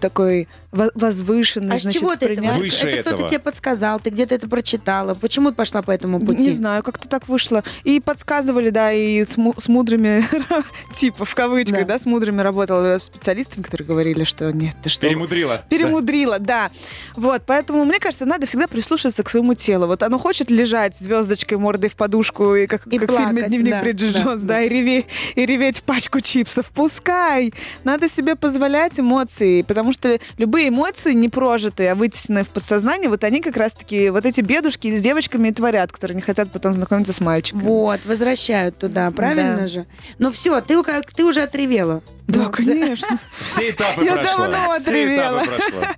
такой 0.00 0.48
во- 0.72 0.90
возвышенной, 0.94 1.76
А 1.76 1.78
значит, 1.78 2.00
чего 2.00 2.16
ты 2.16 2.26
это? 2.26 2.42
Выше 2.42 2.88
это 2.88 3.10
кто-то 3.10 3.28
тебе 3.28 3.38
подсказал, 3.38 4.00
ты 4.00 4.10
где-то 4.10 4.34
это 4.34 4.48
прочитала. 4.48 5.14
Почему 5.14 5.50
ты 5.50 5.56
пошла 5.56 5.82
по 5.82 5.90
этому 5.90 6.20
пути? 6.20 6.42
Не 6.42 6.50
знаю, 6.50 6.82
как-то 6.82 7.08
так 7.08 7.28
вышло. 7.28 7.62
И 7.84 8.00
подсказывали, 8.00 8.70
да, 8.70 8.92
и 8.92 9.24
с, 9.24 9.36
му- 9.36 9.54
с 9.56 9.68
мудрыми, 9.68 10.24
типа, 10.94 11.24
в 11.24 11.34
кавычках, 11.34 11.80
Да. 11.80 11.84
да. 11.94 11.98
с 11.98 12.06
мудрыми 12.06 12.40
работала 12.40 12.98
специалистами, 13.00 13.62
которые 13.62 13.86
говорили, 13.86 14.24
что 14.24 14.52
нет, 14.52 14.74
ты 14.82 14.88
что... 14.88 15.06
Перемудрила. 15.06 15.62
Перемудрила, 15.70 16.38
да. 16.38 16.70
Вот, 17.16 17.42
поэтому, 17.46 17.84
мне 17.84 17.98
кажется, 17.98 18.26
надо 18.26 18.46
всегда 18.46 18.66
прислушиваться 18.66 19.22
к 19.22 19.28
своему 19.28 19.54
телу. 19.54 19.86
Вот 19.86 20.02
оно 20.02 20.18
хочет 20.18 20.50
лежать 20.50 20.96
звездочкой, 20.96 21.58
мордой 21.58 21.90
в 21.90 21.96
подушку, 21.96 22.54
и 22.54 22.66
как, 22.66 22.86
И 22.86 22.98
как 22.98 23.10
в 23.10 23.16
фильме 23.16 23.32
плакать, 23.32 23.48
«Дневник 23.48 23.70
да, 23.72 23.80
Бриджит 23.82 24.12
да, 24.14 24.20
Джонс», 24.22 24.42
да. 24.42 24.48
да, 24.54 24.62
и, 24.62 24.68
реветь, 24.68 25.06
и 25.34 25.46
реветь 25.46 25.78
в 25.78 25.82
пачку 25.82 26.20
чипсов. 26.20 26.66
Пускай! 26.74 27.52
Надо 27.84 28.08
себе 28.08 28.36
позволять 28.36 28.98
эмоции, 29.00 29.62
потому 29.66 29.92
что 29.92 30.18
любые 30.38 30.68
эмоции 30.68 31.12
не 31.12 31.28
прожитые, 31.28 31.92
а 31.92 31.94
вытесненные 31.94 32.44
в 32.44 32.50
подсознание, 32.50 33.08
вот 33.08 33.24
они 33.24 33.40
как 33.40 33.56
раз-таки, 33.56 34.10
вот 34.10 34.24
эти 34.24 34.40
бедушки 34.40 34.96
с 34.96 35.00
девочками 35.00 35.48
и 35.48 35.52
творят, 35.52 35.92
которые 35.92 36.16
не 36.16 36.22
хотят 36.22 36.50
потом 36.50 36.74
знакомиться 36.74 37.12
с 37.12 37.20
мальчиками. 37.20 37.62
Вот, 37.62 38.00
возвращают 38.04 38.78
туда, 38.78 39.10
правильно 39.10 39.56
Да. 39.62 39.66
же? 39.66 39.86
Ну 40.18 40.30
все, 40.30 40.60
ты, 40.60 40.80
ты 41.14 41.24
уже 41.24 41.42
отревела. 41.42 42.02
Да, 42.26 42.40
Ну, 42.44 42.50
конечно. 42.50 43.18
Все 43.40 43.70
этапы 43.70 44.04
Я 44.04 44.16
прошла. 44.16 44.48
давно 44.48 44.72
Все 44.78 44.90
отревела. 44.90 45.44
этапы 45.44 45.56
прошла. 45.62 45.88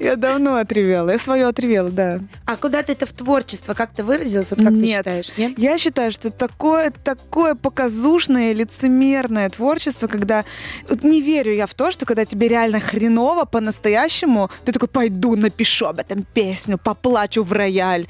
Я 0.00 0.16
давно 0.16 0.56
отревела. 0.56 1.10
Я 1.10 1.18
свое 1.18 1.46
отревела, 1.46 1.90
да. 1.90 2.20
А 2.46 2.56
куда 2.56 2.82
ты 2.82 2.92
это 2.92 3.04
в 3.04 3.12
творчество? 3.12 3.74
Как 3.74 3.92
ты 3.92 4.02
выразилась? 4.02 4.50
Вот 4.50 4.60
как 4.60 4.70
ты 4.70 4.74
Нет. 4.76 4.98
считаешь? 4.98 5.36
Нет? 5.36 5.58
Я 5.58 5.76
считаю, 5.76 6.10
что 6.10 6.30
такое, 6.30 6.90
такое 6.90 7.54
показушное, 7.54 8.52
лицемерное 8.54 9.50
творчество, 9.50 10.06
когда... 10.06 10.44
Вот 10.88 11.02
не 11.02 11.20
верю 11.20 11.52
я 11.52 11.66
в 11.66 11.74
то, 11.74 11.90
что 11.90 12.06
когда 12.06 12.24
тебе 12.24 12.48
реально 12.48 12.80
хреново 12.80 13.44
по-настоящему, 13.44 14.50
ты 14.64 14.72
такой, 14.72 14.88
пойду 14.88 15.36
напишу 15.36 15.86
об 15.86 15.98
этом 15.98 16.22
песню, 16.22 16.78
поплачу 16.78 17.42
в 17.42 17.52
рояль. 17.52 18.06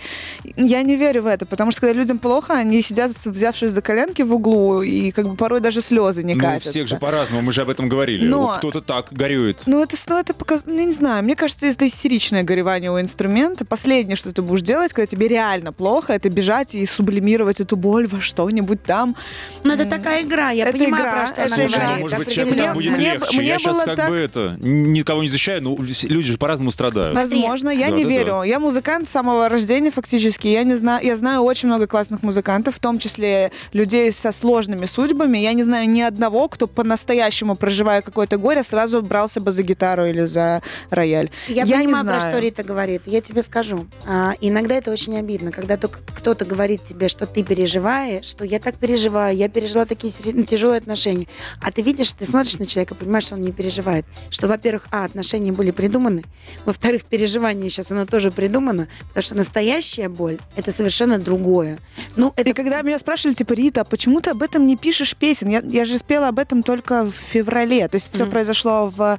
Я 0.56 0.82
не 0.82 0.94
верю 0.96 1.22
в 1.22 1.26
это, 1.26 1.44
потому 1.44 1.72
что 1.72 1.80
когда 1.80 1.92
людям 1.94 2.18
плохо, 2.20 2.54
они 2.54 2.80
сидят, 2.82 3.10
взявшись 3.24 3.72
за 3.72 3.82
коленки 3.82 4.22
в 4.22 4.32
углу, 4.32 4.82
и 4.82 5.10
как 5.10 5.26
бы 5.28 5.34
порой 5.36 5.60
даже 5.60 5.82
слезы 5.82 6.22
не 6.22 6.34
Ну, 6.34 6.38
у 6.38 6.42
катятся. 6.46 6.70
всех 6.70 6.86
же 6.86 6.96
по-разному, 6.98 7.42
мы 7.42 7.52
же 7.52 7.63
об 7.64 7.70
этом 7.70 7.88
говорили. 7.88 8.26
Но- 8.26 8.54
Кто-то 8.58 8.80
так 8.80 9.08
горюет. 9.12 9.62
Ну, 9.66 9.82
это, 9.82 9.96
ну, 10.08 10.18
это 10.18 10.32
показ... 10.34 10.62
ну, 10.66 10.74
я 10.78 10.84
не 10.84 10.92
знаю, 10.92 11.24
мне 11.24 11.34
кажется, 11.36 11.66
это 11.66 11.86
истеричное 11.86 12.42
горевание 12.42 12.90
у 12.90 13.00
инструмента. 13.00 13.64
Последнее, 13.64 14.16
что 14.16 14.32
ты 14.32 14.40
будешь 14.42 14.62
делать, 14.62 14.92
когда 14.92 15.06
тебе 15.06 15.28
реально 15.28 15.72
плохо, 15.72 16.12
это 16.12 16.28
бежать 16.30 16.74
и 16.74 16.86
сублимировать 16.86 17.60
эту 17.60 17.76
боль 17.76 18.06
во 18.06 18.20
что-нибудь 18.20 18.82
там. 18.84 19.16
Ну, 19.64 19.72
это 19.72 19.86
такая 19.86 20.22
игра, 20.22 20.50
я 20.50 20.68
Это 20.68 20.78
понимаю, 20.78 21.02
игра, 21.04 21.12
про 21.12 21.26
что 21.26 21.40
это 21.42 21.54
она 21.54 21.66
игра. 21.66 21.76
Ну, 21.78 21.84
говорит. 21.84 22.00
может 22.02 22.18
быть, 22.18 22.32
человеку 22.34 22.58
так 22.58 22.74
будет 22.74 22.92
Мне- 22.92 23.12
легче. 23.14 23.38
мне 23.38 23.48
Я 23.48 23.58
сейчас 23.58 23.82
как 23.84 23.96
так- 23.96 24.08
бы 24.10 24.16
это, 24.16 24.56
никого 24.60 25.22
не 25.22 25.28
защищаю, 25.28 25.62
но 25.62 25.76
люди 25.76 26.30
же 26.32 26.38
по-разному 26.38 26.70
страдают. 26.70 27.14
Возможно, 27.16 27.70
я 27.70 27.90
Да, 27.90 27.96
не 27.96 28.04
да, 28.04 28.10
верю. 28.10 28.42
Я 28.42 28.58
музыкант 28.60 29.08
с 29.08 29.12
самого 29.12 29.48
рождения 29.48 29.90
фактически. 29.90 30.48
Я 30.48 30.62
не 30.64 30.74
знаю, 30.76 31.04
я 31.04 31.16
знаю 31.16 31.42
очень 31.42 31.68
много 31.68 31.86
классных 31.86 32.22
музыкантов, 32.22 32.76
в 32.76 32.78
том 32.78 32.98
числе 32.98 33.50
людей 33.72 34.10
со 34.12 34.32
сложными 34.32 34.84
судьбами. 34.86 35.38
Я 35.38 35.52
не 35.52 35.62
знаю 35.64 35.88
ни 35.88 36.00
одного, 36.00 36.48
кто 36.48 36.66
по-настоящему 36.66 37.53
по-настоящему 37.54 37.64
проживая 37.64 38.02
какое-то 38.02 38.36
горе, 38.36 38.62
сразу 38.62 39.02
брался 39.02 39.40
бы 39.40 39.50
за 39.50 39.62
гитару 39.62 40.04
или 40.04 40.26
за 40.26 40.62
рояль. 40.90 41.30
Я, 41.48 41.64
не 41.64 41.72
понимаю, 41.72 42.04
про 42.04 42.20
что 42.20 42.38
Рита 42.38 42.62
говорит. 42.62 43.02
Я 43.06 43.20
тебе 43.20 43.42
скажу. 43.42 43.86
А, 44.06 44.34
иногда 44.40 44.74
это 44.74 44.92
очень 44.92 45.16
обидно, 45.18 45.50
когда 45.50 45.76
кто-то 45.76 46.44
говорит 46.44 46.84
тебе, 46.84 47.08
что 47.08 47.26
ты 47.26 47.42
переживаешь, 47.42 48.26
что 48.26 48.44
я 48.44 48.58
так 48.58 48.76
переживаю, 48.76 49.36
я 49.36 49.48
пережила 49.48 49.84
такие 49.86 50.12
ну, 50.32 50.44
тяжелые 50.44 50.78
отношения. 50.78 51.26
А 51.60 51.72
ты 51.72 51.82
видишь, 51.82 52.12
ты 52.12 52.26
смотришь 52.26 52.58
на 52.58 52.66
человека, 52.66 52.94
понимаешь, 52.94 53.24
что 53.24 53.34
он 53.34 53.40
не 53.40 53.52
переживает. 53.52 54.04
Что, 54.30 54.46
во-первых, 54.46 54.86
а, 54.90 55.04
отношения 55.04 55.52
были 55.52 55.70
придуманы. 55.70 56.22
Во-вторых, 56.64 57.04
переживание 57.04 57.70
сейчас, 57.70 57.90
оно 57.90 58.06
тоже 58.06 58.30
придумано. 58.30 58.88
Потому 59.08 59.22
что 59.22 59.36
настоящая 59.36 60.08
боль– 60.08 60.38
это 60.56 60.72
совершенно 60.72 61.18
другое. 61.18 61.78
Ну, 62.16 62.32
это 62.36 62.50
И 62.50 62.52
когда 62.52 62.82
меня 62.82 62.98
спрашивали, 62.98 63.34
типа, 63.34 63.52
Рита, 63.54 63.80
а 63.80 63.84
почему 63.84 64.20
ты 64.20 64.30
об 64.30 64.42
этом 64.42 64.66
не 64.66 64.76
пишешь 64.76 65.16
песен? 65.16 65.48
Я, 65.48 65.62
я 65.64 65.84
же 65.84 65.98
спела 65.98 66.28
об 66.28 66.38
этом 66.38 66.62
только 66.62 67.04
в 67.04 67.12
феврале. 67.12 67.43
То 67.44 67.96
есть 67.96 68.12
все 68.12 68.24
Мгм. 68.24 68.30
произошло 68.32 68.92
в 68.94 69.18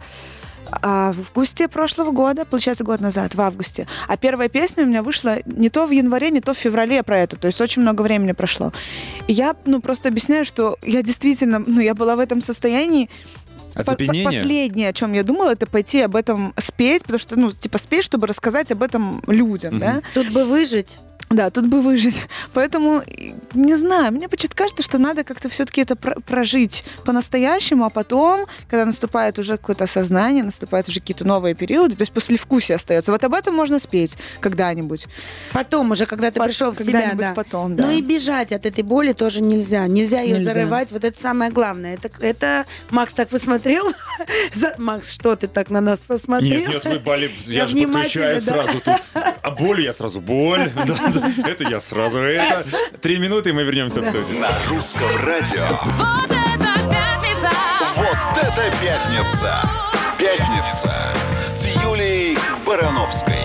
а, 0.82 1.13
в 1.13 1.19
августе 1.19 1.67
прошлого 1.67 2.11
года, 2.11 2.43
получается, 2.43 2.84
год 2.84 2.99
назад, 2.99 3.36
в 3.36 3.41
августе. 3.41 3.88
А 4.07 4.17
первая 4.17 4.49
песня 4.49 4.84
у 4.84 4.88
меня 4.88 5.03
вышла 5.03 5.38
не 5.45 5.69
то 5.69 5.86
в 5.86 5.91
январе, 5.91 6.32
не 6.32 6.41
то 6.41 6.53
в 6.53 6.57
феврале 6.57 7.03
про 7.03 7.19
это. 7.19 7.38
То 7.38 7.47
есть 7.47 7.61
очень 7.61 7.84
много 7.84 8.01
времени 8.01 8.32
прошло. 8.32 8.73
И 9.28 9.34
я, 9.34 9.55
ну, 9.65 9.80
просто 9.80 10.09
объясняю, 10.09 10.43
что 10.43 10.78
я 10.82 11.03
действительно, 11.03 11.59
ну, 11.59 11.82
я 11.82 11.93
была 11.93 12.15
в 12.15 12.19
этом 12.19 12.41
состоянии, 12.41 13.09
Оцепенение? 13.76 14.23
Последнее, 14.26 14.89
о 14.89 14.93
чем 14.93 15.11
я 15.11 15.23
думала, 15.23 15.51
это 15.51 15.67
пойти 15.67 15.99
об 16.01 16.15
этом 16.15 16.53
спеть, 16.57 17.01
потому 17.01 17.19
что, 17.19 17.38
ну, 17.38 17.51
типа, 17.51 17.78
спеть, 17.78 18.05
чтобы 18.05 18.26
рассказать 18.26 18.71
об 18.71 18.82
этом 18.82 19.21
людям, 19.28 19.76
Мгм. 19.76 19.80
да? 19.82 20.01
тут 20.13 20.32
бы 20.32 20.45
выжить. 20.45 20.97
Да, 21.30 21.49
тут 21.49 21.65
бы 21.67 21.82
выжить. 21.82 22.21
Поэтому, 22.53 23.01
не 23.56 23.76
знаю, 23.76 24.12
мне 24.12 24.28
почему-то 24.30 24.56
кажется, 24.56 24.84
что 24.84 24.97
надо 24.97 25.24
как-то 25.24 25.49
все-таки 25.49 25.82
это 25.82 25.95
про- 25.95 26.20
прожить 26.22 26.84
по-настоящему, 27.06 27.86
а 27.86 27.89
потом, 27.89 28.45
когда 28.70 28.86
наступает 28.86 29.39
уже 29.39 29.53
какое-то 29.58 29.86
осознание, 29.86 30.43
наступают 30.43 30.88
уже 30.89 30.99
какие-то 30.99 31.26
новые 31.26 31.56
периоды, 31.56 31.95
то 31.95 32.01
есть 32.01 32.12
после 32.12 32.38
вкусия 32.38 32.76
остается. 32.76 33.12
Вот 33.12 33.24
об 33.24 33.34
этом 33.34 33.56
можно 33.56 33.80
спеть 33.80 34.18
когда-нибудь. 34.39 35.08
Потом 35.53 35.91
уже, 35.91 36.06
когда 36.06 36.32
ты 36.32 36.39
Под- 36.39 36.47
пришел 36.47 36.72
в 36.72 36.78
себя, 36.78 37.14
да. 37.16 37.34
потом, 37.36 37.76
да. 37.76 37.86
Ну 37.86 37.91
и 37.91 38.01
бежать 38.01 38.51
от 38.51 38.66
этой 38.66 38.84
боли 38.84 39.14
тоже 39.14 39.41
нельзя. 39.41 39.88
Нельзя 39.88 40.22
ее 40.22 40.36
Нельзя. 40.36 40.53
зарывать. 40.53 40.91
Вот 40.91 41.03
это 41.03 41.20
самое 41.20 41.51
главное. 41.51 41.95
Это, 41.95 42.10
это 42.22 42.66
Макс 42.89 43.14
так 43.14 43.30
посмотрел. 43.30 43.86
Макс, 44.78 45.12
что 45.12 45.36
ты 45.36 45.47
так 45.47 45.70
на 45.70 45.82
нас 45.82 45.99
посмотрел? 46.01 46.60
Нет, 46.60 46.70
нет, 46.70 46.86
вы 46.86 46.99
боли, 46.99 47.30
Я 47.45 47.53
я 47.62 47.68
же 47.68 47.74
внимательно, 47.76 48.03
подключаю 48.03 48.41
да. 48.41 48.41
сразу 48.41 48.80
тут. 48.82 49.24
А 49.41 49.51
боль 49.51 49.82
я 49.82 49.93
сразу 49.93 50.22
боль. 50.22 50.72
Это 51.45 51.64
я 51.70 51.80
сразу 51.80 52.20
это. 52.20 52.66
Три 53.01 53.18
минуты, 53.20 53.45
и 53.46 53.52
мы 53.52 53.64
вернемся 53.64 54.02
в 54.02 54.06
студию. 54.06 54.41
На 54.41 54.50
русском 54.70 55.10
радио. 55.26 55.68
Вот 55.98 56.30
это 56.30 56.80
пятница! 56.89 57.50
Вот 57.96 58.38
это 58.38 58.72
пятница! 58.82 59.54
Пятница 60.18 61.02
с 61.46 61.66
Юлией 61.84 62.38
Барановской. 62.66 63.36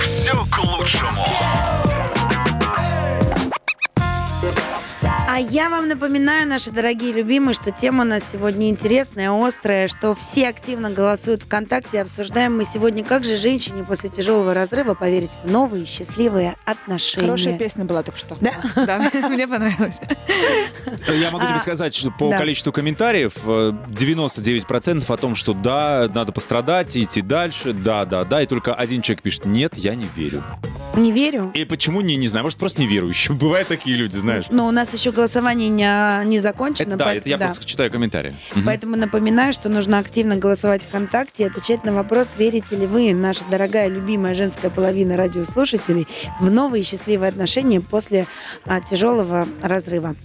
Все 0.00 0.32
к 0.50 0.58
лучшему. 0.58 1.24
Я 5.40 5.70
вам 5.70 5.88
напоминаю, 5.88 6.46
наши 6.46 6.70
дорогие 6.70 7.12
любимые, 7.12 7.54
что 7.54 7.70
тема 7.70 8.04
у 8.04 8.06
нас 8.06 8.22
сегодня 8.30 8.68
интересная, 8.68 9.30
острая, 9.32 9.88
что 9.88 10.14
все 10.14 10.48
активно 10.48 10.90
голосуют 10.90 11.42
ВКонтакте. 11.42 12.02
Обсуждаем 12.02 12.56
мы 12.56 12.64
сегодня, 12.64 13.02
как 13.04 13.24
же 13.24 13.36
женщине 13.36 13.82
после 13.82 14.10
тяжелого 14.10 14.52
разрыва 14.52 14.94
поверить 14.94 15.30
в 15.42 15.50
новые 15.50 15.86
счастливые 15.86 16.56
отношения. 16.66 17.26
Хорошая 17.26 17.58
песня 17.58 17.84
была 17.84 18.02
только 18.02 18.20
что. 18.20 18.36
Да. 18.40 18.52
Да, 18.74 19.10
мне 19.28 19.48
понравилось. 19.48 20.00
Я 21.08 21.30
могу 21.30 21.46
тебе 21.46 21.56
А, 21.56 21.58
сказать, 21.58 21.94
что 21.94 22.10
по 22.10 22.30
количеству 22.30 22.72
комментариев 22.72 23.32
э, 23.44 23.72
99% 23.88 25.04
о 25.12 25.16
том, 25.16 25.34
что 25.34 25.54
да, 25.54 26.08
надо 26.14 26.32
пострадать, 26.32 26.96
идти 26.96 27.22
дальше, 27.22 27.72
да, 27.72 28.04
да, 28.04 28.24
да, 28.24 28.42
и 28.42 28.46
только 28.46 28.74
один 28.74 29.00
человек 29.02 29.22
пишет, 29.22 29.44
нет, 29.46 29.76
я 29.76 29.94
не 29.94 30.06
верю. 30.14 30.44
Не 30.96 31.12
верю. 31.12 31.50
И 31.54 31.64
почему 31.64 32.00
не, 32.00 32.16
не 32.16 32.28
знаю, 32.28 32.44
может 32.44 32.58
просто 32.58 32.82
неверующий. 32.82 33.32
Бывают 33.40 33.68
такие 33.68 33.96
люди, 33.96 34.16
знаешь. 34.16 34.46
Но 34.50 34.66
у 34.66 34.70
нас 34.70 34.92
еще 34.92 35.10
голосование 35.12 35.29
не, 35.68 36.24
не 36.24 36.40
закончено. 36.40 36.94
Это, 36.94 36.96
да, 36.96 37.14
это 37.14 37.28
я 37.28 37.38
да. 37.38 37.46
просто 37.46 37.64
читаю 37.64 37.90
комментарии. 37.90 38.34
Поэтому 38.64 38.96
напоминаю, 38.96 39.52
что 39.52 39.68
нужно 39.68 39.98
активно 39.98 40.36
голосовать 40.36 40.84
ВКонтакте 40.84 41.44
и 41.44 41.46
отвечать 41.46 41.84
на 41.84 41.92
вопрос, 41.92 42.30
верите 42.36 42.76
ли 42.76 42.86
вы, 42.86 43.14
наша 43.14 43.44
дорогая, 43.50 43.88
любимая 43.88 44.34
женская 44.34 44.70
половина 44.70 45.16
радиослушателей, 45.16 46.06
в 46.40 46.50
новые 46.50 46.82
счастливые 46.82 47.28
отношения 47.28 47.80
после 47.80 48.26
а, 48.66 48.80
тяжелого 48.80 49.46
разрыва. 49.62 50.16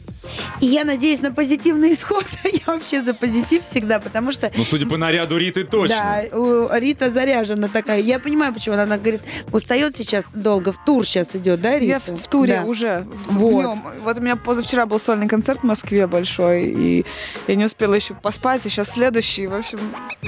И 0.62 0.66
я 0.68 0.84
надеюсь 0.84 1.22
на 1.22 1.32
позитивный 1.32 1.94
исход. 1.94 2.26
я 2.44 2.60
вообще 2.68 3.02
за 3.02 3.14
позитив 3.14 3.62
всегда, 3.64 4.00
потому 4.00 4.32
что 4.32 4.52
Ну, 4.58 4.64
судя 4.64 4.88
по 4.88 4.98
наряду 4.98 5.38
Риты, 5.38 5.64
точно. 5.64 5.96
да, 6.32 6.38
у 6.38 6.68
Рита 6.74 7.12
заряжена 7.12 7.68
такая. 7.68 8.00
Я 8.02 8.20
понимаю, 8.20 8.54
почему 8.54 8.74
она, 8.76 8.84
она 8.84 8.98
говорит, 8.98 9.22
устает 9.52 9.98
сейчас 9.98 10.26
долго, 10.34 10.72
в 10.72 10.84
тур 10.86 11.06
сейчас 11.06 11.30
идет, 11.36 11.62
да, 11.62 11.74
Рита? 11.80 11.86
Я 11.86 12.00
в, 12.00 12.08
в 12.22 12.28
туре 12.28 12.60
Да. 12.62 12.64
уже, 12.66 13.06
в, 13.12 13.38
Вот. 13.40 13.52
в 13.52 13.56
нем. 13.56 13.84
Вот 14.04 14.18
у 14.18 14.22
меня 14.22 14.36
позавчера 14.36 14.86
был 14.86 15.00
сольный 15.00 15.28
концерт 15.28 15.62
в 15.62 15.64
Москве 15.64 16.08
большой, 16.08 16.66
и 16.66 17.06
я 17.48 17.56
не 17.56 17.66
успела 17.66 17.94
еще 17.96 18.14
поспать, 18.14 18.66
и 18.66 18.70
сейчас 18.70 18.92
следующий, 18.92 19.48
в 19.48 19.54
общем... 19.54 19.80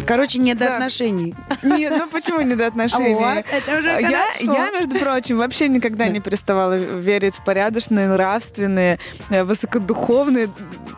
Короче, 0.05 0.39
нет 0.39 0.57
Да. 0.57 0.75
отношений. 0.75 1.35
Нет, 1.63 1.93
ну 1.97 2.07
почему 2.07 2.41
не 2.41 2.55
до 2.55 2.67
отношений? 2.67 3.15
Вот, 3.15 3.45
это 3.51 3.77
уже 3.79 3.89
Я, 4.01 4.25
я, 4.39 4.71
между 4.71 4.97
прочим, 4.99 5.37
вообще 5.37 5.67
никогда 5.67 6.07
не 6.07 6.19
переставала 6.19 6.75
верить 6.77 7.35
в 7.35 7.43
порядочные, 7.43 8.07
нравственные, 8.07 8.99
э, 9.29 9.43
высокодуховные 9.87 10.49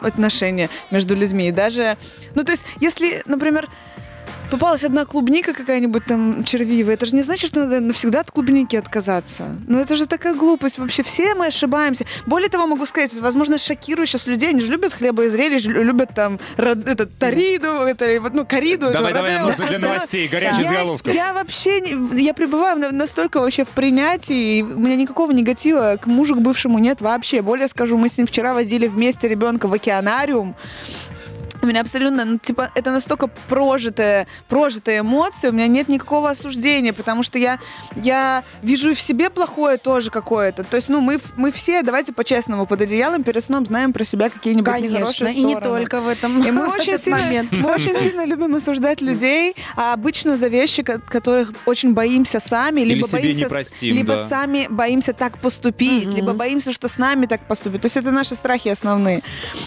отношения 0.02 0.70
между 0.92 1.16
людьми. 1.16 1.50
И 1.50 1.52
даже, 1.52 1.98
ну, 2.36 2.44
то 2.44 2.52
есть, 2.52 2.66
если, 2.80 3.22
например, 3.26 3.68
попалась 4.50 4.84
одна 4.84 5.06
клубника 5.06 5.54
какая-нибудь 5.54 6.06
там 6.06 6.44
червивая, 6.44 6.96
это 6.96 7.06
же 7.06 7.16
не 7.16 7.22
значит, 7.24 7.50
что 7.50 7.60
надо 7.62 7.80
навсегда 7.80 8.22
от 8.22 8.32
клубники 8.32 8.76
отказаться. 8.76 9.44
Ну, 9.68 9.80
это 9.80 9.96
же 9.96 10.06
такая 10.08 10.34
глупость. 10.36 10.80
Вообще 10.80 11.04
все 11.04 11.36
мы 11.36 11.48
ошибаемся. 11.48 12.06
Более 12.26 12.50
того, 12.50 12.68
могу 12.68 12.86
сказать, 12.86 13.14
это, 13.14 13.22
возможно, 13.22 13.58
шокирую 13.58 14.08
сейчас 14.08 14.28
людей. 14.28 14.50
Они 14.50 14.62
же 14.62 14.72
любят 14.72 14.94
хлеба 14.94 15.26
и 15.26 15.30
зрелищ, 15.30 15.66
лю- 15.66 15.84
любят 15.84 16.10
там 16.16 16.40
род- 16.58 16.88
этот 16.88 17.18
тариду, 17.18 17.68
это, 17.84 18.20
вот, 18.22 18.34
ну, 18.34 18.46
кориду. 18.46 18.92
Давай, 18.92 19.12
этого, 19.12 19.28
давай, 19.28 19.32
родео, 19.38 19.48
нужно 19.48 19.68
для 19.68 19.80
новостей, 19.80 20.28
горячий 20.28 20.62
Я- 20.64 20.70
заголовков. 20.70 21.14
Я 21.14 21.34
вообще, 21.34 21.82
не- 21.82 22.22
я 22.22 22.34
пребываю 22.34 22.80
на- 22.80 22.92
настолько 22.92 23.40
вообще 23.40 23.64
в 23.64 23.70
принятии, 23.70 24.60
и 24.60 24.64
у 24.64 24.80
меня 24.80 24.96
никакого 24.96 25.32
негатива 25.32 25.98
к 26.02 26.06
мужу, 26.08 26.36
к 26.36 26.40
бывшему 26.42 26.80
нет 26.80 27.02
вообще. 27.02 27.42
Более 27.42 27.68
скажу, 27.68 27.98
мы 27.98 28.10
с 28.10 28.18
ним 28.18 28.28
вчера 28.28 28.54
водили 28.54 28.88
вместе 28.88 29.28
ребенка 29.28 29.68
в 29.68 29.74
океанариум. 29.74 30.56
У 31.62 31.66
меня 31.66 31.82
абсолютно, 31.82 32.24
ну, 32.26 32.38
типа, 32.38 32.72
это 32.74 32.92
настолько 32.92 33.28
прожитая, 33.28 34.28
прожитая 34.48 35.02
эмоция, 35.02 35.52
у 35.52 35.54
меня 35.54 35.68
нет 35.68 35.90
никакого 35.90 36.30
осуждения, 36.30 36.94
потому 36.94 37.22
что 37.22 37.38
я, 37.38 37.60
я 37.98 38.44
вижу 38.62 38.92
и 38.92 38.94
в 38.94 39.02
себе 39.02 39.30
плохое 39.30 39.78
тоже 39.78 40.10
какое-то. 40.10 40.64
То 40.64 40.78
есть, 40.78 40.88
ну, 40.88 41.02
мы, 41.02 41.20
мы 41.36 41.52
все, 41.52 41.82
давайте 41.84 42.14
по-честному, 42.14 42.66
под 42.66 42.82
одеялом 42.82 43.24
перед 43.24 43.44
сном 43.44 43.66
знаем 43.66 43.92
про 43.92 44.04
себя 44.06 44.30
какие-нибудь 44.30 44.72
Конечно, 44.72 44.96
нехорошие 44.96 45.34
и 45.34 45.44
не 45.44 45.56
стороны. 45.56 45.80
только 45.80 46.00
в 46.02 46.08
этом 46.08 46.42
И 46.48 46.52
мы 46.52 46.68
очень, 46.74 46.98
сильно, 46.98 47.18
момент. 47.20 47.52
мы 47.58 47.72
очень 47.74 47.96
сильно 47.96 48.24
любим 48.26 48.56
осуждать 48.56 49.02
людей, 49.02 49.56
а 49.76 49.92
обычно 49.94 50.38
за 50.38 50.48
вещи, 50.48 50.82
ко- 50.84 51.00
которых 51.00 51.52
очень 51.66 51.94
боимся 51.94 52.40
сами, 52.40 52.82
либо 52.82 53.06
боимся, 53.12 53.50
простим, 53.50 53.96
либо 53.96 54.16
да. 54.16 54.28
сами 54.28 54.68
боимся 54.70 55.12
так 55.14 55.38
поступить, 55.40 56.08
Мгм. 56.08 56.16
либо 56.16 56.34
боимся, 56.34 56.72
что 56.72 56.88
с 56.88 56.98
нами 56.98 57.26
так 57.26 57.46
поступят. 57.48 57.82
То 57.82 57.88
есть 57.88 57.98
это 57.98 58.12
наши 58.12 58.36
страхи 58.36 58.70
основные. 58.70 59.24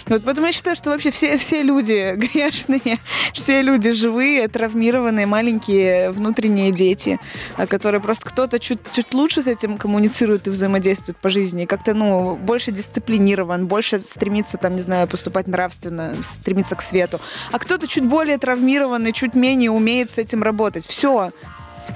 Вот 0.07 0.23
поэтому 0.25 0.47
я 0.47 0.53
считаю, 0.53 0.75
что 0.75 0.89
вообще 0.89 1.11
все, 1.11 1.37
все 1.37 1.61
люди 1.61 1.82
грешные, 2.15 2.99
все 3.33 3.61
люди 3.61 3.91
живые, 3.91 4.47
травмированные, 4.47 5.25
маленькие 5.25 6.11
внутренние 6.11 6.71
дети, 6.71 7.19
а, 7.57 7.67
которые 7.67 8.01
просто 8.01 8.29
кто-то 8.29 8.59
чуть, 8.59 8.79
чуть 8.93 9.13
лучше 9.13 9.41
с 9.41 9.47
этим 9.47 9.77
коммуницирует 9.77 10.47
и 10.47 10.49
взаимодействует 10.49 11.17
по 11.17 11.29
жизни, 11.29 11.65
как-то, 11.65 11.93
ну, 11.93 12.35
больше 12.35 12.71
дисциплинирован, 12.71 13.67
больше 13.67 13.99
стремится, 13.99 14.57
там, 14.57 14.75
не 14.75 14.81
знаю, 14.81 15.07
поступать 15.07 15.47
нравственно, 15.47 16.13
стремится 16.23 16.75
к 16.75 16.81
свету, 16.81 17.19
а 17.51 17.59
кто-то 17.59 17.87
чуть 17.87 18.05
более 18.05 18.37
травмированный, 18.37 19.13
чуть 19.13 19.35
менее 19.35 19.71
умеет 19.71 20.09
с 20.09 20.17
этим 20.17 20.43
работать. 20.43 20.85
Все. 20.85 21.31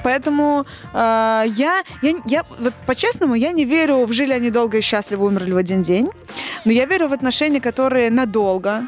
Поэтому 0.03 0.65
э, 0.93 1.43
я, 1.45 1.83
я, 2.01 2.13
я 2.25 2.43
вот 2.59 2.73
по-честному, 2.85 3.35
я 3.35 3.51
не 3.51 3.65
верю 3.65 4.05
в 4.05 4.13
жили 4.13 4.33
они 4.33 4.49
долго 4.49 4.77
и 4.77 4.81
счастливо, 4.81 5.25
умерли 5.25 5.51
в 5.51 5.57
один 5.57 5.81
день. 5.81 6.09
Но 6.65 6.71
я 6.71 6.85
верю 6.85 7.07
в 7.07 7.13
отношения, 7.13 7.61
которые 7.61 8.09
надолго. 8.09 8.87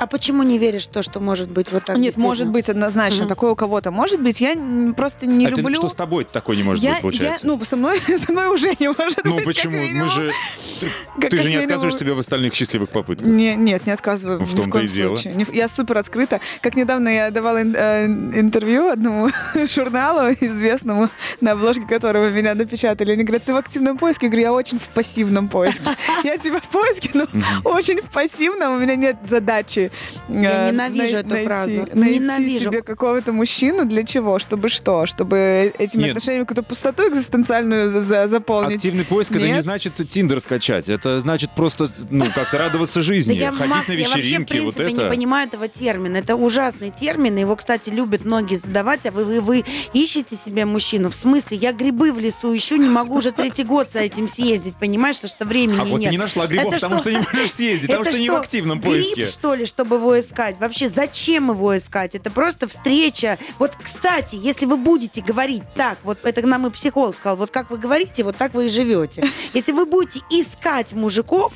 А 0.00 0.06
почему 0.06 0.42
не 0.42 0.56
веришь 0.58 0.84
в 0.86 0.90
то, 0.90 1.02
что 1.02 1.20
может 1.20 1.50
быть 1.50 1.72
вот 1.72 1.84
так? 1.84 1.98
Нет, 1.98 2.16
может 2.16 2.48
быть 2.48 2.70
однозначно, 2.70 3.20
Мгм. 3.24 3.28
такое 3.28 3.50
у 3.50 3.54
кого-то 3.54 3.90
может 3.90 4.20
быть. 4.22 4.40
Я 4.40 4.54
просто 4.96 5.26
не 5.26 5.44
а 5.46 5.50
ты- 5.50 5.56
люблю. 5.60 5.74
что 5.76 5.90
с 5.90 5.94
тобой 5.94 6.24
такой 6.24 6.56
не 6.56 6.62
может 6.62 6.82
я, 6.82 6.92
быть, 6.94 7.02
получается? 7.02 7.46
я, 7.46 7.52
ну, 7.52 7.62
со 7.64 7.76
мной, 7.76 8.00
со 8.26 8.32
мной 8.32 8.46
уже 8.48 8.74
не 8.80 8.88
может 8.88 9.22
ну 9.24 9.32
быть. 9.34 9.44
как 9.44 9.46
почему? 9.54 9.76
Мы 9.92 10.08
же... 10.08 10.32
Ты, 10.80 10.86
Как- 11.20 11.30
ты 11.30 11.36
как 11.36 11.38
же 11.40 11.44
не 11.44 11.56
минимум. 11.56 11.64
отказываешь 11.66 11.96
себе 11.96 12.14
в 12.14 12.18
остальных 12.18 12.54
счастливых 12.54 12.88
попытках. 12.88 13.26
Не, 13.28 13.54
нет, 13.56 13.84
не 13.86 13.92
отказываю. 13.92 14.40
В 14.40 14.54
ни 14.54 14.56
том-то 14.56 14.80
и 14.80 14.88
дело. 14.88 15.16
случае. 15.16 15.46
Я 15.52 15.68
супер 15.68 15.98
открыта. 15.98 16.40
Как 16.62 16.76
недавно 16.76 17.10
я 17.10 17.30
давала 17.30 17.58
э, 17.58 18.06
интервью 18.06 18.88
одному 18.88 19.28
журналу 19.66 20.32
известному, 20.40 21.10
на 21.42 21.52
обложке 21.52 21.84
которого 21.86 22.30
меня 22.30 22.54
напечатали. 22.54 23.12
Они 23.12 23.22
говорят, 23.22 23.44
ты 23.44 23.52
в 23.52 23.56
активном 23.58 23.98
поиске? 23.98 24.26
Я 24.26 24.30
говорю, 24.30 24.42
я 24.46 24.52
очень 24.54 24.78
в 24.78 24.88
пассивном 24.88 25.48
поиске. 25.48 25.90
Я 26.24 26.38
типа 26.38 26.60
в 26.60 26.68
поиске, 26.68 27.10
но 27.12 27.26
очень 27.64 28.00
в 28.00 28.10
пассивном. 28.10 28.76
У 28.76 28.78
меня 28.78 28.96
нет 28.96 29.16
задачи 29.26 29.89
чтобы... 30.10 30.40
Я 30.42 30.66
э, 30.68 30.70
ненавижу 30.72 31.12
най- 31.12 31.20
эту 31.22 31.28
найти- 31.30 31.46
фразу. 31.46 31.88
Найти 31.94 32.18
Ненавижу. 32.18 32.64
себе 32.64 32.82
какого-то 32.82 33.32
мужчину 33.32 33.84
для 33.84 34.02
чего? 34.02 34.38
Чтобы 34.38 34.68
что? 34.68 35.06
Чтобы 35.06 35.72
этими 35.78 36.02
Нет. 36.02 36.10
отношениями 36.12 36.44
какую-то 36.44 36.62
пустоту 36.62 37.08
экзистенциальную 37.08 37.88
за- 37.88 38.00
за- 38.00 38.28
заполнить? 38.28 38.76
Активный 38.76 39.04
поиск 39.04 39.32
это 39.32 39.44
не 39.46 39.52
Нет? 39.52 39.62
значит 39.62 39.94
Тиндер 39.94 40.40
скачать. 40.40 40.88
Это 40.88 41.20
значит 41.20 41.50
просто 41.54 41.88
ну 42.10 42.26
как-то 42.34 42.58
радоваться 42.58 43.00
Да 43.00 43.04
жизни, 43.04 43.34
я, 43.34 43.52
ходить 43.52 43.74
Макс, 43.74 43.88
на 43.88 43.92
я 43.92 43.98
вообще, 44.00 44.14
в 44.14 44.16
вечеринки. 44.24 44.58
вот 44.58 44.74
принципе, 44.74 44.84
это. 44.94 45.04
не 45.04 45.16
понимаю 45.16 45.46
этого 45.48 45.68
термина. 45.68 46.16
Это 46.18 46.36
ужасный 46.36 46.90
термин. 46.90 47.36
Его, 47.36 47.56
кстати, 47.56 47.90
любят 47.90 48.24
многие 48.24 48.56
задавать. 48.56 49.06
А 49.06 49.10
вы, 49.10 49.24
вы, 49.24 49.40
вы 49.40 49.64
ищете 49.92 50.36
себе 50.36 50.64
мужчину? 50.64 51.10
В 51.10 51.14
смысле? 51.14 51.56
Я 51.56 51.72
грибы 51.72 52.12
в 52.12 52.18
лесу 52.18 52.54
ищу, 52.54 52.76
не 52.76 52.88
могу 52.88 53.16
уже 53.16 53.32
третий 53.32 53.64
год 53.64 53.88
за 53.92 54.00
этим 54.00 54.28
съездить. 54.28 54.74
Понимаешь, 54.76 55.16
потому 55.16 55.30
что 55.30 55.44
времени 55.44 55.80
А 55.80 55.84
вот 55.84 55.98
нет. 56.00 56.08
ты 56.08 56.12
не 56.12 56.18
нашла 56.18 56.46
грибов, 56.46 56.68
Это 56.74 56.76
потому 56.76 56.98
что 56.98 57.10
не 57.10 57.18
можешь 57.18 57.52
съездить, 57.52 57.88
потому 57.88 58.04
что 58.04 58.18
не 58.18 58.30
в 58.30 58.34
активном 58.36 58.80
поиске. 58.80 59.14
Гриб, 59.14 59.28
что 59.28 59.54
ли, 59.54 59.66
чтобы 59.80 59.96
его 59.96 60.20
искать? 60.20 60.60
Вообще, 60.60 60.90
зачем 60.90 61.50
его 61.50 61.74
искать? 61.74 62.14
Это 62.14 62.30
просто 62.30 62.68
встреча. 62.68 63.38
Вот, 63.58 63.72
кстати, 63.82 64.36
если 64.36 64.66
вы 64.66 64.76
будете 64.76 65.22
говорить 65.22 65.62
так, 65.74 65.96
вот 66.02 66.18
это 66.22 66.46
нам 66.46 66.66
и 66.66 66.70
психолог 66.70 67.16
сказал, 67.16 67.38
вот 67.38 67.50
как 67.50 67.70
вы 67.70 67.78
говорите, 67.78 68.22
вот 68.22 68.36
так 68.36 68.52
вы 68.52 68.66
и 68.66 68.68
живете. 68.68 69.24
Если 69.54 69.72
вы 69.72 69.86
будете 69.86 70.20
искать 70.28 70.92
мужиков, 70.92 71.54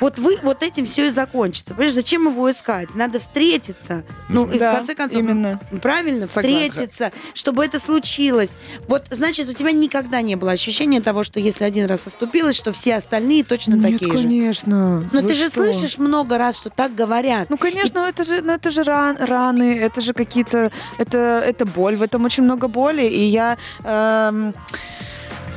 вот 0.00 0.18
вы 0.18 0.38
вот 0.42 0.62
этим 0.62 0.86
все 0.86 1.08
и 1.08 1.10
закончится. 1.10 1.74
Понимаешь, 1.74 1.94
зачем 1.94 2.26
его 2.28 2.50
искать? 2.50 2.94
Надо 2.94 3.18
встретиться. 3.18 4.04
Ну, 4.28 4.50
и 4.50 4.58
Да, 4.58 4.72
в 4.72 4.76
конце 4.78 4.94
концов, 4.94 5.20
именно. 5.20 5.60
правильно, 5.82 6.26
Согласна. 6.26 6.58
встретиться, 6.68 7.12
чтобы 7.34 7.64
это 7.64 7.78
случилось. 7.78 8.56
Вот, 8.88 9.04
значит, 9.10 9.48
у 9.48 9.52
тебя 9.52 9.72
никогда 9.72 10.20
не 10.22 10.36
было 10.36 10.52
ощущения 10.52 11.00
того, 11.00 11.24
что 11.24 11.40
если 11.40 11.64
один 11.64 11.86
раз 11.86 12.06
оступилась, 12.06 12.56
что 12.56 12.72
все 12.72 12.96
остальные 12.96 13.44
точно 13.44 13.74
Нет, 13.74 13.92
такие 14.00 14.12
же. 14.12 14.18
конечно. 14.18 15.00
Но 15.12 15.20
Вы 15.20 15.28
ты 15.28 15.34
же 15.34 15.48
что? 15.48 15.64
слышишь 15.64 15.98
много 15.98 16.38
раз, 16.38 16.56
что 16.58 16.70
так 16.70 16.94
говорят. 16.94 17.50
Ну, 17.50 17.56
конечно, 17.58 17.98
это 18.00 18.24
же, 18.24 18.42
ну, 18.42 18.52
это 18.52 18.70
же 18.70 18.82
ран- 18.84 19.16
раны, 19.18 19.78
это 19.78 20.00
же 20.00 20.12
какие-то, 20.12 20.70
это, 20.98 21.42
это 21.44 21.64
боль, 21.66 21.96
в 21.96 22.02
этом 22.02 22.24
очень 22.24 22.42
много 22.44 22.68
боли, 22.68 23.02
и 23.02 23.20
я, 23.24 23.56
эм, 23.84 24.54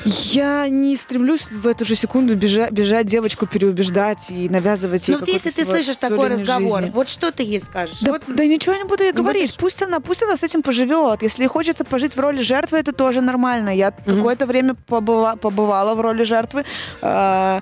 я 0.06 0.68
не 0.68 0.96
стремлюсь 0.98 1.42
в 1.52 1.68
эту 1.68 1.86
же 1.86 1.96
секунду 1.96 2.36
бежать, 2.36 2.72
бежать 2.72 3.06
девочку 3.06 3.46
переубеждать 3.48 4.30
и 4.32 4.50
навязывать 4.50 5.08
ей 5.08 5.14
Ну 5.16 5.20
вот 5.20 5.30
если 5.30 5.50
ты 5.50 5.64
свой- 5.64 5.78
слышишь 5.84 5.98
такой 5.98 6.28
разговор, 6.30 6.80
жизни. 6.82 6.94
вот 6.96 7.10
что 7.10 7.32
ты 7.32 7.44
ей 7.44 7.60
скажешь? 7.60 8.00
Да, 8.02 8.12
Вот 8.14 8.24
да 8.28 8.46
ничего 8.46 8.74
я 8.76 8.82
не 8.84 8.88
буду 8.88 9.04
ей 9.04 9.12
говорить. 9.12 9.44
будешь? 9.52 9.58
Пусть 9.58 9.82
она, 9.84 10.00
пусть 10.00 10.24
она 10.24 10.38
с 10.38 10.44
этим 10.44 10.62
поживет. 10.64 11.22
Если 11.22 11.46
хочется 11.48 11.84
пожить 11.84 12.16
в 12.16 12.20
роли 12.20 12.42
жертвы, 12.42 12.78
это 12.80 12.92
тоже 12.94 13.22
нормально. 13.22 13.70
Я 13.76 13.92
какое-то 13.92 14.46
время 14.46 14.76
побыва- 14.88 15.38
побывала 15.38 15.96
в 15.96 16.02
роли 16.02 16.24
жертвы. 16.24 16.66
А, 17.02 17.62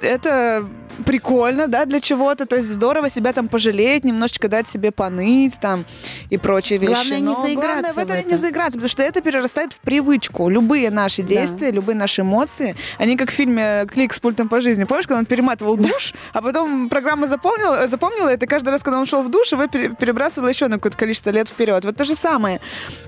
это 0.00 0.68
прикольно, 1.04 1.68
да, 1.68 1.84
для 1.84 2.00
чего-то. 2.00 2.44
То 2.46 2.56
есть 2.56 2.68
здорово 2.68 3.08
себя 3.08 3.32
там 3.32 3.46
пожалеть, 3.48 4.04
немножечко 4.04 4.48
дать 4.48 4.66
себе 4.66 4.90
поныть 4.90 5.58
там 5.60 5.84
и 6.28 6.36
прочие 6.38 6.78
вещи. 6.78 6.90
Главное, 6.90 7.18
не 7.20 7.24
Но 7.24 7.40
заиграться 7.40 7.70
главное 7.72 7.92
в 7.92 7.94
в 7.94 7.98
это, 7.98 8.12
это. 8.14 8.28
не 8.28 8.36
заиграться, 8.36 8.72
потому 8.78 8.88
что 8.88 9.02
это 9.04 9.20
перерастает 9.20 9.72
в 9.72 9.80
привычку. 9.80 10.48
Любые 10.48 10.90
наши 10.90 11.22
Да. 11.22 11.28
действия, 11.28 11.70
любые 11.70 11.94
наши 11.96 12.22
эмоции, 12.22 12.74
они 12.98 13.16
как 13.16 13.30
в 13.30 13.32
фильме 13.32 13.86
«Клик 13.86 14.12
с 14.12 14.18
пультом 14.18 14.48
по 14.48 14.60
жизни». 14.60 14.84
Помнишь, 14.84 15.06
когда 15.06 15.20
он 15.20 15.26
перематывал 15.26 15.76
душ, 15.76 16.14
а 16.32 16.42
потом 16.42 16.88
программа 16.88 17.26
запомнила, 17.28 17.86
запомнила 17.86 18.28
это, 18.28 18.46
каждый 18.46 18.70
раз, 18.70 18.82
когда 18.82 18.98
он 18.98 19.06
шел 19.06 19.22
в 19.22 19.30
душ, 19.30 19.52
его 19.52 19.66
пере- 19.68 19.90
перебрасывала 19.94 20.48
еще 20.48 20.66
на 20.66 20.76
какое-то 20.76 20.98
количество 20.98 21.30
лет 21.30 21.48
вперед. 21.48 21.84
Вот 21.84 21.96
то 21.96 22.04
же 22.04 22.16
самое. 22.16 22.60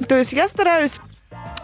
То 0.08 0.16
есть 0.16 0.32
я 0.32 0.46
стараюсь 0.48 1.00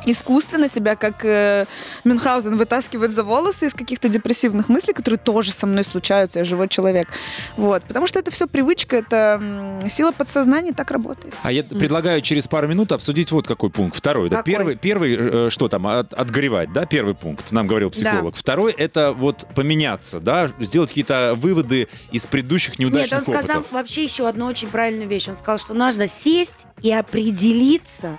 искусственно 0.07 0.69
себя, 0.69 0.97
как 0.97 1.25
э, 1.25 1.67
Мюнхгаузен, 2.05 2.57
вытаскивать 2.57 3.11
за 3.13 3.23
волосы 3.25 3.67
из 3.67 3.75
каких-то 3.75 4.09
депрессивных 4.09 4.69
мыслей, 4.69 4.95
которые 4.95 5.19
тоже 5.19 5.53
со 5.53 5.67
мной 5.67 5.85
случаются, 5.85 6.39
я 6.39 6.45
живой 6.45 6.69
человек. 6.69 7.09
Вот. 7.57 7.83
Потому 7.85 8.07
что 8.07 8.19
это 8.19 8.31
все 8.31 8.47
привычка, 8.47 8.97
это 8.97 9.81
сила 9.91 10.13
подсознания 10.13 10.73
так 10.73 10.91
работает. 10.91 11.35
А 11.43 11.53
я 11.53 11.63
предлагаю 11.65 12.21
через 12.23 12.47
пару 12.49 12.69
минут 12.69 12.93
обсудить 12.93 13.31
вот 13.33 13.47
какой 13.47 13.71
пункт. 13.71 13.97
Второй. 13.97 14.29
Да, 14.31 14.37
Какой? 14.39 14.53
первый, 14.53 14.77
первый 14.77 15.17
э, 15.47 15.51
что 15.51 15.69
там, 15.69 15.87
от- 15.87 16.15
отгоревать, 16.15 16.73
да, 16.73 16.87
первый 16.87 17.15
пункт, 17.15 17.53
нам 17.53 17.67
говорил 17.67 17.91
психолог. 17.91 18.37
Второй— 18.37 18.73
это 18.79 19.13
вот 19.13 19.47
поменяться, 19.55 20.21
да, 20.21 20.51
сделать 20.61 20.91
какие-то 20.91 21.35
выводы 21.37 21.89
из 22.13 22.27
предыдущих 22.27 22.79
Нет, 22.79 22.93
неудачных 22.93 23.21
он 23.29 23.35
сказал 23.35 23.57
опытов. 23.59 23.73
вообще 23.73 24.05
еще 24.05 24.29
одну 24.29 24.47
очень 24.47 24.69
правильную 24.69 25.09
вещь. 25.09 25.29
Он 25.29 25.37
сказал, 25.37 25.59
что 25.59 25.75
нужно 25.75 26.09
сесть 26.09 26.67
и 26.83 26.93
определиться, 26.93 28.19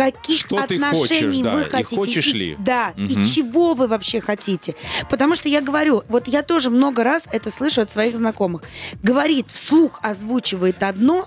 каких 0.00 0.38
Что 0.40 0.56
отношений 0.56 1.42
хочешь, 1.42 1.42
да, 1.42 1.52
вы 1.54 1.60
и 1.62 1.64
хотите. 1.64 1.96
хочешь 1.96 2.26
и- 2.28 2.38
ли. 2.38 2.56
Да, 2.58 2.92
Мгм. 2.96 3.22
и 3.22 3.26
чего 3.26 3.74
вы 3.74 3.86
вообще 3.86 4.20
хотите. 4.20 4.74
Потому 5.10 5.34
что 5.36 5.48
я 5.50 5.60
говорю, 5.60 6.02
вот 6.08 6.26
я 6.26 6.42
тоже 6.42 6.70
много 6.70 7.04
раз 7.04 7.24
это 7.30 7.50
слышу 7.50 7.82
от 7.82 7.92
своих 7.92 8.16
знакомых. 8.16 8.62
Говорит, 9.02 9.46
вслух 9.52 9.98
озвучивает 10.02 10.82
одно, 10.82 11.26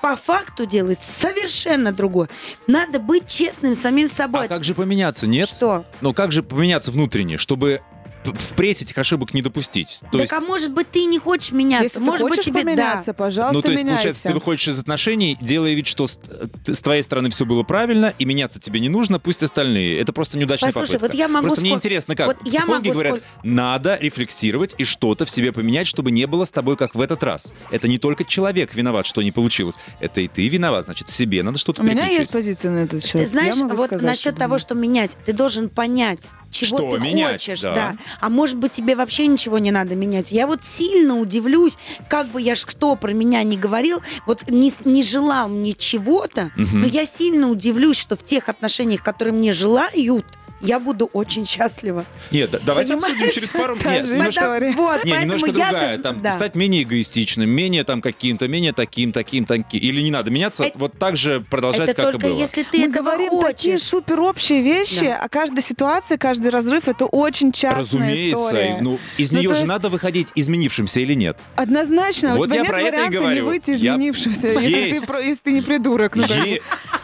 по 0.00 0.14
факту 0.16 0.66
делает 0.66 1.00
совершенно 1.02 1.92
другое. 1.92 2.28
Надо 2.66 2.98
быть 3.00 3.26
честным 3.28 3.74
самим 3.74 4.08
собой. 4.08 4.44
А 4.46 4.48
как 4.48 4.62
же 4.64 4.74
поменяться, 4.74 5.26
нет? 5.26 5.48
Что? 5.48 5.84
Ну 6.00 6.14
как 6.14 6.30
же 6.32 6.42
поменяться 6.42 6.90
внутренне, 6.92 7.36
чтобы 7.38 7.80
впредь 8.24 8.82
этих 8.82 8.96
ошибок 8.98 9.34
не 9.34 9.42
допустить? 9.42 9.98
То 10.00 10.12
так 10.12 10.20
есть, 10.22 10.32
а 10.32 10.40
может 10.40 10.72
быть 10.72 10.90
ты 10.90 11.04
не 11.04 11.18
хочешь 11.18 11.52
меняться? 11.52 11.84
Если 11.84 11.98
может 12.00 12.18
ты 12.20 12.24
быть 12.24 12.32
хочешь 12.36 12.44
тебе 12.46 12.60
поменяться, 12.60 13.06
да. 13.06 13.12
пожалуйста, 13.14 13.54
ну, 13.56 13.62
то 13.62 13.70
есть, 13.70 13.82
меняйся. 13.82 13.96
получается, 13.98 14.28
ты 14.28 14.34
выходишь 14.34 14.68
из 14.68 14.78
отношений, 14.78 15.36
делая 15.40 15.74
вид, 15.74 15.86
что 15.86 16.06
с, 16.06 16.18
с 16.66 16.82
твоей 16.82 17.02
стороны 17.02 17.30
все 17.30 17.44
было 17.44 17.62
правильно, 17.62 18.12
и 18.18 18.24
меняться 18.24 18.60
тебе 18.60 18.80
не 18.80 18.88
нужно, 18.88 19.18
пусть 19.18 19.42
остальные. 19.42 19.98
Это 19.98 20.12
просто 20.12 20.38
неудачная 20.38 20.70
Послушай, 20.70 20.92
попытка. 20.98 21.06
вот 21.12 21.18
я 21.18 21.28
могу 21.28 21.46
просто 21.46 21.60
мне 21.60 21.70
сколь- 21.70 21.76
интересно, 21.78 22.16
как 22.16 22.26
вот 22.26 22.36
я 22.44 22.60
психологи 22.60 22.88
могу 22.88 22.92
говорят, 22.92 23.12
сколь- 23.14 23.22
надо 23.42 23.98
рефлексировать 24.00 24.74
и 24.78 24.84
что-то 24.84 25.24
в 25.24 25.30
себе 25.30 25.52
поменять, 25.52 25.86
чтобы 25.86 26.10
не 26.10 26.26
было 26.26 26.44
с 26.44 26.50
тобой 26.50 26.76
как 26.76 26.94
в 26.94 27.00
этот 27.00 27.22
раз. 27.22 27.52
Это 27.70 27.88
не 27.88 27.98
только 27.98 28.24
человек 28.24 28.74
виноват, 28.74 29.06
что 29.06 29.22
не 29.22 29.32
получилось. 29.32 29.76
Это 30.00 30.20
и 30.20 30.28
ты 30.28 30.48
виноват, 30.48 30.84
значит, 30.84 31.08
в 31.08 31.12
себе 31.12 31.42
надо 31.42 31.58
что-то 31.58 31.82
У 31.82 31.84
меня 31.84 32.06
есть 32.06 32.32
позиция 32.32 32.70
на 32.70 32.78
этот 32.84 33.04
счет. 33.04 33.20
Ты 33.20 33.26
знаешь, 33.26 33.56
Я 33.56 33.66
вот 33.66 33.86
сказать, 33.86 34.02
насчет 34.02 34.32
что 34.34 34.40
того, 34.40 34.58
что 34.58 34.74
менять, 34.74 35.16
ты 35.24 35.32
должен 35.32 35.68
понять, 35.68 36.28
чего 36.50 36.78
Что 36.78 36.96
ты 36.96 37.02
менять, 37.02 37.32
хочешь, 37.44 37.60
да. 37.62 37.74
да. 37.74 37.96
А 38.20 38.28
может 38.28 38.56
быть, 38.56 38.72
тебе 38.72 38.94
вообще 38.96 39.26
ничего 39.26 39.58
не 39.58 39.70
надо 39.70 39.94
менять. 39.94 40.32
Я 40.32 40.46
вот 40.46 40.64
сильно 40.64 41.18
удивлюсь, 41.18 41.76
как 42.08 42.28
бы 42.28 42.40
я 42.40 42.54
ж 42.54 42.64
кто 42.64 42.96
про 42.96 43.12
меня 43.12 43.42
не 43.42 43.56
говорил, 43.56 44.00
вот 44.26 44.50
не, 44.50 44.72
не 44.84 45.02
желал 45.02 45.48
мне 45.48 45.72
чего-то, 45.72 46.50
но 46.56 46.86
я 46.86 47.06
сильно 47.06 47.48
удивлюсь, 47.48 47.96
что 47.96 48.16
в 48.16 48.24
тех 48.24 48.48
отношениях, 48.48 49.02
которые 49.02 49.34
мне 49.34 49.52
желают, 49.52 50.26
я 50.62 50.78
буду 50.80 51.10
очень 51.12 51.44
счастлива. 51.46 52.04
Нет, 52.30 52.50
да- 52.50 52.58
давайте 52.64 52.94
Понимаешь? 52.94 53.12
обсудим 53.14 53.30
через 53.32 53.48
пару 53.50 53.74
Нет, 53.76 54.08
немножко-. 54.08 54.72
Вот, 54.76 55.04
Не, 55.04 55.10
поэтому 55.12 55.20
немножко 55.20 55.52
другая. 55.52 55.96
з- 55.98 56.00
Там, 56.02 56.22
да. 56.22 56.32
Стать 56.32 56.54
менее 56.54 56.82
эгоистичным, 56.84 57.48
менее 57.50 57.84
там 57.84 58.00
каким-то, 58.00 58.48
менее 58.48 58.72
таким, 58.72 59.12
таким, 59.12 59.44
таким. 59.44 59.80
Или 59.80 60.02
не 60.02 60.10
надо 60.10 60.30
меняться, 60.30 60.64
Это- 60.64 60.78
вот 60.78 60.98
так 60.98 61.16
же 61.16 61.40
продолжать, 61.40 61.88
Это 61.90 62.02
как 62.02 62.12
только 62.12 62.26
и 62.26 62.30
было. 62.30 62.38
если 62.38 62.62
ты 62.62 62.78
Мы 62.78 62.84
этого 62.86 63.02
говорим 63.04 63.40
такие 63.40 63.74
хочешь. 63.74 63.86
супер 63.88 64.20
общие 64.20 64.62
вещи, 64.62 65.06
Да. 65.06 65.20
а 65.22 65.28
каждая 65.28 65.62
ситуация, 65.62 66.18
каждый 66.18 66.50
разрыв 66.50 66.88
это 66.88 67.06
очень 67.06 67.52
частная 67.52 67.80
Разумеется, 67.82 68.38
история. 68.38 68.76
и, 68.78 68.82
ну, 68.82 68.98
из 69.18 69.32
Ну, 69.32 69.38
нее 69.40 69.48
же 69.50 69.54
есть- 69.56 69.68
надо 69.68 69.88
выходить 69.88 70.28
изменившимся 70.34 71.00
или 71.00 71.14
нет. 71.14 71.36
Однозначно, 71.56 72.34
Вот 72.36 72.42
у 72.42 72.44
тебя 72.46 72.56
я 72.56 72.62
нет 72.62 72.70
про 72.70 72.80
это 72.80 72.88
и 72.88 72.90
варианта 72.92 73.10
не 73.12 73.18
говорю. 73.18 73.46
выйти 73.46 73.70
Я- 73.70 73.76
изменившимся, 73.76 74.48
если 74.48 74.68
Есть. 74.70 75.06
ты, 75.06 75.22
если 75.22 75.40
ты 75.42 75.52
не 75.52 75.62
придурок. 75.62 76.16
ну. 76.16 76.22
Е- 76.24 76.60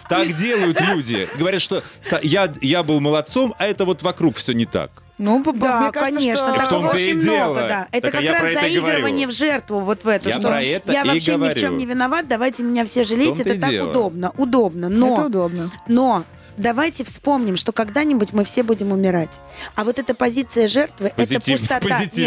Так 0.08 0.32
делают 0.34 0.80
люди. 0.80 1.28
Говорят, 1.38 1.60
что 1.62 1.82
я, 2.22 2.52
я 2.60 2.82
был 2.82 3.00
молодцом, 3.00 3.54
а 3.58 3.66
это 3.66 3.84
вот 3.84 4.02
вокруг 4.02 4.36
все 4.36 4.52
не 4.52 4.66
так. 4.66 4.90
Ну, 5.18 5.42
Да, 5.52 5.80
мне 5.80 5.90
кажется, 5.92 6.14
конечно, 6.16 6.36
что... 6.36 6.54
И 6.54 6.58
в 6.58 6.62
такого 6.62 6.82
том-то 6.82 6.96
и 6.98 7.06
очень 7.10 7.18
дело. 7.18 7.44
много, 7.44 7.60
да. 7.68 7.88
Это 7.90 8.02
Так 8.02 8.12
как 8.12 8.22
я 8.22 8.32
раз 8.34 8.42
это 8.44 8.50
и 8.50 8.54
заигрывание 8.70 9.02
говорю. 9.26 9.28
в 9.28 9.32
жертву, 9.32 9.80
вот 9.80 10.04
в 10.04 10.08
эту, 10.08 10.28
Я 10.28 10.34
что 10.36 10.48
про 10.48 10.62
это 10.62 10.92
я 10.92 11.02
и 11.02 11.08
вообще 11.08 11.32
ни 11.32 11.36
в 11.36 11.38
говорю. 11.40 11.58
чем 11.60 11.76
не 11.76 11.86
виноват, 11.86 12.28
давайте 12.28 12.62
меня 12.62 12.84
все 12.84 13.02
жалеть, 13.02 13.40
это 13.40 13.54
и 13.54 13.58
так 13.58 13.70
дело. 13.70 13.90
удобно, 13.90 14.32
удобно, 14.36 14.88
но... 14.88 15.14
Это 15.14 15.22
удобно. 15.26 15.70
Но 15.88 16.24
давайте 16.58 17.04
вспомним, 17.04 17.56
что 17.56 17.72
когда-нибудь 17.72 18.32
мы 18.32 18.44
все 18.44 18.62
будем 18.62 18.92
умирать. 18.92 19.30
А 19.74 19.84
вот 19.84 19.98
эта 19.98 20.14
позиция 20.14 20.68
жертвы, 20.68 21.12
Позитив- 21.16 21.38
это 21.38 21.50
пустота. 21.60 21.80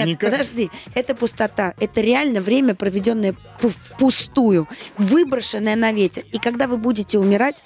Нет, 0.06 0.20
подожди, 0.32 0.72
это 0.96 1.16
пустота. 1.16 1.74
Это 1.80 2.02
реально 2.02 2.42
время, 2.42 2.74
проведенное 2.76 3.36
пу- 3.62 3.70
впустую, 3.70 4.68
выброшенное 4.98 5.76
на 5.76 5.92
ветер. 5.92 6.24
И 6.32 6.38
когда 6.40 6.68
вы 6.68 6.78
будете 6.78 7.18
умирать, 7.20 7.64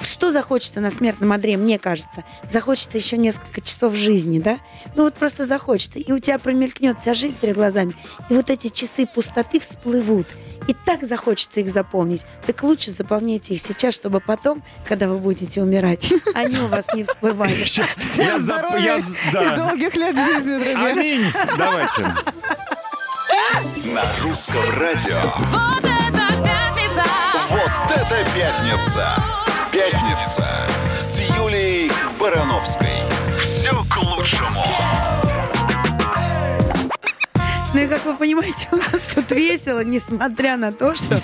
что 0.00 0.32
захочется 0.32 0.80
на 0.80 0.90
смертном 0.90 1.32
одре, 1.32 1.56
мне 1.56 1.78
кажется? 1.78 2.24
Захочется 2.50 2.98
еще 2.98 3.16
несколько 3.16 3.60
часов 3.60 3.94
жизни, 3.94 4.38
да? 4.38 4.58
Ну 4.94 5.04
вот 5.04 5.14
просто 5.14 5.46
захочется. 5.46 5.98
И 5.98 6.12
у 6.12 6.18
тебя 6.18 6.38
промелькнет 6.38 7.00
вся 7.00 7.14
жизнь 7.14 7.36
перед 7.40 7.54
глазами. 7.54 7.94
И 8.28 8.34
вот 8.34 8.50
эти 8.50 8.68
часы 8.68 9.06
пустоты 9.06 9.58
всплывут. 9.60 10.26
И 10.68 10.74
так 10.74 11.02
захочется 11.02 11.60
их 11.60 11.70
заполнить. 11.70 12.24
Так 12.46 12.62
лучше 12.62 12.90
заполняйте 12.90 13.54
их 13.54 13.60
сейчас, 13.60 13.94
чтобы 13.94 14.20
потом, 14.20 14.62
когда 14.86 15.08
вы 15.08 15.18
будете 15.18 15.62
умирать, 15.62 16.12
они 16.34 16.58
у 16.58 16.68
вас 16.68 16.86
не 16.94 17.04
всплывали. 17.04 17.56
Я 18.16 18.38
Здоровья 18.38 18.98
и 18.98 19.32
да. 19.32 19.56
долгих 19.56 19.96
лет 19.96 20.14
жизни, 20.16 20.58
друзья. 20.58 20.86
Аминь. 20.86 21.24
Давайте. 21.56 22.02
На 23.92 24.04
русском 24.22 24.64
радио. 24.78 25.20
Вот 25.50 25.84
это 25.84 26.28
пятница! 26.44 27.04
Вот 27.50 27.90
это 27.90 28.30
пятница! 28.34 29.38
Пятница 29.72 30.54
с 30.98 31.20
Юлией 31.36 31.90
Барановской. 32.18 33.02
Все 33.40 33.72
к 33.84 33.96
лучшему. 33.96 34.64
Ну 37.78 37.84
и 37.84 37.86
как 37.86 38.04
вы 38.06 38.16
понимаете, 38.16 38.66
у 38.72 38.76
нас 38.76 39.00
тут 39.14 39.30
весело, 39.30 39.84
несмотря 39.84 40.56
на 40.56 40.72
то, 40.72 40.96
что 40.96 41.22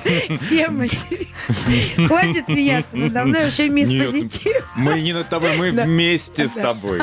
тема 0.49 0.87
серьезная. 0.87 2.07
Хватит 2.07 2.47
смеяться 2.47 2.97
надо 2.97 3.25
мной, 3.25 3.45
вообще 3.45 3.69
мисс 3.69 3.89
Нет, 3.89 4.07
позитив. 4.07 4.69
Мы 4.77 5.01
не 5.01 5.13
над 5.13 5.29
тобой, 5.29 5.57
мы 5.59 5.73
Да. 5.73 5.85
вместе 5.85 6.47
с 6.47 6.53
тобой. 6.53 7.01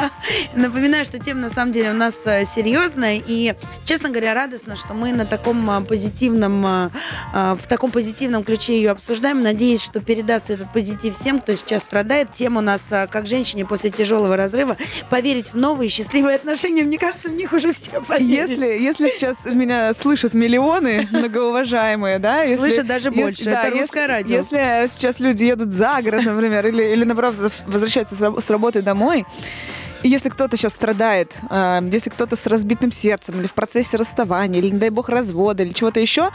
Напоминаю, 0.56 1.04
что 1.04 1.20
тема 1.20 1.42
на 1.42 1.50
самом 1.50 1.74
деле 1.74 1.92
у 1.92 1.96
нас 1.96 2.16
э, 2.26 2.46
серьезная. 2.46 3.22
И, 3.28 3.54
честно 3.84 4.10
говоря, 4.10 4.34
радостно, 4.34 4.78
что 4.78 4.94
мы 4.94 5.12
на 5.12 5.26
таком 5.26 5.70
а, 5.70 5.82
позитивном, 5.82 6.66
а, 6.66 6.92
в 7.34 7.68
таком 7.68 7.92
позитивном 7.92 8.46
ключе 8.46 8.78
ее 8.78 8.92
обсуждаем. 8.92 9.42
Надеюсь, 9.42 9.84
что 9.84 10.00
передастся 10.00 10.54
этот 10.54 10.72
позитив 10.72 11.14
всем, 11.14 11.42
кто 11.42 11.56
сейчас 11.56 11.82
страдает. 11.82 12.32
Тема 12.32 12.60
у 12.60 12.64
нас, 12.64 12.84
как 12.90 13.28
женщине 13.28 13.66
после 13.66 13.90
тяжелого 13.90 14.38
разрыва, 14.38 14.78
поверить 15.10 15.52
в 15.52 15.58
новые 15.58 15.90
счастливые 15.90 16.38
отношения. 16.38 16.84
Мне 16.84 16.98
кажется, 16.98 17.28
в 17.28 17.34
них 17.34 17.52
уже 17.52 17.74
все 17.74 18.02
поверили. 18.02 18.32
Если, 18.32 18.66
если 18.66 19.10
сейчас 19.10 19.41
меня 19.46 19.94
слышат 19.94 20.34
миллионы 20.34 21.08
многоуважаемые, 21.12 22.20
да, 22.20 22.44
если, 22.44 22.70
Слышат 22.70 22.88
даже 22.88 23.12
больше. 23.12 23.50
Это 23.50 23.70
русское 23.72 24.08
радио. 24.08 24.38
Если 24.38 24.88
сейчас 24.88 25.20
люди 25.20 25.44
едут 25.44 25.72
за 25.72 26.02
город, 26.02 26.24
например, 26.26 26.68
или, 26.68 26.84
или 26.84 27.04
наоборот 27.04 27.36
воз- 27.36 27.64
возвращаются 27.66 28.16
с 28.16 28.22
раб- 28.22 28.42
с 28.42 28.50
работы 28.50 28.82
домой, 28.82 29.26
и 30.04 30.10
если 30.10 30.30
кто-то 30.30 30.58
сейчас 30.58 30.74
страдает, 30.74 31.36
а, 31.50 31.82
если 31.92 32.10
кто-то 32.10 32.36
с 32.36 32.48
разбитым 32.48 32.92
сердцем, 32.92 33.40
или 33.40 33.48
в 33.48 33.54
процессе 33.54 33.98
расставания, 33.98 34.60
или, 34.60 34.70
не 34.70 34.80
дай 34.80 34.90
бог, 34.90 35.10
развода, 35.10 35.64
или 35.64 35.74
чего-то 35.74 36.00
еще, 36.00 36.30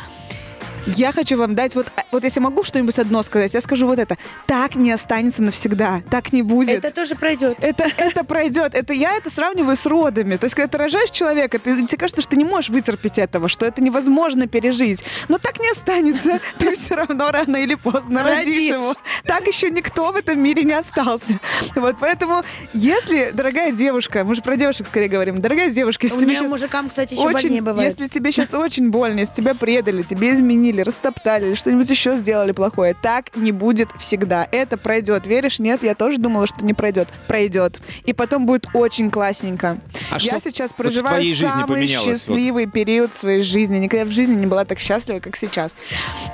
я 0.87 1.12
хочу 1.12 1.37
вам 1.37 1.55
дать 1.55 1.74
вот, 1.74 1.87
вот 2.12 2.24
если 2.24 2.41
могу 2.41 2.64
что-нибудь 2.64 2.99
одно 2.99 3.22
сказать, 3.22 3.55
я 3.55 3.61
скажу 3.61 3.87
вот 3.87 3.99
это. 3.99 4.16
Так 4.47 4.74
не 4.76 4.93
останется 4.93 5.43
навсегда, 5.43 6.03
так 6.11 6.32
не 6.32 6.43
будет. 6.43 6.84
Это 6.84 6.95
тоже 6.95 7.14
пройдет. 7.14 7.57
Это, 7.61 7.91
это 7.97 8.24
пройдет. 8.24 8.74
Это 8.74 8.93
я 8.93 9.16
это 9.16 9.30
сравниваю 9.30 9.76
с 9.76 9.87
родами. 9.87 10.37
То 10.37 10.45
есть, 10.45 10.55
когда 10.55 10.68
ты 10.68 10.78
рожаешь 10.78 11.11
человека, 11.11 11.59
ты, 11.59 11.87
тебе 11.87 11.99
кажется, 11.99 12.22
что 12.22 12.30
ты 12.30 12.37
не 12.37 12.45
можешь 12.45 12.70
вытерпеть 12.70 13.18
этого, 13.18 13.49
что 13.49 13.66
это 13.66 13.82
невозможно 13.82 14.47
пережить. 14.47 15.03
Но 15.28 15.39
так 15.39 15.59
не 15.61 15.70
останется. 15.70 16.41
Ты 16.59 16.74
все 16.74 16.95
равно 16.95 17.30
рано 17.30 17.57
или 17.57 17.74
поздно 17.74 18.22
родишь 18.22 18.70
его. 18.70 18.95
Так 19.24 19.47
еще 19.47 19.70
никто 19.70 20.12
в 20.12 20.16
этом 20.16 20.39
мире 20.39 20.62
не 20.62 20.72
остался. 20.72 21.39
Вот 21.74 21.97
поэтому, 22.01 22.43
если, 22.72 23.30
дорогая 23.32 23.72
девушка, 23.72 24.24
мы 24.24 24.34
же 24.34 24.43
про 24.43 24.57
девушек 24.57 24.87
скорее 24.87 25.09
говорим, 25.09 25.41
дорогая 25.41 25.70
девушка, 25.70 26.07
если 26.07 26.16
У 26.16 26.20
тебе 26.20 26.30
меня 26.30 26.43
щас 26.43 26.51
мужикам, 26.51 26.89
кстати, 26.89 27.14
еще 27.14 27.22
очень, 27.22 27.34
больнее 27.34 27.62
бывает. 27.62 27.93
если 27.93 28.09
тебе 28.09 28.32
сейчас 28.32 28.55
очень 28.55 28.91
больно, 28.91 29.20
если 29.20 29.34
тебя 29.34 29.55
предали, 29.55 30.03
тебе 30.03 30.32
изменили, 30.32 30.76
растоптали 30.83 31.49
или 31.49 31.55
что-нибудь 31.55 31.89
еще 31.89 32.16
сделали 32.16 32.53
плохое, 32.53 32.95
так 33.01 33.37
не 33.37 33.53
будет 33.53 33.89
всегда. 33.99 34.47
Это 34.51 34.77
пройдет. 34.77 35.27
Веришь? 35.27 35.59
Нет, 35.59 35.83
я 35.83 35.95
тоже 35.95 36.18
думала, 36.18 36.47
что 36.47 36.64
не 36.64 36.74
пройдет. 36.74 37.09
Пройдет. 37.29 37.81
И 38.05 38.12
потом 38.12 38.47
будет 38.47 38.68
очень 38.72 39.11
классненько. 39.11 39.79
А 40.11 40.14
я 40.14 40.18
что 40.18 40.41
сейчас 40.41 40.70
вот 40.70 40.77
проживаю 40.77 41.22
жизни 41.22 41.49
самый 41.49 41.66
поменялось? 41.66 42.07
Вот 42.07 42.18
счастливый 42.18 42.66
период 42.66 43.12
своей 43.12 43.43
жизни. 43.43 43.79
Никогда 43.79 44.05
в 44.05 44.11
жизни 44.11 44.35
не 44.35 44.47
была 44.47 44.64
так 44.64 44.79
счастлива, 44.79 45.20
как 45.20 45.37
сейчас. 45.37 45.74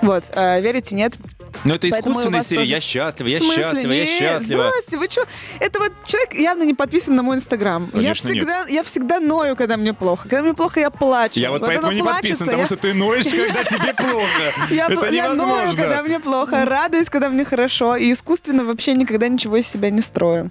Вот. 0.01 0.31
э, 0.35 0.61
верите? 0.61 0.95
Нет? 0.95 1.17
Но 1.65 1.75
это 1.75 1.89
Поэтому 1.91 2.11
искусственная 2.13 2.43
серия. 2.43 2.61
тоже- 2.61 2.71
Я 2.73 2.81
счастлива, 2.81 3.29
я 3.29 3.41
счастлива, 3.41 3.93
я 3.93 4.07
счастлива. 4.07 4.69
Здрасте, 4.71 4.99
вы 4.99 5.09
что? 5.11 5.25
Это 5.61 5.79
вот 5.79 5.93
человек 6.07 6.35
явно 6.35 6.63
не 6.65 6.75
подписан 6.75 7.15
на 7.15 7.23
мой 7.23 7.37
инстаграм. 7.37 7.85
Я 7.87 7.91
Конечно, 7.93 8.29
нет. 8.29 8.37
всегда, 8.39 8.67
я 8.69 8.83
всегда 8.83 9.21
ною, 9.21 9.55
когда 9.57 9.77
мне 9.77 9.93
плохо. 9.95 10.23
Когда 10.29 10.43
мне 10.43 10.55
плохо, 10.55 10.81
я 10.81 10.91
плачу. 10.91 11.39
Я 11.41 11.51
вот 11.51 11.61
Вот 11.61 11.67
поэтому 11.69 11.93
не 11.93 12.03
плачется, 12.03 12.45
подписан, 12.45 12.47
потому 12.47 12.63
я- 12.63 12.67
что 12.67 12.77
ты 12.77 12.95
ноешь, 12.95 13.25
когда 13.31 13.65
тебе 13.65 13.95
плохо. 13.95 14.71
Я, 14.71 14.87
Это 14.87 15.11
я 15.11 15.33
ною, 15.35 15.77
когда 15.77 16.03
мне 16.03 16.21
плохо, 16.21 16.65
радуюсь, 16.65 17.09
когда 17.11 17.29
мне 17.29 17.45
хорошо, 17.45 17.97
и 17.97 18.13
искусственно 18.13 18.65
вообще 18.65 18.95
никогда 18.95 19.29
ничего 19.29 19.57
из 19.57 19.67
себя 19.69 19.91
не 19.91 20.01
строю. 20.01 20.51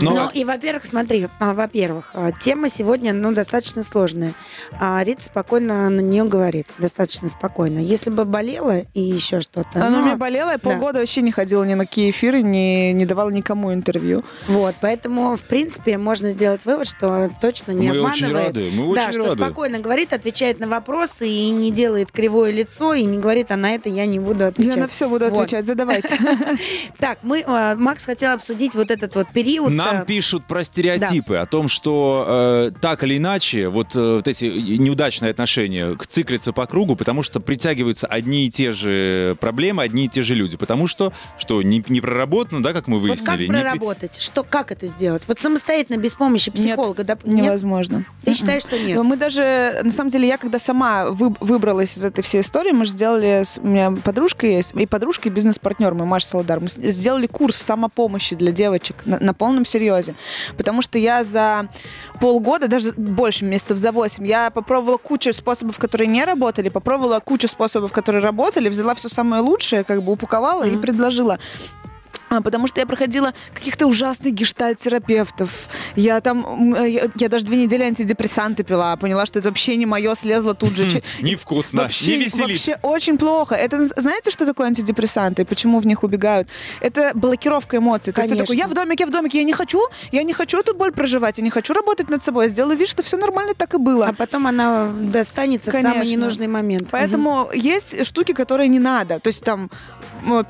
Ну, 0.00 0.10
Ну, 0.14 0.20
а- 0.26 0.30
и, 0.32 0.44
во-первых, 0.44 0.84
смотри, 0.84 1.28
а, 1.40 1.52
во-первых, 1.54 2.10
а, 2.14 2.32
тема 2.32 2.68
сегодня, 2.68 3.12
ну, 3.12 3.32
достаточно 3.32 3.82
сложная. 3.82 4.34
А 4.80 5.02
Рита 5.04 5.22
спокойно 5.24 5.88
на 5.90 6.00
нее 6.00 6.24
говорит, 6.24 6.66
достаточно 6.78 7.28
спокойно. 7.28 7.78
Если 7.78 8.10
бы 8.10 8.24
болела 8.24 8.82
и 8.94 9.00
еще 9.00 9.40
что-то. 9.40 9.84
Оно 9.86 9.96
ну, 9.96 10.02
у 10.02 10.04
меня 10.06 10.16
болело, 10.16 10.50
я 10.50 10.58
полгода 10.58 11.00
вообще 11.00 11.22
не 11.22 11.32
ходила 11.32 11.64
ни 11.64 11.74
на 11.74 11.86
какие 11.86 12.10
эфиры, 12.10 12.42
ни, 12.42 12.92
не 12.92 13.04
давала 13.06 13.30
никому 13.30 13.72
интервью. 13.74 14.24
Вот, 14.48 14.74
поэтому, 14.80 15.36
в 15.36 15.42
принципе, 15.42 15.98
можно 15.98 16.30
сделать 16.30 16.64
вывод, 16.64 16.86
что 16.88 17.28
точно 17.40 17.72
не 17.72 17.88
Мы 17.88 17.96
обманывает. 17.98 18.22
очень 18.22 18.32
рады, 18.32 18.70
мы 18.74 18.94
да, 18.94 19.02
очень 19.02 19.12
что 19.12 19.24
рады. 19.24 19.36
спокойно 19.44 19.78
говорит, 19.80 20.12
отвечает 20.12 20.60
на 20.60 20.68
вопросы 20.68 21.28
и 21.28 21.50
не 21.50 21.70
делает 21.70 22.10
кривое 22.12 22.52
лицо, 22.52 22.94
и 22.94 23.04
не 23.04 23.18
говорит, 23.18 23.50
а 23.50 23.56
на 23.56 23.74
это 23.74 23.88
я 23.88 24.06
не 24.06 24.18
буду 24.18 24.46
отвечать. 24.46 24.76
Я 24.76 24.82
на 24.82 24.88
все 24.88 25.08
буду 25.08 25.26
Вот. 25.26 25.38
отвечать, 25.38 25.66
задавайте. 25.66 26.16
Так, 26.98 27.18
мы, 27.22 27.42
а, 27.46 27.74
Макс 27.76 28.04
хотел 28.04 28.32
обсудить 28.32 28.74
вот 28.74 28.90
этот 28.90 29.14
вот 29.14 29.28
период. 29.32 29.70
Нам 29.84 30.04
пишут 30.06 30.44
про 30.46 30.64
стереотипы, 30.64 31.36
о 31.36 31.46
том, 31.46 31.68
что 31.68 32.24
э, 32.28 32.70
так 32.80 33.02
или 33.04 33.16
иначе 33.16 33.68
вот, 33.68 33.94
э, 33.94 34.16
вот 34.16 34.28
эти 34.28 34.44
неудачные 34.44 35.30
отношения 35.30 35.94
к- 35.96 36.06
циклятся 36.06 36.52
по 36.52 36.66
кругу, 36.66 36.96
потому 36.96 37.22
что 37.22 37.40
притягиваются 37.40 38.06
одни 38.06 38.46
и 38.46 38.50
те 38.50 38.72
же 38.72 39.36
проблемы, 39.40 39.82
одни 39.82 40.04
и 40.04 40.08
те 40.08 40.22
же 40.22 40.34
люди. 40.34 40.56
Потому 40.56 40.86
что, 40.86 41.12
что 41.38 41.62
не, 41.62 41.84
не 41.88 42.00
проработано, 42.00 42.62
да, 42.62 42.72
как 42.72 42.86
мы 42.86 42.98
Вот 43.00 43.08
как 43.10 43.18
выяснили. 43.38 43.46
не- 43.46 43.52
проработать? 43.52 44.20
Что, 44.20 44.42
как 44.42 44.72
это 44.72 44.86
сделать? 44.86 45.24
Вот 45.26 45.40
самостоятельно, 45.40 45.96
без 45.98 46.14
помощи 46.14 46.50
психолога, 46.50 47.04
нет? 47.04 47.24
Невозможно. 47.24 48.04
Ты 48.24 48.34
считаешь, 48.34 48.62
что 48.62 48.78
нет? 48.78 48.96
Но 48.96 49.04
Мы 49.04 49.16
даже, 49.16 49.80
на 49.82 49.90
самом 49.90 50.10
деле, 50.10 50.28
я 50.28 50.38
когда 50.38 50.58
сама 50.58 51.06
вы- 51.06 51.34
выбралась 51.40 51.96
из 51.98 52.04
этой 52.04 52.22
всей 52.22 52.42
истории, 52.42 52.72
мы 52.72 52.84
же 52.84 52.92
сделали, 52.92 53.42
с- 53.44 53.58
у 53.58 53.66
меня 53.66 53.90
подружка 53.90 54.46
есть, 54.46 54.74
и 54.74 54.86
подружка, 54.86 55.28
и 55.28 55.32
бизнес-партнер 55.32 55.94
мой, 55.94 56.06
Маша 56.06 56.26
Солодар, 56.26 56.60
мы 56.60 56.68
сделали 56.68 57.26
курс 57.26 57.56
самопомощи 57.56 58.36
для 58.36 58.52
девочек 58.52 58.96
на, 59.04 59.18
на 59.18 59.34
полном 59.34 59.64
серьезе. 59.70 60.14
Потому 60.56 60.82
что 60.82 60.98
я 60.98 61.24
за 61.24 61.68
полгода, 62.20 62.68
даже 62.68 62.92
больше 62.92 63.44
месяцев, 63.44 63.78
за 63.78 63.92
8, 63.92 64.26
я 64.26 64.50
попробовала 64.50 64.98
кучу 64.98 65.32
способов, 65.32 65.78
которые 65.78 66.08
не 66.08 66.24
работали, 66.24 66.68
попробовала 66.68 67.20
кучу 67.20 67.48
способов, 67.48 67.92
которые 67.92 68.22
работали, 68.22 68.68
взяла 68.68 68.94
все 68.94 69.08
самое 69.08 69.42
лучшее, 69.42 69.84
как 69.84 70.02
бы 70.02 70.12
упаковала 70.12 70.64
и 70.64 70.76
предложила. 70.76 71.38
А, 72.32 72.40
Потому 72.40 72.68
что 72.68 72.78
я 72.80 72.86
проходила 72.86 73.34
каких-то 73.52 73.88
ужасных 73.88 74.32
гештальт-терапевтов. 74.34 75.68
Я 75.96 76.20
там, 76.20 76.74
э, 76.76 76.88
я, 76.88 77.02
я 77.16 77.28
даже 77.28 77.44
две 77.44 77.64
недели 77.64 77.82
антидепрессанты 77.82 78.62
пила, 78.62 78.96
поняла, 78.96 79.26
что 79.26 79.40
это 79.40 79.48
вообще 79.48 79.74
не 79.74 79.84
мое, 79.84 80.14
слезла 80.14 80.54
тут 80.54 80.76
же. 80.76 80.88
Че- 80.88 81.02
Невкусно, 81.22 81.82
Вообще, 81.82 82.16
не 82.18 82.24
веселит. 82.24 82.48
вообще 82.48 82.78
очень 82.82 83.18
плохо. 83.18 83.56
Это 83.56 83.84
знаете, 83.84 84.30
что 84.30 84.46
такое 84.46 84.68
антидепрессанты 84.68 85.42
и 85.42 85.44
почему 85.44 85.80
в 85.80 85.86
них 85.88 86.04
убегают? 86.04 86.48
Это 86.80 87.10
блокировка 87.14 87.78
эмоций. 87.78 88.12
То 88.12 88.20
есть 88.20 88.30
ты 88.30 88.36
Конечно. 88.36 88.46
такой, 88.46 88.56
я 88.58 88.68
в 88.68 88.74
домике, 88.74 89.02
я 89.02 89.06
в 89.08 89.10
домике, 89.10 89.38
я 89.38 89.44
не 89.44 89.52
хочу, 89.52 89.80
я 90.12 90.22
не 90.22 90.32
хочу 90.32 90.60
эту 90.60 90.72
боль 90.76 90.92
проживать, 90.92 91.38
я 91.38 91.44
не 91.44 91.50
хочу 91.50 91.74
работать 91.74 92.10
над 92.10 92.22
собой, 92.22 92.44
я 92.44 92.48
сделаю 92.50 92.78
вид, 92.78 92.88
что 92.88 93.02
все 93.02 93.16
нормально 93.16 93.54
так 93.56 93.74
и 93.74 93.78
было. 93.78 94.06
А 94.06 94.12
потом 94.12 94.46
она 94.46 94.86
достанется 94.86 95.72
в 95.72 95.74
самый 95.74 95.94
Конечно. 95.94 96.12
ненужный 96.12 96.46
момент. 96.46 96.88
Поэтому 96.92 97.50
есть 97.52 98.06
штуки, 98.06 98.32
которые 98.34 98.68
не 98.68 98.78
надо. 98.78 99.18
То 99.18 99.26
есть 99.30 99.42
там 99.42 99.68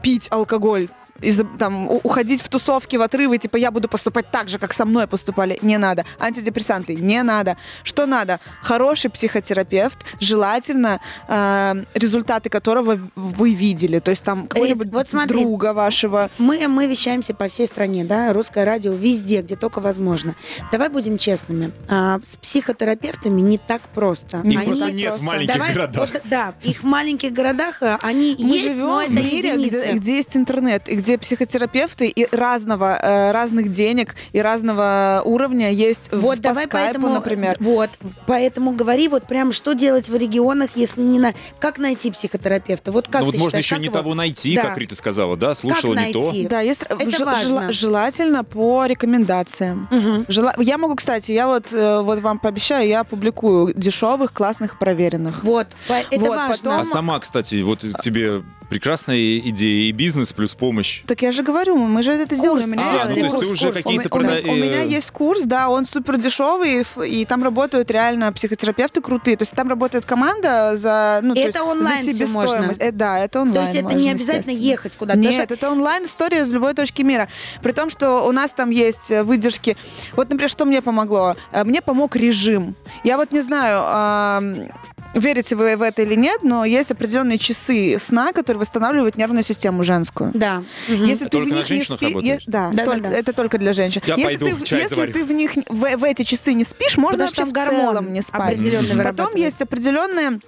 пить 0.02 0.26
алкоголь 0.30 0.90
из 1.22 1.40
там, 1.58 1.88
уходить 1.90 2.40
в 2.42 2.48
тусовки, 2.48 2.96
в 2.96 3.02
отрывы, 3.02 3.38
типа 3.38 3.56
я 3.56 3.70
буду 3.70 3.88
поступать 3.88 4.30
так 4.30 4.48
же, 4.48 4.58
как 4.58 4.72
со 4.72 4.84
мной 4.84 5.06
поступали, 5.06 5.58
не 5.62 5.78
надо. 5.78 6.04
Антидепрессанты, 6.18 6.94
не 6.94 7.22
надо. 7.22 7.56
Что 7.82 8.06
надо? 8.06 8.40
Хороший 8.62 9.10
психотерапевт, 9.10 9.98
желательно, 10.20 11.00
э, 11.28 11.74
результаты 11.94 12.48
которого 12.48 12.98
вы 13.16 13.54
видели. 13.54 13.98
То 13.98 14.10
есть 14.10 14.22
там 14.22 14.46
какого-нибудь 14.46 14.88
вот 14.92 15.08
смотри. 15.08 15.40
друга 15.40 15.72
вашего. 15.72 16.30
Мы, 16.38 16.66
мы 16.68 16.86
вещаемся 16.86 17.34
по 17.34 17.48
всей 17.48 17.66
стране, 17.66 18.04
да, 18.04 18.32
русское 18.32 18.64
радио 18.64 18.92
везде, 18.92 19.42
где 19.42 19.56
только 19.56 19.80
возможно. 19.80 20.34
Давай 20.72 20.88
будем 20.88 21.18
честными. 21.18 21.72
А, 21.88 22.18
с 22.24 22.36
психотерапевтами 22.36 23.40
не 23.40 23.58
так 23.58 23.82
просто. 23.94 24.38
Их 24.44 24.56
Они- 24.58 24.66
просто 24.66 24.90
нет 24.92 25.00
в 25.00 25.04
просто- 25.08 25.24
маленьких 25.24 25.54
Давай- 25.54 25.74
городах. 25.74 26.08
вот, 26.12 26.22
да, 26.24 26.54
их 26.62 26.78
в 26.80 26.84
маленьких 26.84 27.32
городах 27.32 27.82
а, 27.82 27.98
они 28.02 28.36
Мы 28.38 28.46
есть, 28.46 28.64
живем 28.68 28.86
но 28.86 29.02
это 29.02 29.10
в 29.10 29.14
мире, 29.14 29.48
единицы. 29.54 29.82
где, 29.82 29.92
где 29.94 30.16
есть 30.16 30.36
интернет, 30.36 30.88
и 30.88 30.94
где 30.96 31.09
психотерапевты 31.18 32.08
и 32.08 32.26
разного, 32.30 32.98
э, 33.00 33.32
разных 33.32 33.70
денег 33.70 34.14
и 34.32 34.40
разного 34.40 35.22
уровня 35.24 35.70
есть 35.70 36.12
в- 36.12 36.20
Вот 36.20 36.36
по 36.36 36.42
давай 36.42 36.64
скайпу, 36.66 36.92
поэтому, 37.00 37.08
например. 37.14 37.56
вот, 37.61 37.90
поэтому 38.26 38.72
говори 38.72 39.08
вот 39.08 39.24
прям, 39.26 39.52
что 39.52 39.72
делать 39.74 40.08
в 40.08 40.16
регионах, 40.16 40.70
если 40.74 41.02
не 41.02 41.18
на, 41.18 41.34
как 41.58 41.78
найти 41.78 42.11
психотерапевта, 42.11 42.92
вот 42.92 43.08
как 43.08 43.20
Ну 43.22 43.26
вот 43.26 43.36
можно 43.38 43.56
еще 43.56 43.74
как 43.76 43.80
не 43.80 43.86
его- 43.86 43.94
того 43.96 44.14
найти, 44.14 44.54
Да. 44.56 44.62
как 44.62 44.78
Рита 44.78 44.94
сказала, 44.94 45.36
да, 45.36 45.54
слушала 45.54 45.94
как 45.94 46.06
не 46.06 46.12
то. 46.12 46.32
Да, 46.48 46.61
есть 46.61 46.82
Это 46.88 47.11
жел- 47.11 47.26
важно. 47.26 47.48
жела- 47.48 47.72
желательно 47.72 48.44
по 48.44 48.86
рекомендациям. 48.86 49.88
Мгм. 49.90 50.24
Жела- 50.28 50.54
Я 50.58 50.78
могу, 50.78 50.94
кстати, 50.96 51.32
я 51.32 51.46
вот, 51.46 51.72
э, 51.72 52.00
вот 52.02 52.18
вам 52.20 52.38
пообещаю, 52.38 52.86
я 52.88 53.04
публикую 53.04 53.72
дешевых, 53.74 54.32
классных, 54.32 54.78
проверенных. 54.78 55.44
Вот, 55.44 55.66
по- 55.88 55.94
это 55.94 56.20
Вот, 56.20 56.28
важно. 56.36 56.56
потом- 56.56 56.80
А 56.80 56.84
сама, 56.84 57.18
кстати, 57.20 57.62
вот 57.62 57.84
тебе 58.02 58.42
прекрасная 58.70 59.38
идея. 59.38 59.88
И 59.88 59.92
бизнес 59.92 60.32
плюс 60.32 60.54
помощь. 60.54 61.02
Так 61.06 61.20
я 61.22 61.32
же 61.32 61.42
говорю, 61.42 61.76
мы 61.76 62.02
же 62.02 62.12
это 62.12 62.34
сделали. 62.34 62.64
У 62.64 62.66
меня 62.68 62.82
А, 62.88 62.92
есть 62.94 63.08
ну, 63.08 63.14
то 63.14 63.20
есть 63.20 63.34
курс. 63.34 63.46
ты 63.46 63.52
уже 63.52 63.64
Курс. 63.66 63.76
какие-то 63.84 64.08
У 64.14 64.18
меня- 64.20 64.30
прода- 64.30 64.50
У 64.50 64.54
меня 64.54 64.84
э, 64.84 64.88
есть 64.88 65.10
курс, 65.10 65.42
да, 65.42 65.68
он 65.68 65.84
супер 65.84 66.16
дешевый, 66.16 66.84
и 67.06 67.24
там 67.26 67.42
работают 67.44 67.90
реально 67.90 68.32
психотерапевты 68.32 69.00
крутые. 69.02 69.36
То 69.36 69.42
есть 69.42 69.52
там 69.52 69.68
работает 69.68 70.06
команда 70.06 70.76
за, 70.76 71.20
ну, 71.22 71.34
то 71.34 71.40
Это 71.40 71.48
есть 71.48 71.60
онлайн 71.60 72.04
за 72.04 72.12
всё 72.12 72.26
можно? 72.28 72.48
себестоимость. 72.48 72.80
Э, 72.80 72.92
да, 72.92 73.18
это 73.18 73.32
То 73.32 73.40
онлайн. 73.42 73.66
есть 73.66 73.74
это 73.74 73.84
можно, 73.84 73.98
не 73.98 74.10
обязательно 74.10 74.54
ехать 74.54 74.96
куда-то. 74.96 75.18
Нет, 75.18 75.34
что- 75.34 75.42
это 75.54 75.70
онлайн-история 75.70 76.42
из 76.42 76.52
любой 76.52 76.74
точки 76.74 77.02
мира. 77.02 77.28
При 77.62 77.72
том, 77.72 77.90
что 77.90 78.20
у 78.26 78.32
нас 78.32 78.52
там 78.52 78.70
есть 78.70 79.10
э, 79.10 79.22
выдержки. 79.24 79.76
Вот, 80.14 80.30
например, 80.30 80.48
что 80.48 80.64
мне 80.64 80.80
помогло? 80.80 81.36
Э, 81.52 81.64
Мне 81.64 81.82
помог 81.82 82.14
режим. 82.16 82.74
Я 83.04 83.16
вот 83.16 83.32
не 83.32 83.40
знаю, 83.40 84.70
верите 85.14 85.56
вы 85.56 85.76
в 85.76 85.82
это 85.82 86.02
или 86.02 86.14
нет, 86.14 86.42
но 86.42 86.64
есть 86.64 86.90
определенные 86.90 87.38
часы 87.38 87.96
сна, 87.98 88.32
которые 88.32 88.61
восстанавливают 88.61 89.16
нервную 89.16 89.42
систему 89.42 89.82
женскую. 89.82 90.30
Да. 90.34 90.62
Если 90.88 91.24
ты 91.24 91.30
Только 91.30 91.48
в 91.48 91.52
на 91.52 91.56
них 91.58 91.70
не 91.70 91.82
спи- 91.82 92.06
работает? 92.06 92.40
е- 92.40 92.44
да, 92.46 92.70
Да, 92.72 92.84
только- 92.84 93.00
да, 93.02 93.11
да. 93.11 93.16
это 93.16 93.32
только 93.32 93.58
для 93.58 93.72
женщин. 93.72 94.02
Я 94.06 94.14
если 94.16 94.24
пойду, 94.38 94.46
ты, 94.46 94.54
в- 94.54 94.64
чай 94.64 94.80
если 94.80 94.94
заварю. 94.94 95.12
ты 95.12 95.24
в 95.24 95.32
них 95.32 95.52
в, 95.68 95.96
в 95.96 96.04
эти 96.04 96.22
часы 96.22 96.52
не 96.52 96.64
спишь, 96.64 96.96
можно 96.96 97.26
Потому 97.26 97.28
вообще 97.28 97.44
в 97.44 97.52
гормон 97.52 97.92
целом 97.94 98.12
не 98.12 98.22
спать. 98.22 98.54
определенный 98.61 99.04
Потом 99.04 99.34
есть 99.36 99.61
определенная 99.62 100.40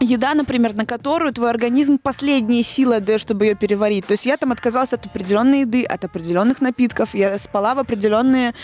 еда, 0.00 0.34
например, 0.34 0.74
на 0.74 0.84
которую 0.84 1.32
твой 1.32 1.50
организм 1.50 1.98
последние 1.98 2.62
силы 2.62 2.96
отдает, 2.96 3.20
чтобы 3.20 3.46
ее 3.46 3.54
переварить. 3.54 4.06
То 4.06 4.12
есть 4.12 4.26
я 4.26 4.36
там 4.36 4.52
отказалась 4.52 4.92
от 4.92 5.06
определенной 5.06 5.60
еды, 5.60 5.84
от 5.84 6.04
определенных 6.04 6.60
напитков, 6.60 7.14
я 7.14 7.38
спала 7.38 7.74
в 7.74 7.78
определенные 7.78 8.54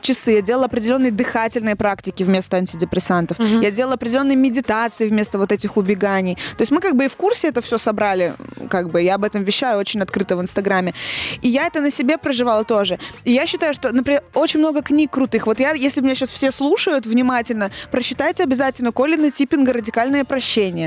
часы, 0.00 0.32
я 0.32 0.42
делала 0.42 0.66
определенные 0.66 1.10
дыхательные 1.10 1.76
практики 1.76 2.22
вместо 2.22 2.56
антидепрессантов, 2.56 3.38
я 3.38 3.70
делала 3.70 3.94
определенные 3.94 4.36
медитации 4.36 5.08
вместо 5.08 5.38
вот 5.38 5.52
этих 5.52 5.76
убеганий. 5.76 6.36
То 6.56 6.62
есть 6.62 6.72
мы 6.72 6.80
как 6.80 6.96
бы 6.96 7.04
и 7.04 7.08
в 7.08 7.16
курсе 7.16 7.48
это 7.48 7.60
все 7.60 7.78
собрали, 7.78 8.34
как 8.70 8.90
бы 8.90 9.02
я 9.02 9.16
об 9.16 9.24
этом 9.24 9.44
вещаю 9.44 9.78
очень 9.78 10.00
открыто 10.00 10.36
в 10.36 10.40
Инстаграме. 10.40 10.94
И 11.42 11.48
я 11.48 11.66
это 11.66 11.80
на 11.80 11.90
себе 11.90 12.18
проживала 12.18 12.64
тоже. 12.64 12.98
И 13.24 13.32
я 13.32 13.46
считаю, 13.46 13.74
что, 13.74 13.92
например, 13.92 14.22
очень 14.34 14.60
много 14.60 14.82
книг 14.82 15.10
крутых. 15.10 15.46
Вот 15.46 15.60
я, 15.60 15.72
если 15.72 16.00
меня 16.00 16.14
сейчас 16.14 16.30
все 16.30 16.50
слушают 16.50 17.06
внимательно, 17.06 17.70
прочитайте 17.90 18.42
обязательно 18.42 18.92
Колина 18.92 19.30
Типпинга 19.30 19.72
«Радикальное 19.72 20.24
прощение». 20.24 20.77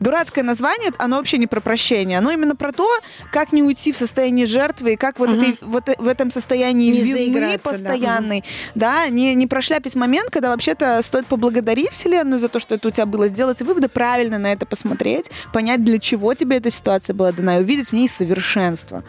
Дурацкое 0.00 0.44
название, 0.44 0.92
оно 0.98 1.16
вообще 1.16 1.38
не 1.38 1.46
про 1.46 1.60
прощение, 1.60 2.18
оно 2.18 2.30
именно 2.30 2.54
про 2.56 2.72
то, 2.72 2.88
как 3.32 3.52
не 3.52 3.62
уйти 3.62 3.92
в 3.92 3.96
состояние 3.96 4.46
жертвы 4.46 4.92
и 4.92 4.96
как 4.96 5.18
вот, 5.18 5.30
этой- 5.30 5.58
вот 5.62 5.88
э- 5.88 5.94
в 5.98 6.06
этом 6.06 6.30
состоянии 6.30 6.90
Не 6.90 7.00
вины 7.00 7.12
заиграться, 7.18 7.58
да. 7.64 7.70
постоянной, 7.70 8.44
да, 8.74 9.08
не, 9.08 9.34
не 9.34 9.46
прошляпить 9.46 9.94
момент, 9.94 10.30
когда 10.30 10.50
вообще-то 10.50 11.00
стоит 11.02 11.26
поблагодарить 11.26 11.90
Вселенную 11.90 12.38
за 12.38 12.48
то, 12.48 12.60
что 12.60 12.74
это 12.74 12.88
у 12.88 12.90
тебя 12.90 13.06
было, 13.06 13.28
сделать 13.28 13.60
выводы, 13.62 13.88
правильно 13.88 14.38
на 14.38 14.52
это 14.52 14.66
посмотреть, 14.66 15.30
понять, 15.52 15.82
для 15.84 15.98
чего 15.98 16.34
тебе 16.34 16.56
эта 16.58 16.70
ситуация 16.70 17.14
была 17.14 17.32
дана, 17.32 17.58
и 17.58 17.60
увидеть 17.62 17.88
в 17.88 17.92
ней 17.92 18.08
совершенство. 18.08 19.02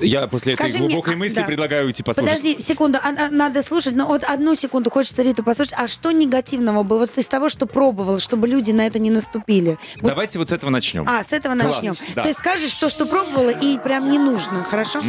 Я 0.00 0.26
после 0.28 0.52
Скажи 0.54 0.74
этой 0.74 0.80
мне, 0.80 0.88
глубокой 0.88 1.14
а, 1.14 1.16
мысли 1.16 1.36
да. 1.36 1.44
предлагаю 1.44 1.86
уйти 1.86 2.02
послушать. 2.02 2.30
Подожди 2.38 2.58
секунду, 2.60 2.98
а- 3.02 3.26
а, 3.26 3.30
надо 3.30 3.62
слушать, 3.62 3.94
но 3.94 4.06
вот 4.06 4.22
одну 4.24 4.54
секунду 4.54 4.90
хочется 4.90 5.22
Риту 5.22 5.42
послушать. 5.42 5.74
А 5.76 5.86
что 5.88 6.10
негативного 6.12 6.82
было 6.82 7.00
вот 7.00 7.16
из 7.16 7.26
того, 7.26 7.48
что 7.48 7.66
пробовал, 7.66 8.18
чтобы 8.18 8.46
люди 8.48 8.70
на 8.70 8.86
это 8.86 8.98
не 8.98 9.10
наступили? 9.10 9.47
Вот- 9.48 9.78
Давайте 10.10 10.38
вот 10.38 10.50
с 10.50 10.52
этого 10.52 10.70
начнем. 10.70 11.04
А, 11.08 11.24
с 11.24 11.32
этого 11.32 11.54
Класс, 11.54 11.76
начнем. 11.76 11.94
да. 12.14 12.22
То 12.22 12.28
есть 12.28 12.40
скажешь 12.40 12.74
то, 12.74 12.88
что 12.90 13.06
пробовала, 13.06 13.50
и 13.50 13.78
прям 13.78 14.10
не 14.10 14.18
нужно, 14.18 14.62
хорошо? 14.64 15.00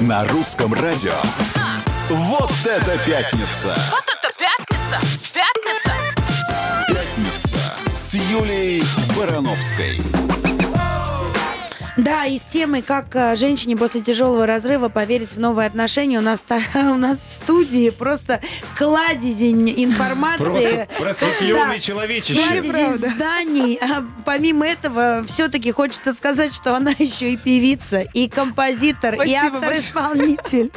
На 0.00 0.24
русском 0.28 0.74
радио. 0.74 1.14
Вот 2.10 2.50
это 2.66 2.98
пятница! 3.06 3.76
Вот 3.90 4.04
это 4.04 4.28
пятница! 4.38 5.32
Пятница! 5.32 5.92
Пятница 6.88 7.58
с 7.96 8.14
Юлией 8.14 8.84
Барановской. 9.16 10.33
Да, 11.96 12.26
и 12.26 12.38
с 12.38 12.42
темой, 12.42 12.82
как 12.82 13.14
э, 13.14 13.36
женщине 13.36 13.76
после 13.76 14.00
тяжелого 14.00 14.46
разрыва 14.46 14.88
поверить 14.88 15.32
в 15.32 15.38
новые 15.38 15.66
отношения, 15.66 16.18
у 16.18 16.22
нас, 16.22 16.42
у 16.74 16.94
нас 16.94 17.18
в 17.18 17.42
студии 17.44 17.90
просто 17.90 18.40
кладезень 18.76 19.72
информации. 19.76 20.42
Просто 20.44 20.88
просветленный 20.98 21.76
Да. 21.76 21.78
человечище. 21.78 22.42
Кладезень 22.42 22.98
зданий. 22.98 23.78
А 23.80 24.04
помимо 24.24 24.66
этого, 24.66 25.24
все-таки 25.26 25.70
хочется 25.70 26.12
сказать, 26.14 26.54
что 26.54 26.74
она 26.74 26.90
еще 26.98 27.32
и 27.32 27.36
певица, 27.36 28.00
и 28.00 28.28
композитор, 28.28 29.14
и 29.14 29.16
Спасибо 29.16 29.58
автор-исполнитель. 29.58 30.72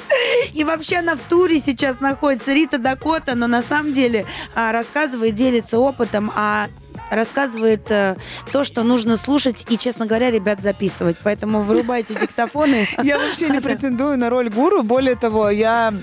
И 0.54 0.64
вообще 0.64 0.98
она 0.98 1.16
в 1.16 1.22
туре 1.22 1.60
сейчас 1.60 2.00
находится, 2.00 2.54
Рита 2.54 2.78
Дакота, 2.78 3.36
но 3.36 3.48
на 3.48 3.62
самом 3.62 3.94
деле 3.94 4.26
а, 4.56 4.72
рассказывает, 4.72 5.36
делится 5.36 5.80
опытом, 5.80 6.32
а 6.36 6.68
рассказывает 7.10 7.90
э, 7.90 8.16
то, 8.52 8.64
что 8.64 8.84
нужно 8.84 9.18
слушать 9.18 9.66
и, 9.70 9.78
честно 9.78 10.06
говоря, 10.06 10.32
ребят, 10.32 10.62
записывать. 10.62 11.18
Поэтому 11.24 11.62
вырубайте 11.62 12.14
диктофоны. 12.14 12.88
Я 13.04 13.18
вообще 13.18 13.50
не 13.50 13.62
претендую 13.62 14.18
на 14.18 14.30
роль 14.30 14.50
гуру. 14.50 14.84
Более 14.84 15.16
того, 15.16 15.50
я 15.50 15.94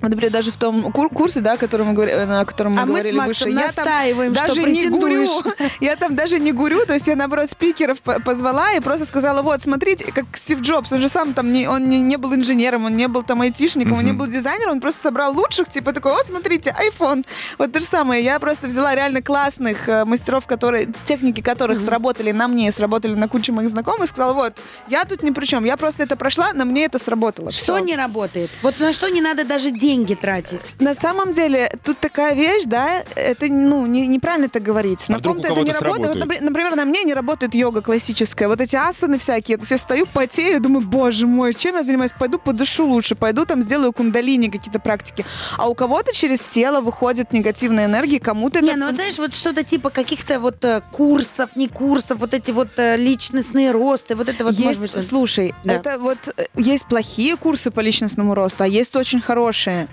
например, 0.00 0.30
даже 0.30 0.50
в 0.50 0.56
том 0.56 0.92
кур- 0.92 1.10
курсе, 1.10 1.40
да, 1.40 1.56
который 1.56 1.84
мы 1.86 1.92
говори- 1.94 2.14
на 2.26 2.44
котором 2.44 2.74
мы 2.74 2.80
А 2.82 2.86
мы 2.86 2.86
с 2.86 2.90
говорили 2.90 3.16
Максом 3.16 3.28
выше, 3.28 3.48
я 3.64 3.72
там 3.72 3.84
настаиваем, 3.84 4.34
что 4.34 4.46
даже 4.46 4.62
не 4.64 4.86
гурю. 4.88 5.28
Я 5.80 5.96
там 5.96 6.14
даже 6.16 6.38
не 6.38 6.52
гурю, 6.52 6.86
то 6.86 6.94
есть 6.94 7.06
я, 7.06 7.16
наоборот, 7.16 7.50
спикеров 7.50 8.00
по- 8.00 8.20
позвала 8.20 8.72
и 8.72 8.80
просто 8.80 9.04
сказала, 9.06 9.42
вот, 9.42 9.62
смотрите, 9.62 10.04
как 10.12 10.24
Стив 10.36 10.60
Джобс, 10.60 10.92
он 10.92 11.00
же 11.00 11.08
сам 11.08 11.34
там, 11.34 11.52
не, 11.52 11.68
он 11.68 11.88
не, 11.88 12.00
не 12.00 12.16
был 12.16 12.34
инженером, 12.34 12.84
он 12.86 12.94
не 12.94 13.08
был 13.08 13.22
там 13.22 13.40
айтишником, 13.42 13.98
он 13.98 14.04
не 14.04 14.12
был 14.12 14.26
дизайнером, 14.26 14.72
он 14.72 14.80
просто 14.80 15.02
собрал 15.02 15.34
лучших, 15.34 15.68
типа 15.68 15.92
такой, 15.92 16.12
вот, 16.12 16.26
смотрите, 16.26 16.74
iPhone. 16.78 17.24
Вот 17.58 17.72
то 17.72 17.80
же 17.80 17.86
самое, 17.86 18.24
я 18.24 18.38
просто 18.40 18.66
взяла 18.68 18.94
реально 18.94 19.22
классных 19.22 19.88
э, 19.88 20.04
мастеров, 20.04 20.46
которые, 20.46 20.88
техники 21.04 21.40
которых 21.40 21.80
сработали 21.80 22.32
на 22.32 22.48
мне, 22.48 22.70
сработали 22.72 23.14
на 23.14 23.28
куче 23.28 23.52
моих 23.52 23.70
знакомых, 23.70 24.08
сказала, 24.08 24.32
вот, 24.32 24.54
я 24.88 25.04
тут 25.04 25.22
ни 25.22 25.30
при 25.30 25.44
чем, 25.46 25.64
я 25.64 25.76
просто 25.76 26.02
это 26.02 26.16
прошла, 26.16 26.52
на 26.52 26.64
мне 26.64 26.84
это 26.84 26.98
сработало. 26.98 27.50
Что 27.50 27.76
Всё. 27.76 27.78
не 27.78 27.96
работает? 27.96 28.50
Вот 28.62 28.78
на 28.80 28.92
что 28.92 29.08
не 29.08 29.20
надо 29.20 29.44
даже 29.44 29.70
деньги 29.86 30.14
тратить? 30.14 30.74
На 30.80 30.94
самом 30.94 31.32
деле, 31.32 31.70
тут 31.84 31.98
такая 31.98 32.34
вещь, 32.34 32.64
да, 32.66 33.02
это, 33.14 33.46
ну, 33.46 33.86
не- 33.86 34.06
неправильно 34.06 34.46
это 34.46 34.60
говорить. 34.60 35.04
А 35.08 35.12
На 35.12 35.18
вдруг 35.18 35.36
ком-то 35.36 35.48
это 35.52 35.62
не 35.62 35.72
работает. 35.72 36.16
Вот, 36.16 36.40
например, 36.40 36.76
на 36.76 36.84
мне 36.84 37.04
не 37.04 37.14
работает 37.14 37.54
йога 37.54 37.80
классическая. 37.82 38.48
Вот 38.48 38.60
эти 38.60 38.76
асаны 38.76 39.18
всякие. 39.18 39.56
То 39.56 39.62
есть 39.62 39.70
я 39.72 39.78
стою, 39.78 40.06
потею, 40.06 40.60
думаю, 40.60 40.86
боже 40.86 41.26
мой, 41.26 41.54
чем 41.54 41.76
я 41.76 41.84
занимаюсь? 41.84 42.12
Пойду 42.18 42.38
подышу 42.38 42.86
лучше, 42.86 43.14
пойду 43.14 43.44
там 43.46 43.62
сделаю 43.62 43.92
кундалини, 43.92 44.48
какие-то 44.48 44.80
практики. 44.80 45.24
А 45.56 45.68
у 45.68 45.74
кого-то 45.74 46.12
через 46.14 46.40
тело 46.40 46.80
выходит 46.80 47.32
негативная 47.32 47.86
энергия, 47.86 48.20
кому-то 48.20 48.60
Не, 48.60 48.70
это... 48.70 48.78
ну 48.78 48.86
вот 48.86 48.94
знаешь, 48.96 49.18
вот 49.18 49.34
что-то 49.34 49.62
типа 49.64 49.90
каких-то 49.90 50.40
вот 50.40 50.64
э, 50.64 50.80
курсов, 50.92 51.50
не 51.56 51.68
курсов, 51.68 52.18
вот 52.18 52.34
эти 52.34 52.50
вот 52.50 52.68
э, 52.78 52.96
личностные 52.96 53.70
росты, 53.70 54.14
вот 54.16 54.28
это 54.28 54.44
вот 54.44 54.58
может 54.58 54.82
есть, 54.82 54.94
быть, 54.94 55.04
слушай, 55.06 55.54
Да. 55.64 55.74
это 55.74 55.98
вот 55.98 56.18
э, 56.36 56.44
есть 56.56 56.86
плохие 56.86 57.36
курсы 57.36 57.70
по 57.70 57.80
личностному 57.80 58.34
росту, 58.34 58.64
а 58.64 58.66
есть 58.66 58.96
очень 58.96 59.20
хорошие. 59.20 59.75
ね 59.76 59.88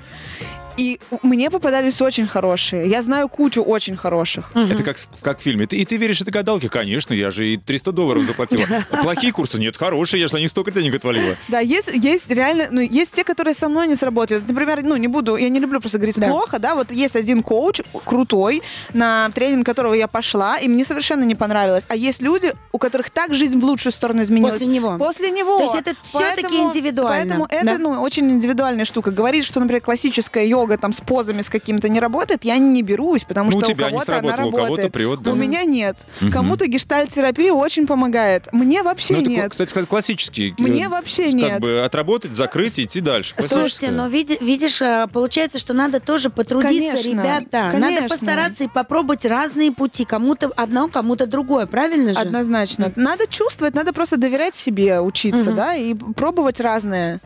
И 0.77 0.99
мне 1.21 1.49
попадались 1.49 2.01
очень 2.01 2.27
хорошие. 2.27 2.87
Я 2.89 3.03
знаю 3.03 3.29
кучу 3.29 3.61
очень 3.61 3.95
хороших. 3.95 4.51
Это 4.55 4.83
как, 4.83 4.97
как 5.21 5.39
в 5.39 5.41
фильме. 5.41 5.67
Ты, 5.67 5.77
и 5.77 5.85
ты 5.85 5.97
веришь 5.97 6.21
этой 6.21 6.31
гадалке? 6.31 6.69
Конечно, 6.69 7.13
я 7.13 7.31
же 7.31 7.47
и 7.47 7.57
300 7.57 7.91
долларов 7.91 8.23
заплатила. 8.23 8.65
Плохие 9.03 9.31
курсы? 9.31 9.59
Нет, 9.59 9.77
хорошие, 9.77 10.21
я 10.21 10.27
же 10.27 10.33
на 10.35 10.39
них 10.39 10.49
столько 10.49 10.71
денег 10.71 10.95
отвалила. 10.95 11.35
Да, 11.47 11.59
есть, 11.59 11.89
есть 11.93 12.29
реально, 12.29 12.67
ну, 12.71 12.81
есть 12.81 13.11
те, 13.13 13.23
которые 13.23 13.53
со 13.53 13.69
мной 13.69 13.87
не 13.87 13.95
сработали. 13.95 14.41
Например, 14.47 14.81
ну, 14.83 14.95
не 14.95 15.07
буду, 15.07 15.35
я 15.35 15.49
не 15.49 15.59
люблю 15.59 15.79
просто 15.79 15.97
говорить 15.99 16.15
Да. 16.17 16.27
плохо, 16.29 16.57
да, 16.59 16.75
вот 16.75 16.91
есть 16.91 17.15
один 17.15 17.43
коуч 17.43 17.81
крутой, 18.05 18.63
на 18.93 19.29
тренинг 19.31 19.65
которого 19.65 19.93
я 19.93 20.07
пошла, 20.07 20.57
и 20.57 20.67
мне 20.67 20.85
совершенно 20.85 21.23
не 21.23 21.35
понравилось. 21.35 21.83
А 21.87 21.95
есть 21.95 22.21
люди, 22.21 22.53
у 22.71 22.77
которых 22.79 23.09
так 23.11 23.33
жизнь 23.33 23.59
в 23.59 23.63
лучшую 23.65 23.93
сторону 23.93 24.23
изменилась. 24.23 24.53
После 24.53 24.67
него. 24.67 24.97
После 24.97 25.31
него. 25.31 25.57
То 25.59 25.63
есть 25.63 25.75
это 25.75 25.95
Поэтому- 26.13 26.69
индивидуально, 26.69 27.35
Поэтому 27.35 27.45
это, 27.49 27.65
да? 27.65 27.77
ну, 27.77 28.01
очень 28.01 28.29
индивидуальная 28.31 28.85
штука. 28.85 29.11
Говорить, 29.11 29.45
что, 29.45 29.59
например, 29.59 29.81
классическая 29.81 30.45
йога 30.45 30.62
там 30.77 30.93
с 30.93 30.99
позами 31.01 31.41
с 31.41 31.49
какими-то 31.49 31.89
не 31.89 31.99
работает, 31.99 32.43
я 32.45 32.57
не 32.57 32.81
берусь, 32.81 33.23
потому 33.23 33.51
Ну, 33.51 33.57
у 33.57 33.59
что 33.61 33.69
тебя 33.69 33.85
у 33.87 33.89
не 33.89 33.93
кого-то 33.93 34.11
она 34.17 34.21
сработало, 34.21 34.47
у 34.47 34.51
кого-то 34.51 34.63
работает. 34.67 34.91
прет, 34.93 35.21
да. 35.21 35.31
У 35.31 35.35
меня 35.35 35.63
нет. 35.63 36.07
Кому-то 36.31 36.67
гештальт-терапия 36.67 37.53
очень 37.53 37.87
помогает. 37.87 38.47
Мне 38.51 38.83
вообще 38.83 39.15
Ну, 39.15 39.21
это, 39.21 39.29
нет. 39.29 39.51
кстати 39.51 39.69
сказать, 39.69 39.89
классический. 39.89 40.53
Мне 40.57 40.85
э, 40.85 40.89
вообще 40.89 41.25
Как 41.25 41.33
нет. 41.33 41.59
бы 41.61 41.81
отработать, 41.83 42.33
закрыть 42.33 42.79
и 42.79 42.83
идти 42.83 42.99
дальше. 43.01 43.35
Слушайте, 43.47 43.91
но 43.91 44.07
види- 44.07 44.37
видишь, 44.41 44.81
э, 44.81 45.07
получается, 45.11 45.59
что 45.59 45.73
надо 45.73 45.99
тоже 45.99 46.29
потрудиться, 46.29 46.97
Конечно, 46.97 47.09
ребята. 47.09 47.71
Надо 47.73 47.79
конечно. 47.81 48.09
постараться 48.09 48.63
и 48.63 48.67
попробовать 48.67 49.25
разные 49.25 49.71
пути. 49.71 50.05
Кому-то 50.05 50.51
одно, 50.55 50.87
кому-то 50.87 51.27
другое. 51.27 51.65
Правильно 51.65 52.13
же? 52.13 52.19
Однозначно. 52.19 52.91
Надо 52.95 53.27
чувствовать, 53.27 53.75
надо 53.75 53.93
просто 53.93 54.17
доверять 54.17 54.55
себе, 54.55 54.99
учиться, 54.99 55.51
да, 55.51 55.75
и 55.75 55.93
пробовать 55.93 56.59
разное. 56.59 57.19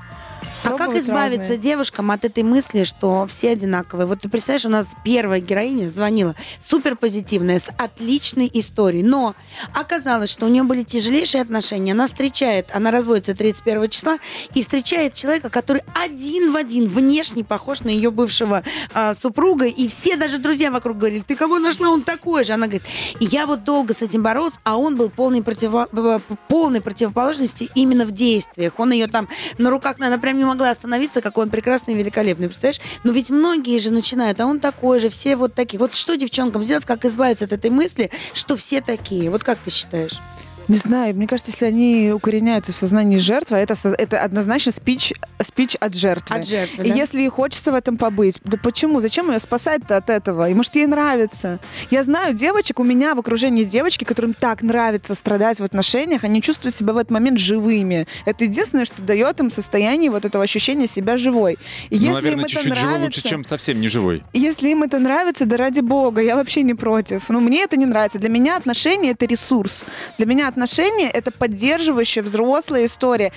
А 0.64 0.72
как 0.72 0.96
избавиться 0.96 1.50
разные. 1.50 1.58
девушкам 1.58 2.12
от 2.12 2.26
этой 2.26 2.44
мысли, 2.44 2.84
что 2.84 3.26
все 3.28 3.52
одинаковые? 3.52 4.08
Вот 4.08 4.22
ты 4.22 4.30
представляешь, 4.30 4.66
у 4.66 4.70
нас 4.70 4.96
первая 5.04 5.40
героиня 5.40 5.90
звонила, 5.90 6.36
супер 6.66 6.96
позитивная, 6.96 7.60
с 7.60 7.70
отличной 7.78 8.50
историей, 8.54 9.04
но 9.04 9.36
оказалось, 9.74 10.30
что 10.30 10.46
у 10.46 10.50
нее 10.50 10.64
были 10.64 10.84
тяжелейшие 10.84 11.42
отношения. 11.42 11.92
Она 11.92 12.08
встречает, 12.08 12.70
она 12.74 12.92
разводится 12.92 13.36
31 13.36 13.90
числа 13.90 14.18
и 14.54 14.62
встречает 14.62 15.14
человека, 15.14 15.50
который 15.50 15.84
один 15.96 16.52
в 16.52 16.56
один 16.56 16.86
внешне 16.86 17.44
похож 17.44 17.82
на 17.82 17.90
ее 17.90 18.12
бывшего 18.12 18.64
а, 18.94 19.14
супруга, 19.16 19.66
и 19.66 19.88
все 19.88 20.16
даже 20.16 20.38
друзья 20.38 20.72
вокруг 20.72 20.98
говорили, 20.98 21.24
ты 21.26 21.36
кого 21.36 21.60
нашла, 21.60 21.90
он 21.90 22.02
такой 22.02 22.44
же. 22.44 22.54
Она 22.54 22.68
говорит, 22.68 22.84
я 23.20 23.46
вот 23.46 23.64
долго 23.64 23.94
с 23.94 24.02
этим 24.02 24.24
боролся, 24.24 24.60
а 24.64 24.78
он 24.78 24.96
был 24.96 25.10
полной, 25.10 25.40
противо- 25.40 26.22
полной 26.48 26.82
противоположности 26.82 27.70
именно 27.76 28.06
в 28.06 28.12
действиях. 28.12 28.74
Он 28.80 28.92
ее 28.92 29.08
там 29.08 29.30
на 29.58 29.70
руках, 29.70 29.98
она 30.00 30.18
прям 30.18 30.38
не 30.38 30.46
могла 30.48 30.72
остановиться, 30.72 31.22
какой 31.22 31.46
он 31.46 31.50
прекрасный 31.50 31.94
и 31.94 31.98
великолепный, 31.98 32.48
представляешь? 32.48 32.82
Но 33.04 33.12
ведь 33.12 33.30
многие 33.30 33.80
же 33.80 33.92
начинают, 33.92 34.40
а 34.40 34.46
он 34.46 34.60
такой 34.60 35.00
же, 35.00 35.10
все 35.10 35.36
вот 35.36 35.54
такие. 35.54 35.80
Вот 35.80 35.94
что 35.94 36.16
девчонкам 36.18 36.64
сделать, 36.64 36.86
как 36.86 37.06
избавиться 37.06 37.46
от 37.46 37.52
этой 37.52 37.70
мысли, 37.70 38.12
что 38.34 38.58
все 38.58 38.82
такие? 38.82 39.30
Вот 39.30 39.44
как 39.44 39.60
ты 39.60 39.70
считаешь? 39.70 40.20
Не 40.68 40.78
знаю, 40.78 41.16
мне 41.16 41.28
кажется, 41.28 41.52
если 41.52 41.66
они 41.66 42.12
укореняются 42.14 42.72
в 42.74 42.76
сознании 42.76 43.18
жертвы, 43.18 43.58
это, 43.58 43.74
со- 43.76 43.90
это 43.98 44.22
однозначно 44.22 44.72
спич, 44.74 45.14
спич 45.42 45.76
от 45.80 45.96
жертвы. 45.96 46.36
От 46.36 46.46
жертвы, 46.46 46.86
И 46.86 46.90
да? 46.90 46.96
если 46.96 47.20
ей 47.20 47.30
хочется 47.30 47.72
в 47.72 47.76
этом 47.76 47.96
побыть, 47.96 48.40
да 48.44 48.58
почему? 48.62 49.00
Зачем 49.00 49.32
ее 49.32 49.40
спасать-то 49.40 49.96
от 49.96 50.10
этого? 50.10 50.50
И 50.50 50.54
может, 50.54 50.76
ей 50.76 50.86
нравится. 50.88 51.60
Я 51.90 52.04
знаю 52.04 52.34
девочек, 52.34 52.80
у 52.80 52.84
меня 52.84 53.16
в 53.16 53.20
окружении 53.20 53.60
есть 53.60 53.72
девочки, 53.72 54.04
которым 54.04 54.34
так 54.34 54.62
нравится 54.62 55.16
страдать 55.16 55.60
в 55.60 55.64
отношениях, 55.64 56.24
они 56.26 56.42
чувствуют 56.42 56.76
себя 56.76 56.92
в 56.92 56.98
этот 56.98 57.12
момент 57.12 57.40
живыми. 57.40 58.06
Это 58.26 58.44
единственное, 58.44 58.84
что 58.86 59.02
дает 59.02 59.40
им 59.40 59.50
состояние 59.50 60.12
вот 60.12 60.26
этого 60.26 60.44
ощущения 60.44 60.88
себя 60.88 61.16
живой. 61.16 61.54
И 61.90 61.96
Ну, 61.96 62.02
если 62.02 62.08
наверное, 62.14 62.32
им 62.32 62.40
это 62.42 62.50
чуть-чуть 62.50 62.76
живой 62.76 63.00
лучше, 63.00 63.24
чем 63.24 63.44
совсем 63.46 63.80
не 63.80 63.88
живой. 63.88 64.22
если 64.34 64.68
им 64.70 64.84
это 64.84 65.00
нравится, 65.00 65.46
да 65.46 65.56
ради 65.56 65.80
бога, 65.80 66.22
я 66.22 66.36
вообще 66.36 66.62
не 66.64 66.74
против. 66.74 67.30
Ну, 67.30 67.40
мне 67.40 67.64
это 67.64 67.78
не 67.78 67.86
нравится. 67.86 68.20
Для 68.20 68.30
меня 68.30 68.58
отношения— 68.58 69.12
это 69.12 69.26
ресурс. 69.26 69.86
Для 70.18 70.26
меня 70.28 70.48
отношения— 70.58 71.10
это 71.14 71.32
поддерживающая 71.32 72.24
взрослая 72.24 72.86
история. 72.86 73.32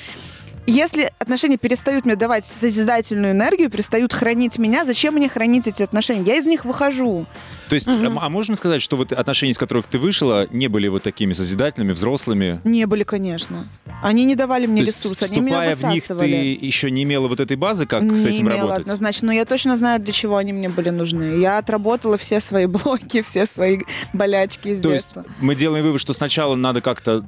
Если 0.66 1.10
отношения 1.18 1.56
перестают 1.56 2.04
мне 2.04 2.16
давать 2.16 2.46
созидательную 2.46 3.32
энергию, 3.32 3.70
перестают 3.70 4.12
хранить 4.12 4.58
меня, 4.58 4.84
зачем 4.84 5.14
мне 5.14 5.28
хранить 5.28 5.66
эти 5.66 5.82
отношения? 5.82 6.22
Я 6.22 6.36
из 6.36 6.46
них 6.46 6.64
выхожу. 6.64 7.26
То 7.68 7.74
есть, 7.74 7.86
а 7.86 7.92
а 7.92 8.28
можем 8.28 8.56
сказать, 8.56 8.82
что 8.82 8.96
вот 8.96 9.12
отношения, 9.12 9.52
из 9.52 9.58
которых 9.58 9.86
ты 9.86 9.98
вышла, 9.98 10.46
не 10.50 10.68
были 10.68 10.88
вот 10.88 11.02
такими 11.02 11.32
созидательными, 11.32 11.92
взрослыми? 11.92 12.60
Не 12.64 12.86
были, 12.86 13.04
конечно. 13.04 13.66
Они 14.02 14.24
не 14.24 14.34
давали 14.34 14.66
мне 14.66 14.82
То 14.82 14.88
есть, 14.88 15.04
ресурс, 15.04 15.22
они 15.22 15.40
меня 15.40 15.70
вступая 15.70 15.76
в 15.76 15.94
них, 15.94 16.06
ты 16.06 16.14
высасывали. 16.14 16.58
еще 16.60 16.90
не 16.90 17.02
имела 17.04 17.28
вот 17.28 17.40
этой 17.40 17.56
базы, 17.56 17.86
как 17.86 18.02
не 18.02 18.18
с 18.18 18.24
этим 18.24 18.46
имела 18.46 18.60
работать? 18.62 18.80
однозначно, 18.82 19.26
но 19.28 19.32
я 19.32 19.44
точно 19.44 19.76
знаю, 19.76 20.00
для 20.00 20.12
чего 20.12 20.36
они 20.36 20.52
мне 20.52 20.68
были 20.68 20.90
нужны. 20.90 21.40
Я 21.40 21.58
отработала 21.58 22.16
все 22.16 22.40
свои 22.40 22.66
блоки, 22.66 23.22
все 23.22 23.46
свои 23.46 23.80
болячки 24.12 24.68
из 24.68 24.80
То 24.80 24.92
есть 24.92 25.14
детства. 25.14 25.24
мы 25.40 25.54
делаем 25.54 25.84
вывод, 25.84 26.00
что 26.00 26.12
сначала 26.12 26.54
надо 26.56 26.80
как-то 26.80 27.24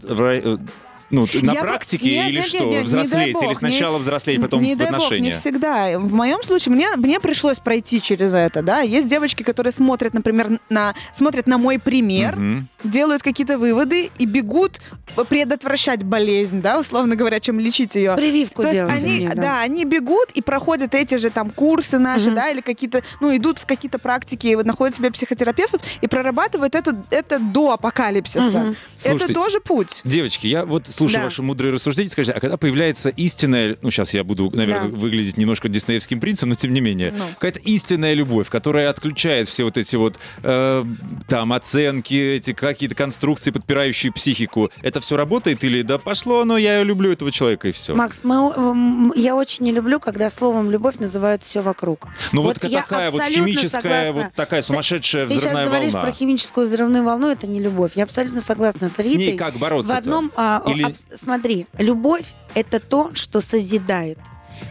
ну, 1.13 1.29
на 1.43 1.53
Я 1.53 1.61
практике 1.61 2.11
Нет, 2.11 2.29
или 2.31 2.37
нет, 2.39 2.47
что, 2.47 2.59
нет, 2.59 2.67
нет, 2.67 2.79
не 2.79 2.85
взрослеть, 2.85 3.33
бог, 3.35 3.43
или 3.43 3.49
не- 3.51 3.55
сначала 3.55 3.99
взрослеть, 3.99 4.41
потом 4.41 4.63
не 4.63 4.75
в 4.75 4.79
дай 4.79 4.91
бог, 4.91 5.11
не 5.13 5.31
всегда. 5.31 5.99
В 5.99 6.13
моем 6.13 6.43
случае 6.43 6.75
мне, 6.75 6.89
мне 6.97 7.21
пришлось 7.21 7.59
пройти 7.59 8.03
через 8.03 8.35
это, 8.35 8.63
да. 8.63 8.81
Есть 8.81 9.07
девочки, 9.09 9.43
которые 9.45 9.73
смотрят, 9.73 10.15
например, 10.15 10.59
на, 10.69 10.95
смотрят 11.15 11.47
на 11.47 11.59
мой 11.59 11.79
пример, 11.79 12.35
Мгм. 12.37 12.69
делают 12.83 13.23
какие-то 13.23 13.59
выводы 13.59 14.11
и 14.19 14.27
бегут 14.27 14.81
предотвращать 15.29 16.03
болезнь, 16.03 16.63
да, 16.63 16.81
условно 16.81 17.17
говоря, 17.17 17.41
чем 17.41 17.61
лечить 17.61 17.95
ее. 17.95 18.15
Прививку 18.17 18.63
То 18.63 18.69
есть 18.69 18.79
делать. 18.81 18.95
они, 19.03 19.17
мне, 19.27 19.35
да. 19.35 19.61
они 19.61 19.85
бегут 19.85 20.31
и 20.33 20.41
проходят 20.43 20.95
эти 20.95 21.17
же 21.17 21.31
там 21.31 21.51
курсы 21.51 21.99
наши, 21.99 22.27
Мгм. 22.27 22.35
да, 22.35 22.49
или 22.51 22.61
какие-то, 22.61 23.03
ну, 23.21 23.35
идут 23.37 23.59
в 23.59 23.67
какие-то 23.67 23.99
практики, 23.99 24.55
вот 24.55 24.65
находят 24.67 24.95
себе 24.97 25.11
психотерапевтов 25.11 25.81
и 26.01 26.07
прорабатывают 26.07 26.75
это, 26.75 26.97
это 27.11 27.39
до 27.39 27.73
апокалипсиса. 27.73 28.75
Слушайте, 28.95 29.25
это 29.27 29.35
тоже 29.35 29.61
путь. 29.61 30.01
Девочки, 30.05 30.47
я 30.47 30.65
вот 30.65 30.87
слушаю 31.03 31.21
Да. 31.21 31.25
ваши 31.25 31.43
мудрые 31.43 31.73
рассуждения. 31.73 32.11
Скажите, 32.11 32.33
а 32.37 32.41
когда 32.41 32.57
появляется 32.57 33.09
истинная, 33.11 33.77
ну 33.83 33.91
сейчас 33.91 34.15
я 34.15 34.25
буду, 34.25 34.51
наверное, 34.55 34.89
Да. 34.91 34.97
выглядеть 34.97 35.37
немножко 35.37 35.69
диснеевским 35.69 36.21
принцем, 36.21 36.49
но 36.49 36.55
тем 36.55 36.73
не 36.73 36.81
менее, 36.81 37.13
Ну. 37.17 37.25
какая-то 37.35 37.61
истинная 37.61 38.15
любовь, 38.15 38.49
которая 38.49 38.89
отключает 38.91 39.49
все 39.49 39.65
вот 39.65 39.77
эти 39.77 39.97
вот 39.97 40.19
э, 40.43 40.85
там 41.29 41.53
оценки, 41.53 42.15
эти 42.15 42.53
какие-то 42.53 42.95
конструкции, 42.95 43.51
подпирающие 43.51 44.13
психику, 44.13 44.71
это 44.83 45.01
все 45.01 45.17
работает 45.17 45.65
или 45.65 45.83
да 45.83 45.99
пошло 45.99 46.41
оно, 46.41 46.57
я 46.59 46.83
люблю 46.83 47.11
этого 47.13 47.31
человека 47.31 47.69
и 47.69 47.73
все? 47.73 47.95
Макс, 47.95 48.21
мы, 48.23 49.13
я 49.17 49.35
очень 49.37 49.65
не 49.65 49.73
люблю, 49.73 50.01
когда 50.01 50.29
словом 50.31 50.71
любовь 50.71 50.97
называют 50.99 51.43
все 51.43 51.61
вокруг. 51.63 52.09
Ну 52.33 52.43
вот, 52.43 52.63
я 52.65 52.83
такая 52.83 53.11
вот 53.11 53.23
химическая, 53.23 53.69
согласна. 53.83 54.13
вот 54.13 54.27
такая 54.35 54.63
сумасшедшая 54.63 55.27
Ты 55.27 55.33
сейчас 55.35 55.43
взрывная 55.45 55.67
говоришь 55.67 55.93
волна. 55.93 56.09
про 56.11 56.17
химическую 56.17 56.67
взрывную 56.67 57.05
волну, 57.05 57.31
это 57.31 57.47
не 57.47 57.61
любовь. 57.61 57.93
Я 57.95 58.05
абсолютно 58.05 58.41
согласна 58.41 58.91
с 58.97 59.03
С 59.03 59.07
ней 59.07 59.19
Ритой. 59.19 59.39
как 59.39 59.57
бороться 59.57 59.95
В 59.95 59.97
одном, 59.97 60.33
а, 60.37 60.63
Или- 60.67 60.82
аб- 60.85 60.95
смотри, 61.15 61.67
любовь 61.79 62.25
это 62.55 62.81
то, 62.81 63.11
что 63.15 63.41
созидает. 63.41 64.19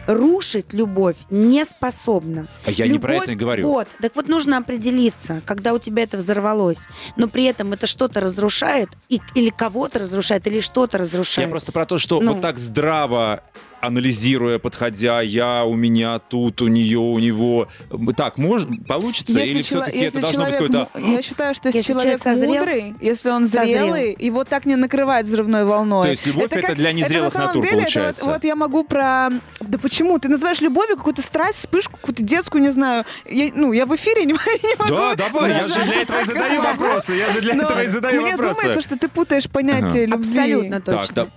Рушить 0.06 0.72
любовь 0.72 1.16
не 1.28 1.64
способна. 1.64 2.48
А 2.64 2.70
я 2.70 2.86
не 2.88 2.98
про 2.98 3.12
Любовь- 3.14 3.24
это 3.24 3.32
и 3.32 3.34
говорю. 3.36 3.68
Вот, 3.68 3.88
так 4.00 4.16
вот 4.16 4.26
нужно 4.28 4.56
определиться, 4.56 5.42
когда 5.44 5.74
у 5.74 5.78
тебя 5.78 6.04
это 6.04 6.16
взорвалось, 6.16 6.86
но 7.16 7.28
при 7.28 7.44
этом 7.44 7.72
это 7.74 7.86
что-то 7.86 8.20
разрушает, 8.20 8.88
и, 9.10 9.20
или 9.34 9.50
кого-то 9.50 9.98
разрушает, 9.98 10.46
или 10.46 10.60
что-то 10.60 10.96
разрушает. 10.98 11.48
Я 11.48 11.50
просто 11.50 11.72
про 11.72 11.84
то, 11.84 11.98
что 11.98 12.20
Ну. 12.20 12.32
вот 12.32 12.40
так 12.40 12.58
здраво 12.58 13.42
анализируя, 13.82 14.60
подходя, 14.60 15.20
я, 15.20 15.64
у 15.64 15.74
меня, 15.74 16.20
тут, 16.20 16.62
у 16.62 16.68
нее, 16.68 16.98
у 16.98 17.18
него. 17.18 17.68
Так, 18.16 18.38
можно, 18.38 18.76
получится? 18.76 19.40
Если 19.40 19.54
Или 19.54 19.62
все-таки 19.62 19.98
это 19.98 20.20
должно 20.20 20.44
быть 20.44 20.54
какое-то... 20.54 20.88
Я 20.96 21.20
считаю, 21.20 21.54
что 21.54 21.68
если, 21.68 21.78
Если 21.80 21.92
человек, 21.92 22.20
человек 22.20 22.38
созрел- 22.38 22.58
мудрый, 22.60 22.94
если 23.00 23.30
он 23.30 23.46
Созрел. 23.46 23.64
зрелый, 23.64 24.16
его 24.18 24.44
так 24.44 24.66
не 24.66 24.76
накрывает 24.76 25.26
взрывной 25.26 25.64
волной. 25.64 26.04
То 26.04 26.10
есть 26.12 26.26
любовь 26.26 26.52
это 26.52 26.76
для 26.76 26.92
незрелых 26.92 27.34
на 27.34 27.40
самом 27.40 27.46
натур, 27.48 27.62
деле, 27.62 27.72
это 27.72 27.82
получается. 27.82 28.24
Вот, 28.26 28.34
вот 28.34 28.44
я 28.44 28.54
могу 28.54 28.84
про... 28.84 29.30
Да 29.60 29.78
почему? 29.78 30.18
Ты 30.20 30.28
называешь 30.28 30.60
любовью 30.60 30.96
какую-то 30.96 31.22
страсть, 31.22 31.58
вспышку, 31.58 31.96
какую-то 31.96 32.22
детскую, 32.22 32.62
не 32.62 32.70
знаю. 32.70 33.04
Я, 33.28 33.50
ну, 33.52 33.72
я 33.72 33.84
в 33.86 33.94
эфире 33.96 34.24
не, 34.24 34.32
не 34.62 34.76
могу. 34.78 34.94
Да, 34.94 35.14
давай, 35.16 35.50
я 35.50 35.64
же 35.66 35.82
для 35.84 36.02
этого 36.02 36.20
и 36.20 36.24
задаю 36.24 36.62
вопросы. 36.62 37.14
Я 37.14 37.30
же 37.30 37.40
для 37.40 37.54
этого 37.54 37.82
и 37.82 37.88
задаю 37.88 38.22
мне 38.22 38.36
вопросы. 38.36 38.60
думается, 38.60 38.82
что 38.82 38.96
ты 38.96 39.08
путаешь 39.08 39.50
понятие 39.50 40.06
любви. 40.06 40.30
Абсолютно 40.30 40.80
точно. 40.80 41.28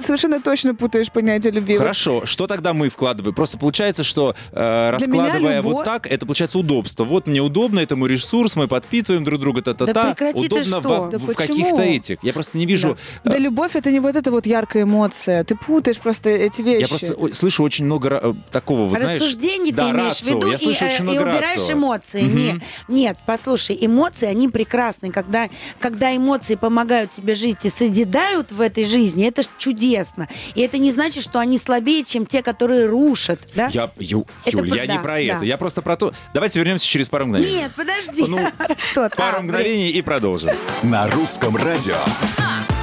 совершенно 0.00 0.40
точно 0.40 0.74
путаешь 0.74 1.12
понятие 1.12 1.41
любви. 1.50 1.74
Вот 1.74 1.80
Хорошо, 1.80 2.26
что 2.26 2.46
тогда 2.46 2.72
мы 2.72 2.88
вкладываем? 2.88 3.34
Просто 3.34 3.58
получается, 3.58 4.04
что 4.04 4.34
э, 4.52 4.90
раскладывая 4.90 5.58
любовь- 5.58 5.74
вот 5.74 5.84
так, 5.84 6.06
это 6.06 6.26
получается 6.26 6.58
удобство. 6.58 7.04
Вот 7.04 7.26
мне 7.26 7.40
удобно, 7.40 7.80
это 7.80 7.96
мой 7.96 8.08
ресурс, 8.08 8.56
мы 8.56 8.68
подпитываем 8.68 9.24
друг 9.24 9.40
друга, 9.40 9.62
та-та-та. 9.62 9.92
Да 9.92 10.04
прекрати 10.14 10.40
ты 10.40 10.46
удобно 10.46 10.64
что? 10.64 10.80
во- 10.80 11.08
Да 11.10 11.18
в 11.18 11.26
каких-то 11.34 11.82
этих. 11.82 12.18
Я 12.22 12.32
просто 12.32 12.58
не 12.58 12.66
вижу. 12.66 12.96
э, 13.24 13.28
Да, 13.30 13.38
любовь 13.38 13.74
это 13.76 13.90
не 13.90 14.00
вот 14.00 14.16
эта 14.16 14.30
вот 14.30 14.46
яркая 14.46 14.82
эмоция. 14.84 15.44
Ты 15.44 15.56
путаешь 15.56 15.98
просто 15.98 16.30
эти 16.30 16.62
вещи. 16.62 16.82
Я 16.82 16.88
просто 16.88 17.34
слышу 17.34 17.62
очень 17.62 17.84
много 17.84 18.08
ра- 18.08 18.32
э, 18.32 18.34
такого, 18.50 18.86
вот 18.86 18.98
знаешь... 18.98 19.20
Рассуждений 19.20 19.72
да, 19.72 19.84
ты 19.86 19.90
имеешь 19.90 20.06
рацио. 20.20 20.26
в 20.34 20.36
виду 20.36 20.50
Я 20.52 20.58
слышу 20.58 20.84
и, 20.84 20.88
очень 20.88 20.98
э, 20.98 21.02
много 21.02 21.16
и 21.16 21.22
убираешь 21.22 21.56
рацио. 21.60 21.72
эмоции. 21.74 22.22
Мгм. 22.22 22.36
Нет, 22.36 22.56
нет, 22.88 23.18
послушай, 23.26 23.78
эмоции, 23.80 24.26
они 24.26 24.48
прекрасны. 24.48 25.10
Когда, 25.10 25.48
когда 25.78 26.14
эмоции 26.16 26.54
помогают 26.54 27.10
тебе 27.12 27.34
жить 27.34 27.64
и 27.64 27.70
созидают 27.70 28.52
в 28.52 28.60
этой 28.60 28.84
жизни, 28.84 29.26
это 29.26 29.42
ж 29.42 29.46
чудесно. 29.58 30.28
И 30.54 30.60
это 30.60 30.78
не 30.78 30.90
значит, 30.90 31.22
что 31.24 31.31
они 31.38 31.58
слабее, 31.58 32.04
чем 32.04 32.26
те, 32.26 32.42
которые 32.42 32.86
рушат. 32.86 33.40
Да? 33.54 33.68
Я, 33.72 33.90
Ю- 33.98 34.26
Это 34.44 34.58
Юль, 34.58 34.68
я 34.76 34.86
да, 34.86 34.92
не 34.92 34.98
про 34.98 35.12
да. 35.14 35.18
это. 35.20 35.44
Я 35.44 35.56
просто 35.56 35.82
про 35.82 35.96
то... 35.96 36.12
Давайте 36.34 36.58
вернемся 36.58 36.86
через 36.86 37.08
пару 37.08 37.26
мгновений. 37.26 37.56
Нет, 37.56 37.72
подожди. 37.76 38.24
Ну, 38.26 38.38
что 38.78 39.08
Пару 39.10 39.36
там, 39.36 39.44
мгновений 39.44 39.90
и 39.90 40.02
продолжим. 40.02 40.50
На 40.82 41.08
русском 41.08 41.56
радио. 41.56 41.96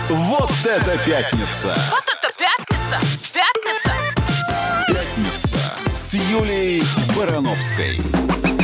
Вот 0.09 0.51
это 0.65 0.97
пятница! 1.05 1.77
Вот 1.91 2.03
это 2.03 2.27
пятница! 2.37 3.33
Пятница! 3.33 3.91
Пятница 4.87 5.57
с 5.95 6.13
Юлией 6.15 6.83
Барановской. 7.15 8.58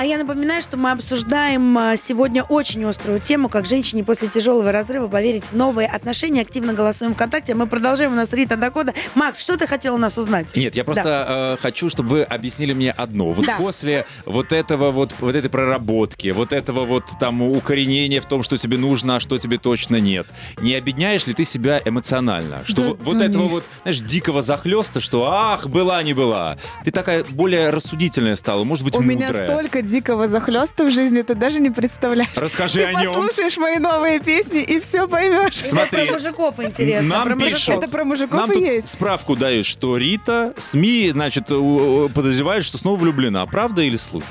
А 0.00 0.04
я 0.06 0.16
напоминаю, 0.16 0.62
что 0.62 0.78
мы 0.78 0.92
обсуждаем 0.92 1.76
а, 1.76 1.94
сегодня 1.94 2.42
очень 2.42 2.82
острую 2.86 3.20
тему, 3.20 3.50
как 3.50 3.66
женщине 3.66 4.02
после 4.02 4.28
тяжелого 4.28 4.72
разрыва 4.72 5.08
поверить 5.08 5.44
в 5.52 5.52
новые 5.54 5.86
отношения. 5.88 6.40
Активно 6.40 6.72
голосуем 6.72 7.12
ВКонтакте. 7.12 7.54
Мы 7.54 7.66
продолжаем. 7.66 8.12
У 8.12 8.14
нас 8.14 8.32
Рита 8.32 8.56
Дакода. 8.56 8.94
Макс, 9.14 9.42
что 9.42 9.58
ты 9.58 9.66
хотел 9.66 9.96
у 9.96 9.98
нас 9.98 10.16
узнать? 10.16 10.56
Нет, 10.56 10.74
я 10.74 10.84
просто 10.84 11.56
э, 11.58 11.62
хочу, 11.62 11.90
чтобы 11.90 12.08
вы 12.08 12.22
объяснили 12.22 12.72
мне 12.72 12.92
одно. 12.92 13.32
Вот 13.32 13.44
Да. 13.44 13.56
после 13.58 14.06
вот 14.24 14.52
этого 14.52 14.90
вот, 14.90 15.14
вот 15.20 15.36
этой 15.36 15.50
проработки, 15.50 16.28
вот 16.28 16.54
этого 16.54 16.86
вот 16.86 17.04
там 17.20 17.42
укоренения 17.42 18.22
в 18.22 18.26
том, 18.26 18.42
что 18.42 18.56
тебе 18.56 18.78
нужно, 18.78 19.16
а 19.16 19.20
что 19.20 19.36
тебе 19.36 19.58
точно 19.58 19.96
нет, 19.96 20.26
не 20.62 20.76
объединяешь 20.76 21.26
ли 21.26 21.34
ты 21.34 21.44
себя 21.44 21.78
эмоционально? 21.84 22.64
Что 22.64 22.76
Да, 22.84 22.88
вот, 22.88 23.00
вот 23.02 23.18
да 23.18 23.26
этого 23.26 23.42
нет. 23.42 23.52
вот, 23.52 23.64
знаешь, 23.82 24.00
дикого 24.00 24.40
захлеста, 24.40 25.00
что 25.00 25.30
ах, 25.30 25.66
была, 25.66 26.02
не 26.02 26.14
была. 26.14 26.56
Ты 26.86 26.90
такая 26.90 27.22
более 27.28 27.68
рассудительная 27.68 28.36
стала, 28.36 28.64
может 28.64 28.82
быть, 28.82 28.96
У 28.96 29.02
мудрая. 29.02 29.16
меня 29.32 29.44
столько 29.44 29.82
дикого 29.90 30.28
захлеста 30.28 30.84
в 30.84 30.90
жизни, 30.90 31.22
ты 31.22 31.34
даже 31.34 31.60
не 31.60 31.70
представляешь. 31.70 32.30
Расскажи 32.36 32.80
Ты 32.80 32.84
о 32.86 32.92
нем. 33.02 33.12
послушаешь 33.14 33.56
мои 33.56 33.76
новые 33.78 34.20
песни 34.20 34.62
и 34.62 34.80
все 34.80 35.06
поймешь. 35.08 35.56
Смотри, 35.56 36.06
Про 36.06 36.14
мужиков 36.14 36.60
интересно. 36.60 37.08
нам 37.08 37.26
про 37.28 37.34
мужиков. 37.36 37.54
пишут. 37.58 37.74
Это 37.84 37.88
про 37.90 38.04
мужиков 38.04 38.40
Нам 38.40 38.50
и 38.50 38.54
тут 38.54 38.62
есть. 38.62 38.88
справку 38.88 39.36
дают, 39.36 39.66
что 39.66 39.96
Рита, 39.96 40.54
СМИ, 40.56 41.10
значит, 41.10 41.46
подозревают, 41.48 42.64
что 42.64 42.78
снова 42.78 42.96
влюблена. 42.98 43.44
Правда 43.46 43.82
или 43.82 43.96
слухи? 43.96 44.26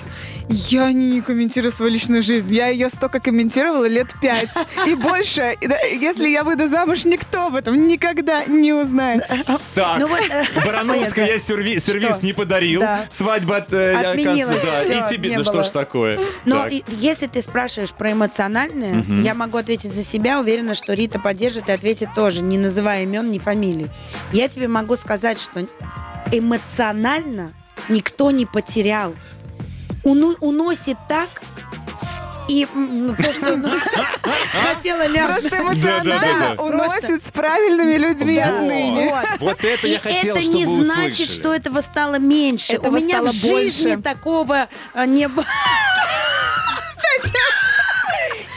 Я 0.50 0.92
не 0.92 1.22
комментирую 1.22 1.72
свою 1.72 1.92
личную 1.92 2.22
жизнь. 2.24 2.54
Я 2.56 2.68
ее 2.70 2.90
столько 2.90 3.20
комментировала 3.20 3.86
лет 3.88 4.08
пять. 4.22 4.50
И 4.88 4.96
больше, 4.96 5.56
если 5.62 6.28
я 6.28 6.44
выйду 6.44 6.68
замуж, 6.68 7.06
никто 7.06 7.48
об 7.48 7.56
этом 7.56 7.88
никогда 7.88 8.46
не 8.46 8.74
узнает. 8.74 9.24
Так, 9.76 10.00
Ну 10.00 10.08
вот, 10.08 10.20
э, 10.30 10.44
Барановская 10.66 11.28
я 11.28 11.36
серви- 11.36 11.80
сервис 11.80 12.24
не 12.24 12.34
подарил. 12.34 12.82
Да. 12.82 13.06
Свадьба, 13.10 13.58
от, 13.58 13.72
э, 13.74 13.94
Отменилась, 13.94 14.58
оказывается, 14.58 14.94
да. 14.94 15.08
И 15.08 15.10
тебе, 15.16 15.30
не 15.36 15.44
что 15.54 15.64
ж 15.64 15.72
такое? 15.72 16.20
Но 16.46 16.64
Так. 16.64 16.74
если 16.88 17.28
ты 17.28 17.42
спрашиваешь 17.42 17.92
про 17.94 18.12
эмоциональное, 18.14 19.04
я 19.22 19.34
могу 19.34 19.58
ответить 19.58 19.94
за 19.94 20.04
себя. 20.04 20.40
Уверена, 20.40 20.76
что 20.76 20.94
Рита 20.94 21.20
поддержит 21.20 21.70
и 21.70 21.72
ответит 21.72 22.10
тоже, 22.16 22.42
не 22.42 22.58
называя 22.58 23.04
имен, 23.04 23.30
ни 23.30 23.40
фамилий. 23.40 23.88
Я 24.32 24.48
тебе 24.48 24.68
могу 24.68 24.96
сказать, 24.96 25.40
что 25.40 25.66
эмоционально 26.32 27.52
никто 27.90 28.32
не 28.32 28.46
потерял. 28.46 29.14
Уну- 30.04 30.38
уносит 30.40 30.98
так 31.08 31.28
и 32.50 32.68
ну, 32.74 33.16
то, 33.16 33.32
что 33.32 33.60
хотела 34.64 35.06
ляпнуть. 35.08 35.50
Просто 35.50 35.60
эмоционально 35.60 36.56
уносит 36.62 37.24
с 37.24 37.32
правильными 37.32 37.96
людьми 37.96 38.42
Вот. 38.44 38.48
отныне. 38.48 39.16
Вот 39.40 39.64
это 39.64 39.88
я 39.88 40.00
хотел, 40.00 40.36
это 40.36 40.44
чтобы 40.44 40.58
не 40.58 40.66
вы 40.66 40.84
значит, 40.84 41.30
что 41.30 41.54
этого 41.54 41.82
стало 41.82 42.16
меньше. 42.18 42.80
У 42.80 42.92
меня 42.92 43.22
в 43.22 43.32
жизни 43.32 43.96
такого 43.96 44.68
а, 44.94 45.06
не 45.06 45.28
было. 45.28 45.46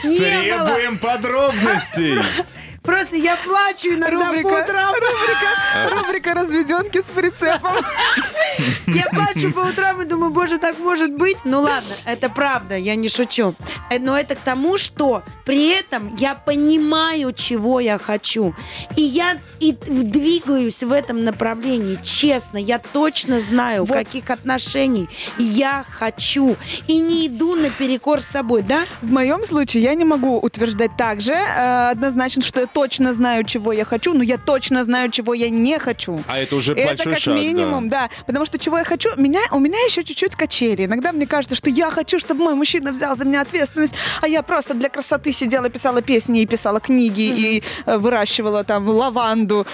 Не 0.04 0.56
было. 0.56 0.66
Требуем 0.66 0.98
подробностей. 0.98 2.20
Просто 2.82 3.16
я 3.16 3.36
плачу 3.36 3.90
иногда 3.94 4.26
Рубрика, 4.26 4.48
по 4.48 4.54
утрам. 4.54 4.94
рубрика, 4.94 5.96
рубрика 5.96 6.34
разведенки 6.34 7.00
с 7.00 7.10
прицепом. 7.10 7.74
Я 8.88 9.06
плачу 9.06 9.52
по 9.52 9.60
утрам 9.60 10.02
и 10.02 10.04
думаю, 10.04 10.32
боже, 10.32 10.58
так 10.58 10.78
может 10.78 11.12
быть? 11.12 11.38
Ну 11.44 11.60
ладно, 11.60 11.94
это 12.06 12.28
правда, 12.28 12.76
я 12.76 12.96
не 12.96 13.08
шучу. 13.08 13.54
Э, 13.90 13.98
Но 13.98 14.18
это 14.18 14.34
к 14.34 14.40
тому, 14.40 14.78
что 14.78 15.22
при 15.44 15.68
этом 15.70 16.14
я 16.16 16.34
понимаю, 16.34 17.32
чего 17.32 17.78
я 17.80 17.98
хочу. 17.98 18.54
И 18.96 19.02
я 19.02 19.38
и 19.60 19.72
двигаюсь 19.72 20.82
в 20.82 20.90
этом 20.92 21.24
направлении. 21.24 21.98
Честно, 22.02 22.58
я 22.58 22.78
точно 22.78 23.40
знаю, 23.40 23.84
Вот. 23.84 23.96
каких 23.96 24.28
отношений 24.30 25.08
я 25.38 25.84
хочу. 25.88 26.56
И 26.88 26.98
не 27.00 27.28
иду 27.28 27.54
наперекор 27.54 28.20
с 28.20 28.26
собой, 28.26 28.62
да? 28.62 28.84
В 29.02 29.10
моем 29.10 29.44
случае 29.44 29.84
я 29.84 29.94
не 29.94 30.04
могу 30.04 30.38
утверждать 30.38 30.96
так 30.96 31.20
же 31.20 31.32
э, 31.32 31.90
однозначно, 31.90 32.42
что 32.42 32.60
я 32.60 32.66
точно 32.72 33.12
знаю, 33.12 33.44
чего 33.44 33.72
я 33.72 33.84
хочу, 33.84 34.14
но 34.14 34.22
я 34.22 34.38
точно 34.38 34.84
знаю, 34.84 35.10
чего 35.10 35.34
я 35.34 35.50
не 35.50 35.78
хочу. 35.78 36.22
А 36.26 36.38
это 36.38 36.56
уже 36.56 36.72
Это 36.72 36.88
большой 36.88 37.12
как 37.12 37.22
шаг, 37.22 37.34
да. 37.34 37.40
минимум, 37.40 37.88
да. 37.88 38.10
Потому 38.26 38.46
что 38.46 38.58
чего 38.58 38.78
я 38.78 38.84
хочу, 38.84 39.10
меня, 39.16 39.40
у 39.50 39.58
меня 39.58 39.78
еще 39.84 40.04
чуть-чуть 40.04 40.34
качели. 40.34 40.86
Иногда 40.86 41.12
мне 41.12 41.26
кажется, 41.26 41.54
что 41.56 41.70
я 41.70 41.90
хочу, 41.90 42.18
чтобы 42.18 42.44
мой 42.44 42.54
мужчина 42.54 42.92
взял 42.92 43.16
за 43.16 43.24
меня 43.24 43.40
ответственность, 43.42 43.94
а 44.20 44.28
я 44.28 44.42
просто 44.42 44.74
для 44.74 44.88
красоты 44.88 45.32
сидела, 45.32 45.68
писала 45.68 46.02
песни 46.02 46.42
и 46.42 46.46
писала 46.46 46.80
книги 46.80 47.20
и 47.22 47.62
э, 47.86 47.96
выращивала 47.98 48.64
там 48.64 48.88
лаванду. 48.88 49.66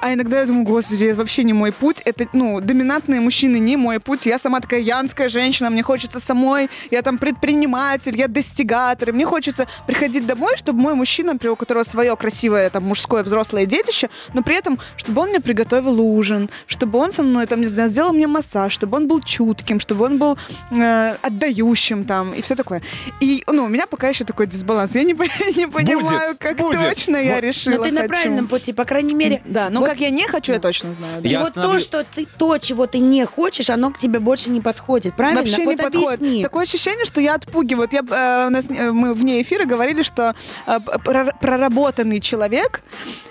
А 0.00 0.12
иногда 0.12 0.40
я 0.40 0.46
думаю, 0.46 0.64
господи, 0.64 1.04
это 1.04 1.16
вообще 1.16 1.44
не 1.44 1.52
мой 1.52 1.72
путь. 1.72 2.02
Это, 2.04 2.26
ну, 2.32 2.60
доминантные 2.60 3.20
мужчины 3.20 3.58
не 3.58 3.76
мой 3.76 4.00
путь. 4.00 4.26
Я 4.26 4.38
сама 4.38 4.60
такая 4.60 4.80
янская 4.80 5.28
женщина, 5.28 5.70
мне 5.70 5.82
хочется 5.82 6.20
самой, 6.20 6.68
я 6.90 7.02
там 7.02 7.18
предприниматель, 7.18 8.16
я 8.16 8.28
достигатор. 8.28 9.10
И 9.10 9.12
мне 9.12 9.24
хочется 9.24 9.66
приходить 9.86 10.26
домой, 10.26 10.56
чтобы 10.56 10.80
мой 10.80 10.94
мужчина, 10.94 11.38
у 11.50 11.56
которого 11.56 11.84
свое 11.84 12.16
красивое 12.16 12.39
там 12.72 12.84
мужское 12.84 13.22
взрослое 13.22 13.66
детище, 13.66 14.08
но 14.34 14.42
при 14.42 14.56
этом, 14.56 14.78
чтобы 14.96 15.22
он 15.22 15.30
мне 15.30 15.40
приготовил 15.40 16.00
ужин, 16.00 16.48
чтобы 16.66 16.98
он 16.98 17.12
со 17.12 17.22
мной, 17.22 17.46
там, 17.46 17.60
не 17.60 17.66
знаю, 17.66 17.88
сделал 17.88 18.12
мне 18.12 18.26
массаж, 18.26 18.72
чтобы 18.72 18.96
он 18.96 19.08
был 19.08 19.20
чутким, 19.20 19.80
чтобы 19.80 20.04
он 20.04 20.18
был 20.18 20.38
э, 20.70 21.14
отдающим 21.22 22.04
там 22.04 22.32
и 22.32 22.40
все 22.40 22.54
такое. 22.54 22.82
И, 23.20 23.42
ну, 23.46 23.64
у 23.64 23.68
меня 23.68 23.86
пока 23.86 24.08
еще 24.08 24.24
такой 24.24 24.46
дисбаланс. 24.46 24.94
Я 24.94 25.02
не, 25.02 25.12
не 25.56 25.66
понимаю, 25.66 26.36
как 26.38 26.56
будет. 26.56 26.80
точно 26.80 27.16
я 27.16 27.34
Вот. 27.34 27.42
решила 27.44 27.76
Но 27.76 27.82
ты 27.84 27.92
на 27.92 28.00
хочу. 28.02 28.08
правильном 28.14 28.46
пути, 28.48 28.72
по 28.72 28.84
крайней 28.84 29.14
мере. 29.14 29.42
Да, 29.44 29.68
но 29.70 29.80
Вот- 29.80 29.88
как 29.88 30.00
я 30.00 30.10
не 30.10 30.26
хочу, 30.26 30.52
я 30.52 30.58
точно 30.60 30.94
знаю. 30.94 31.20
да. 31.22 31.28
И 31.28 31.32
Я 31.32 31.40
вот 31.40 31.48
остановлю- 31.56 31.78
то, 31.78 31.80
что 31.80 32.04
ты, 32.04 32.26
то, 32.38 32.58
чего 32.58 32.86
ты 32.86 32.98
не 32.98 33.24
хочешь, 33.26 33.70
оно 33.70 33.90
к 33.90 33.98
тебе 33.98 34.18
больше 34.18 34.50
не 34.50 34.60
подходит, 34.60 35.14
правильно? 35.16 35.40
Вообще 35.40 35.64
вот 35.64 35.70
не 35.70 35.76
подходит. 35.76 36.14
объясни. 36.20 36.42
Такое 36.42 36.62
ощущение, 36.62 37.04
что 37.04 37.20
я 37.20 37.34
отпугиваю. 37.34 37.88
Вот 37.88 37.92
я, 37.92 38.00
э, 38.00 38.46
у 38.48 38.50
нас, 38.50 38.68
э, 38.70 38.92
мы 38.92 39.14
вне 39.14 39.40
эфира 39.42 39.64
говорили, 39.64 40.02
что 40.02 40.34
э, 40.66 40.78
прор- 41.04 41.32
проработанный 41.40 42.20
человек, 42.30 42.82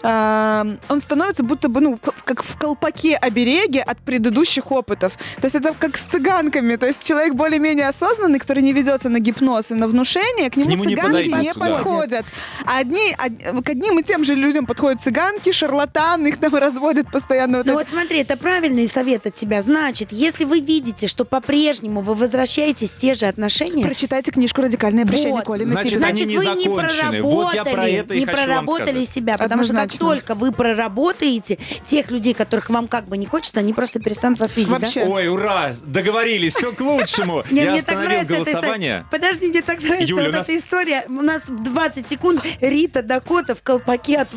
э, 0.04 0.78
он 0.90 1.02
становится 1.02 1.44
будто 1.44 1.70
бы, 1.70 1.82
ну, 1.82 1.96
в- 2.02 2.24
как 2.24 2.44
в 2.44 2.58
колпаке 2.58 3.16
обереги 3.16 3.80
от 3.80 3.98
предыдущих 4.00 4.72
опытов. 4.72 5.14
То 5.42 5.46
есть 5.46 5.56
это 5.56 5.74
как 5.80 5.98
с 5.98 6.04
цыганками. 6.04 6.76
То 6.76 6.88
есть 6.88 7.04
человек 7.04 7.34
более-менее 7.34 7.88
осознанный, 7.88 8.40
который 8.40 8.64
не 8.64 8.74
ведется 8.74 9.10
на 9.10 9.20
гипноз 9.20 9.72
и 9.72 9.76
на 9.76 9.88
внушение, 9.88 10.50
к 10.50 10.58
нему, 10.58 10.72
нему 10.72 10.84
не 10.86 10.96
цыганки 10.96 11.28
не 11.28 11.54
да. 11.54 11.60
подходят. 11.60 12.26
А 12.66 12.78
одни, 12.80 13.16
од- 13.26 13.64
к 13.66 13.70
одним 13.70 14.00
и 14.00 14.04
тем 14.04 14.24
же 14.24 14.36
людям 14.36 14.66
подходят 14.66 15.02
цыганки, 15.02 15.52
шарлатаны, 15.52 16.28
их 16.30 16.38
там 16.38 16.54
разводят 16.56 17.12
постоянно. 17.12 17.58
Вот 17.58 17.68
Ну 17.68 17.74
эти- 17.74 17.80
вот 17.80 17.88
смотри, 17.90 18.20
это 18.20 18.38
правильный 18.38 18.88
совет 18.88 19.26
от 19.26 19.36
тебя. 19.36 19.62
Значит, 19.62 20.10
если 20.12 20.46
вы 20.46 20.60
видите, 20.60 21.08
что 21.08 21.26
по-прежнему 21.26 22.02
вы 22.02 22.14
возвращаетесь 22.14 22.92
в 22.92 22.98
те 22.98 23.14
же 23.14 23.26
отношения, 23.26 23.86
Прочитайте 23.86 24.32
книжку 24.32 24.62
«Радикальное 24.62 25.04
обращение» 25.04 25.34
Вот. 25.34 25.46
Коли 25.46 25.64
Значит, 25.64 25.94
они 25.94 25.98
значит, 26.02 26.28
не 26.28 26.38
вы 26.38 26.46
не 26.46 26.50
закончены. 26.50 26.76
проработали, 26.76 27.22
Вот 27.22 27.54
я 27.54 27.64
про 27.66 27.88
это 27.88 28.14
и 28.14 28.20
не 28.20 28.26
хочу 28.26 28.38
вам 28.38 28.48
проработали 28.92 29.06
себя, 29.06 29.38
потому 29.38 29.64
что 29.64 29.74
как 29.74 29.84
Однозначно. 29.84 30.06
только 30.08 30.36
вы 30.36 30.52
проработаете 30.52 31.58
тех 31.86 32.12
людей, 32.12 32.34
которых 32.34 32.70
вам 32.70 32.88
как 32.88 33.08
бы 33.08 33.18
не 33.18 33.26
хочется, 33.26 33.60
они 33.60 33.74
просто 33.74 34.00
перестанут 34.00 34.40
вас 34.40 34.56
видеть, 34.58 34.72
Вообще. 34.72 35.06
да? 35.06 35.10
Ой, 35.12 35.28
ура! 35.28 35.72
Договорились, 35.86 36.56
все 36.56 36.72
к 36.72 36.80
лучшему. 36.82 37.44
Не, 37.52 37.64
Я 37.64 37.72
мне 37.72 37.82
так 37.82 37.98
остановил 38.00 38.28
голосование. 38.28 39.06
Подожди, 39.12 39.48
мне 39.48 39.62
так 39.62 39.82
нравится 39.82 40.16
вот 40.16 40.24
эта 40.28 40.58
история. 40.58 41.06
У 41.08 41.22
нас 41.22 41.44
20 41.48 42.10
секунд. 42.10 42.44
Рита 42.62 43.02
Дакота 43.04 43.56
в 43.56 43.62
колпаке 43.62 44.18
от... 44.18 44.30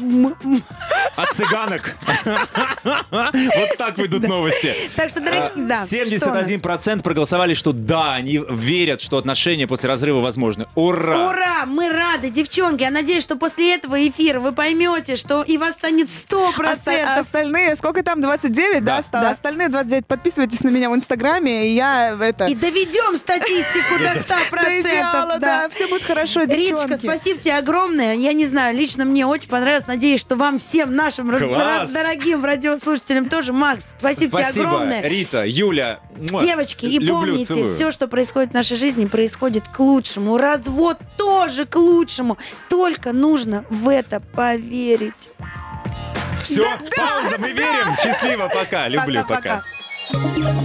От 1.17 1.31
цыганок. 1.33 1.97
Вот 3.13 3.77
так 3.79 3.99
выйдут 3.99 4.27
новости. 4.27 4.73
Так 4.97 5.11
что, 5.11 5.21
дорогие, 5.21 5.51
А, 5.55 5.85
да. 5.85 5.87
что 5.87 6.31
у 6.31 6.35
нас? 6.35 6.49
71% 6.51 7.03
проголосовали, 7.03 7.55
что 7.55 7.73
да, 7.73 8.15
они 8.15 8.43
верят, 8.51 9.01
что 9.01 9.19
отношения 9.19 9.67
после 9.67 9.89
разрыва 9.89 10.21
возможны. 10.21 10.67
Ура! 10.75 11.29
Ура! 11.29 11.67
Мы 11.67 11.89
рады, 11.91 12.31
девчонки. 12.31 12.83
Я 12.83 12.91
надеюсь, 12.91 13.23
что 13.23 13.37
после 13.37 13.75
этого 13.75 14.09
эфира 14.09 14.41
вы 14.43 14.53
поймете, 14.53 15.17
что 15.17 15.43
и 15.43 15.57
вас 15.59 15.75
станет 15.75 16.09
100%. 16.11 16.73
Оста- 16.73 17.21
остальные, 17.21 17.77
сколько 17.77 18.03
там, 18.03 18.21
29, 18.21 18.85
да, 18.85 18.97
Да. 18.99 19.03
стало? 19.03 19.25
Да. 19.25 19.31
Остальные 19.31 19.69
29, 19.69 20.07
подписывайтесь 20.07 20.63
на 20.63 20.69
меня 20.69 20.91
в 20.91 20.95
Инстаграме, 20.95 21.69
и 21.69 21.75
я 21.75 22.17
это... 22.21 22.47
И 22.47 22.55
доведем 22.55 23.17
статистику 23.17 23.99
до 23.99 24.13
100%. 24.21 24.51
До 24.63 24.81
идеала, 24.81 25.39
да, 25.39 25.69
все 25.71 25.89
будет 25.89 26.05
хорошо, 26.05 26.43
Риточка, 26.43 26.89
девчонки. 26.89 27.05
спасибо 27.05 27.41
тебе 27.41 27.55
огромное. 27.57 28.15
Я 28.15 28.33
не 28.33 28.47
знаю, 28.47 28.77
лично 28.77 29.05
мне 29.05 29.27
очень 29.27 29.49
понравилось. 29.49 29.87
Надеюсь, 29.87 30.21
что 30.21 30.37
вам 30.37 30.59
всем 30.59 30.95
нашим 30.95 31.31
дорогим 31.31 32.45
радиослушателям 32.45 33.29
тоже. 33.29 33.53
Макс, 33.53 33.87
спасибо, 33.99 34.43
тебе 34.43 34.63
огромное. 34.63 35.03
Рита, 35.03 35.45
Юля. 35.47 36.01
Девочки, 36.17 36.87
и 36.87 36.99
Люблю, 36.99 37.15
помните, 37.33 37.45
целую. 37.47 37.69
все, 37.69 37.91
что 37.91 38.07
происходит 38.07 38.51
в 38.51 38.55
нашей 38.55 38.77
жизни, 38.77 39.07
происходит 39.07 39.67
к 39.67 39.81
лучшему. 39.81 40.37
Развод 40.37 40.99
тоже 41.17 41.65
к 41.65 41.77
лучшему. 41.77 42.39
Только 42.69 43.13
нужно 43.13 43.65
в 43.71 43.89
это 43.89 44.21
поверить. 44.35 45.31
Все, 46.43 46.79
пауза, 46.97 47.39
мы 47.39 47.53
верим. 47.53 47.95
Счастливо, 47.97 48.49
пока. 48.49 48.89
Люблю, 48.89 49.23
Пока-пока. 49.23 49.63
пока. 50.11 50.65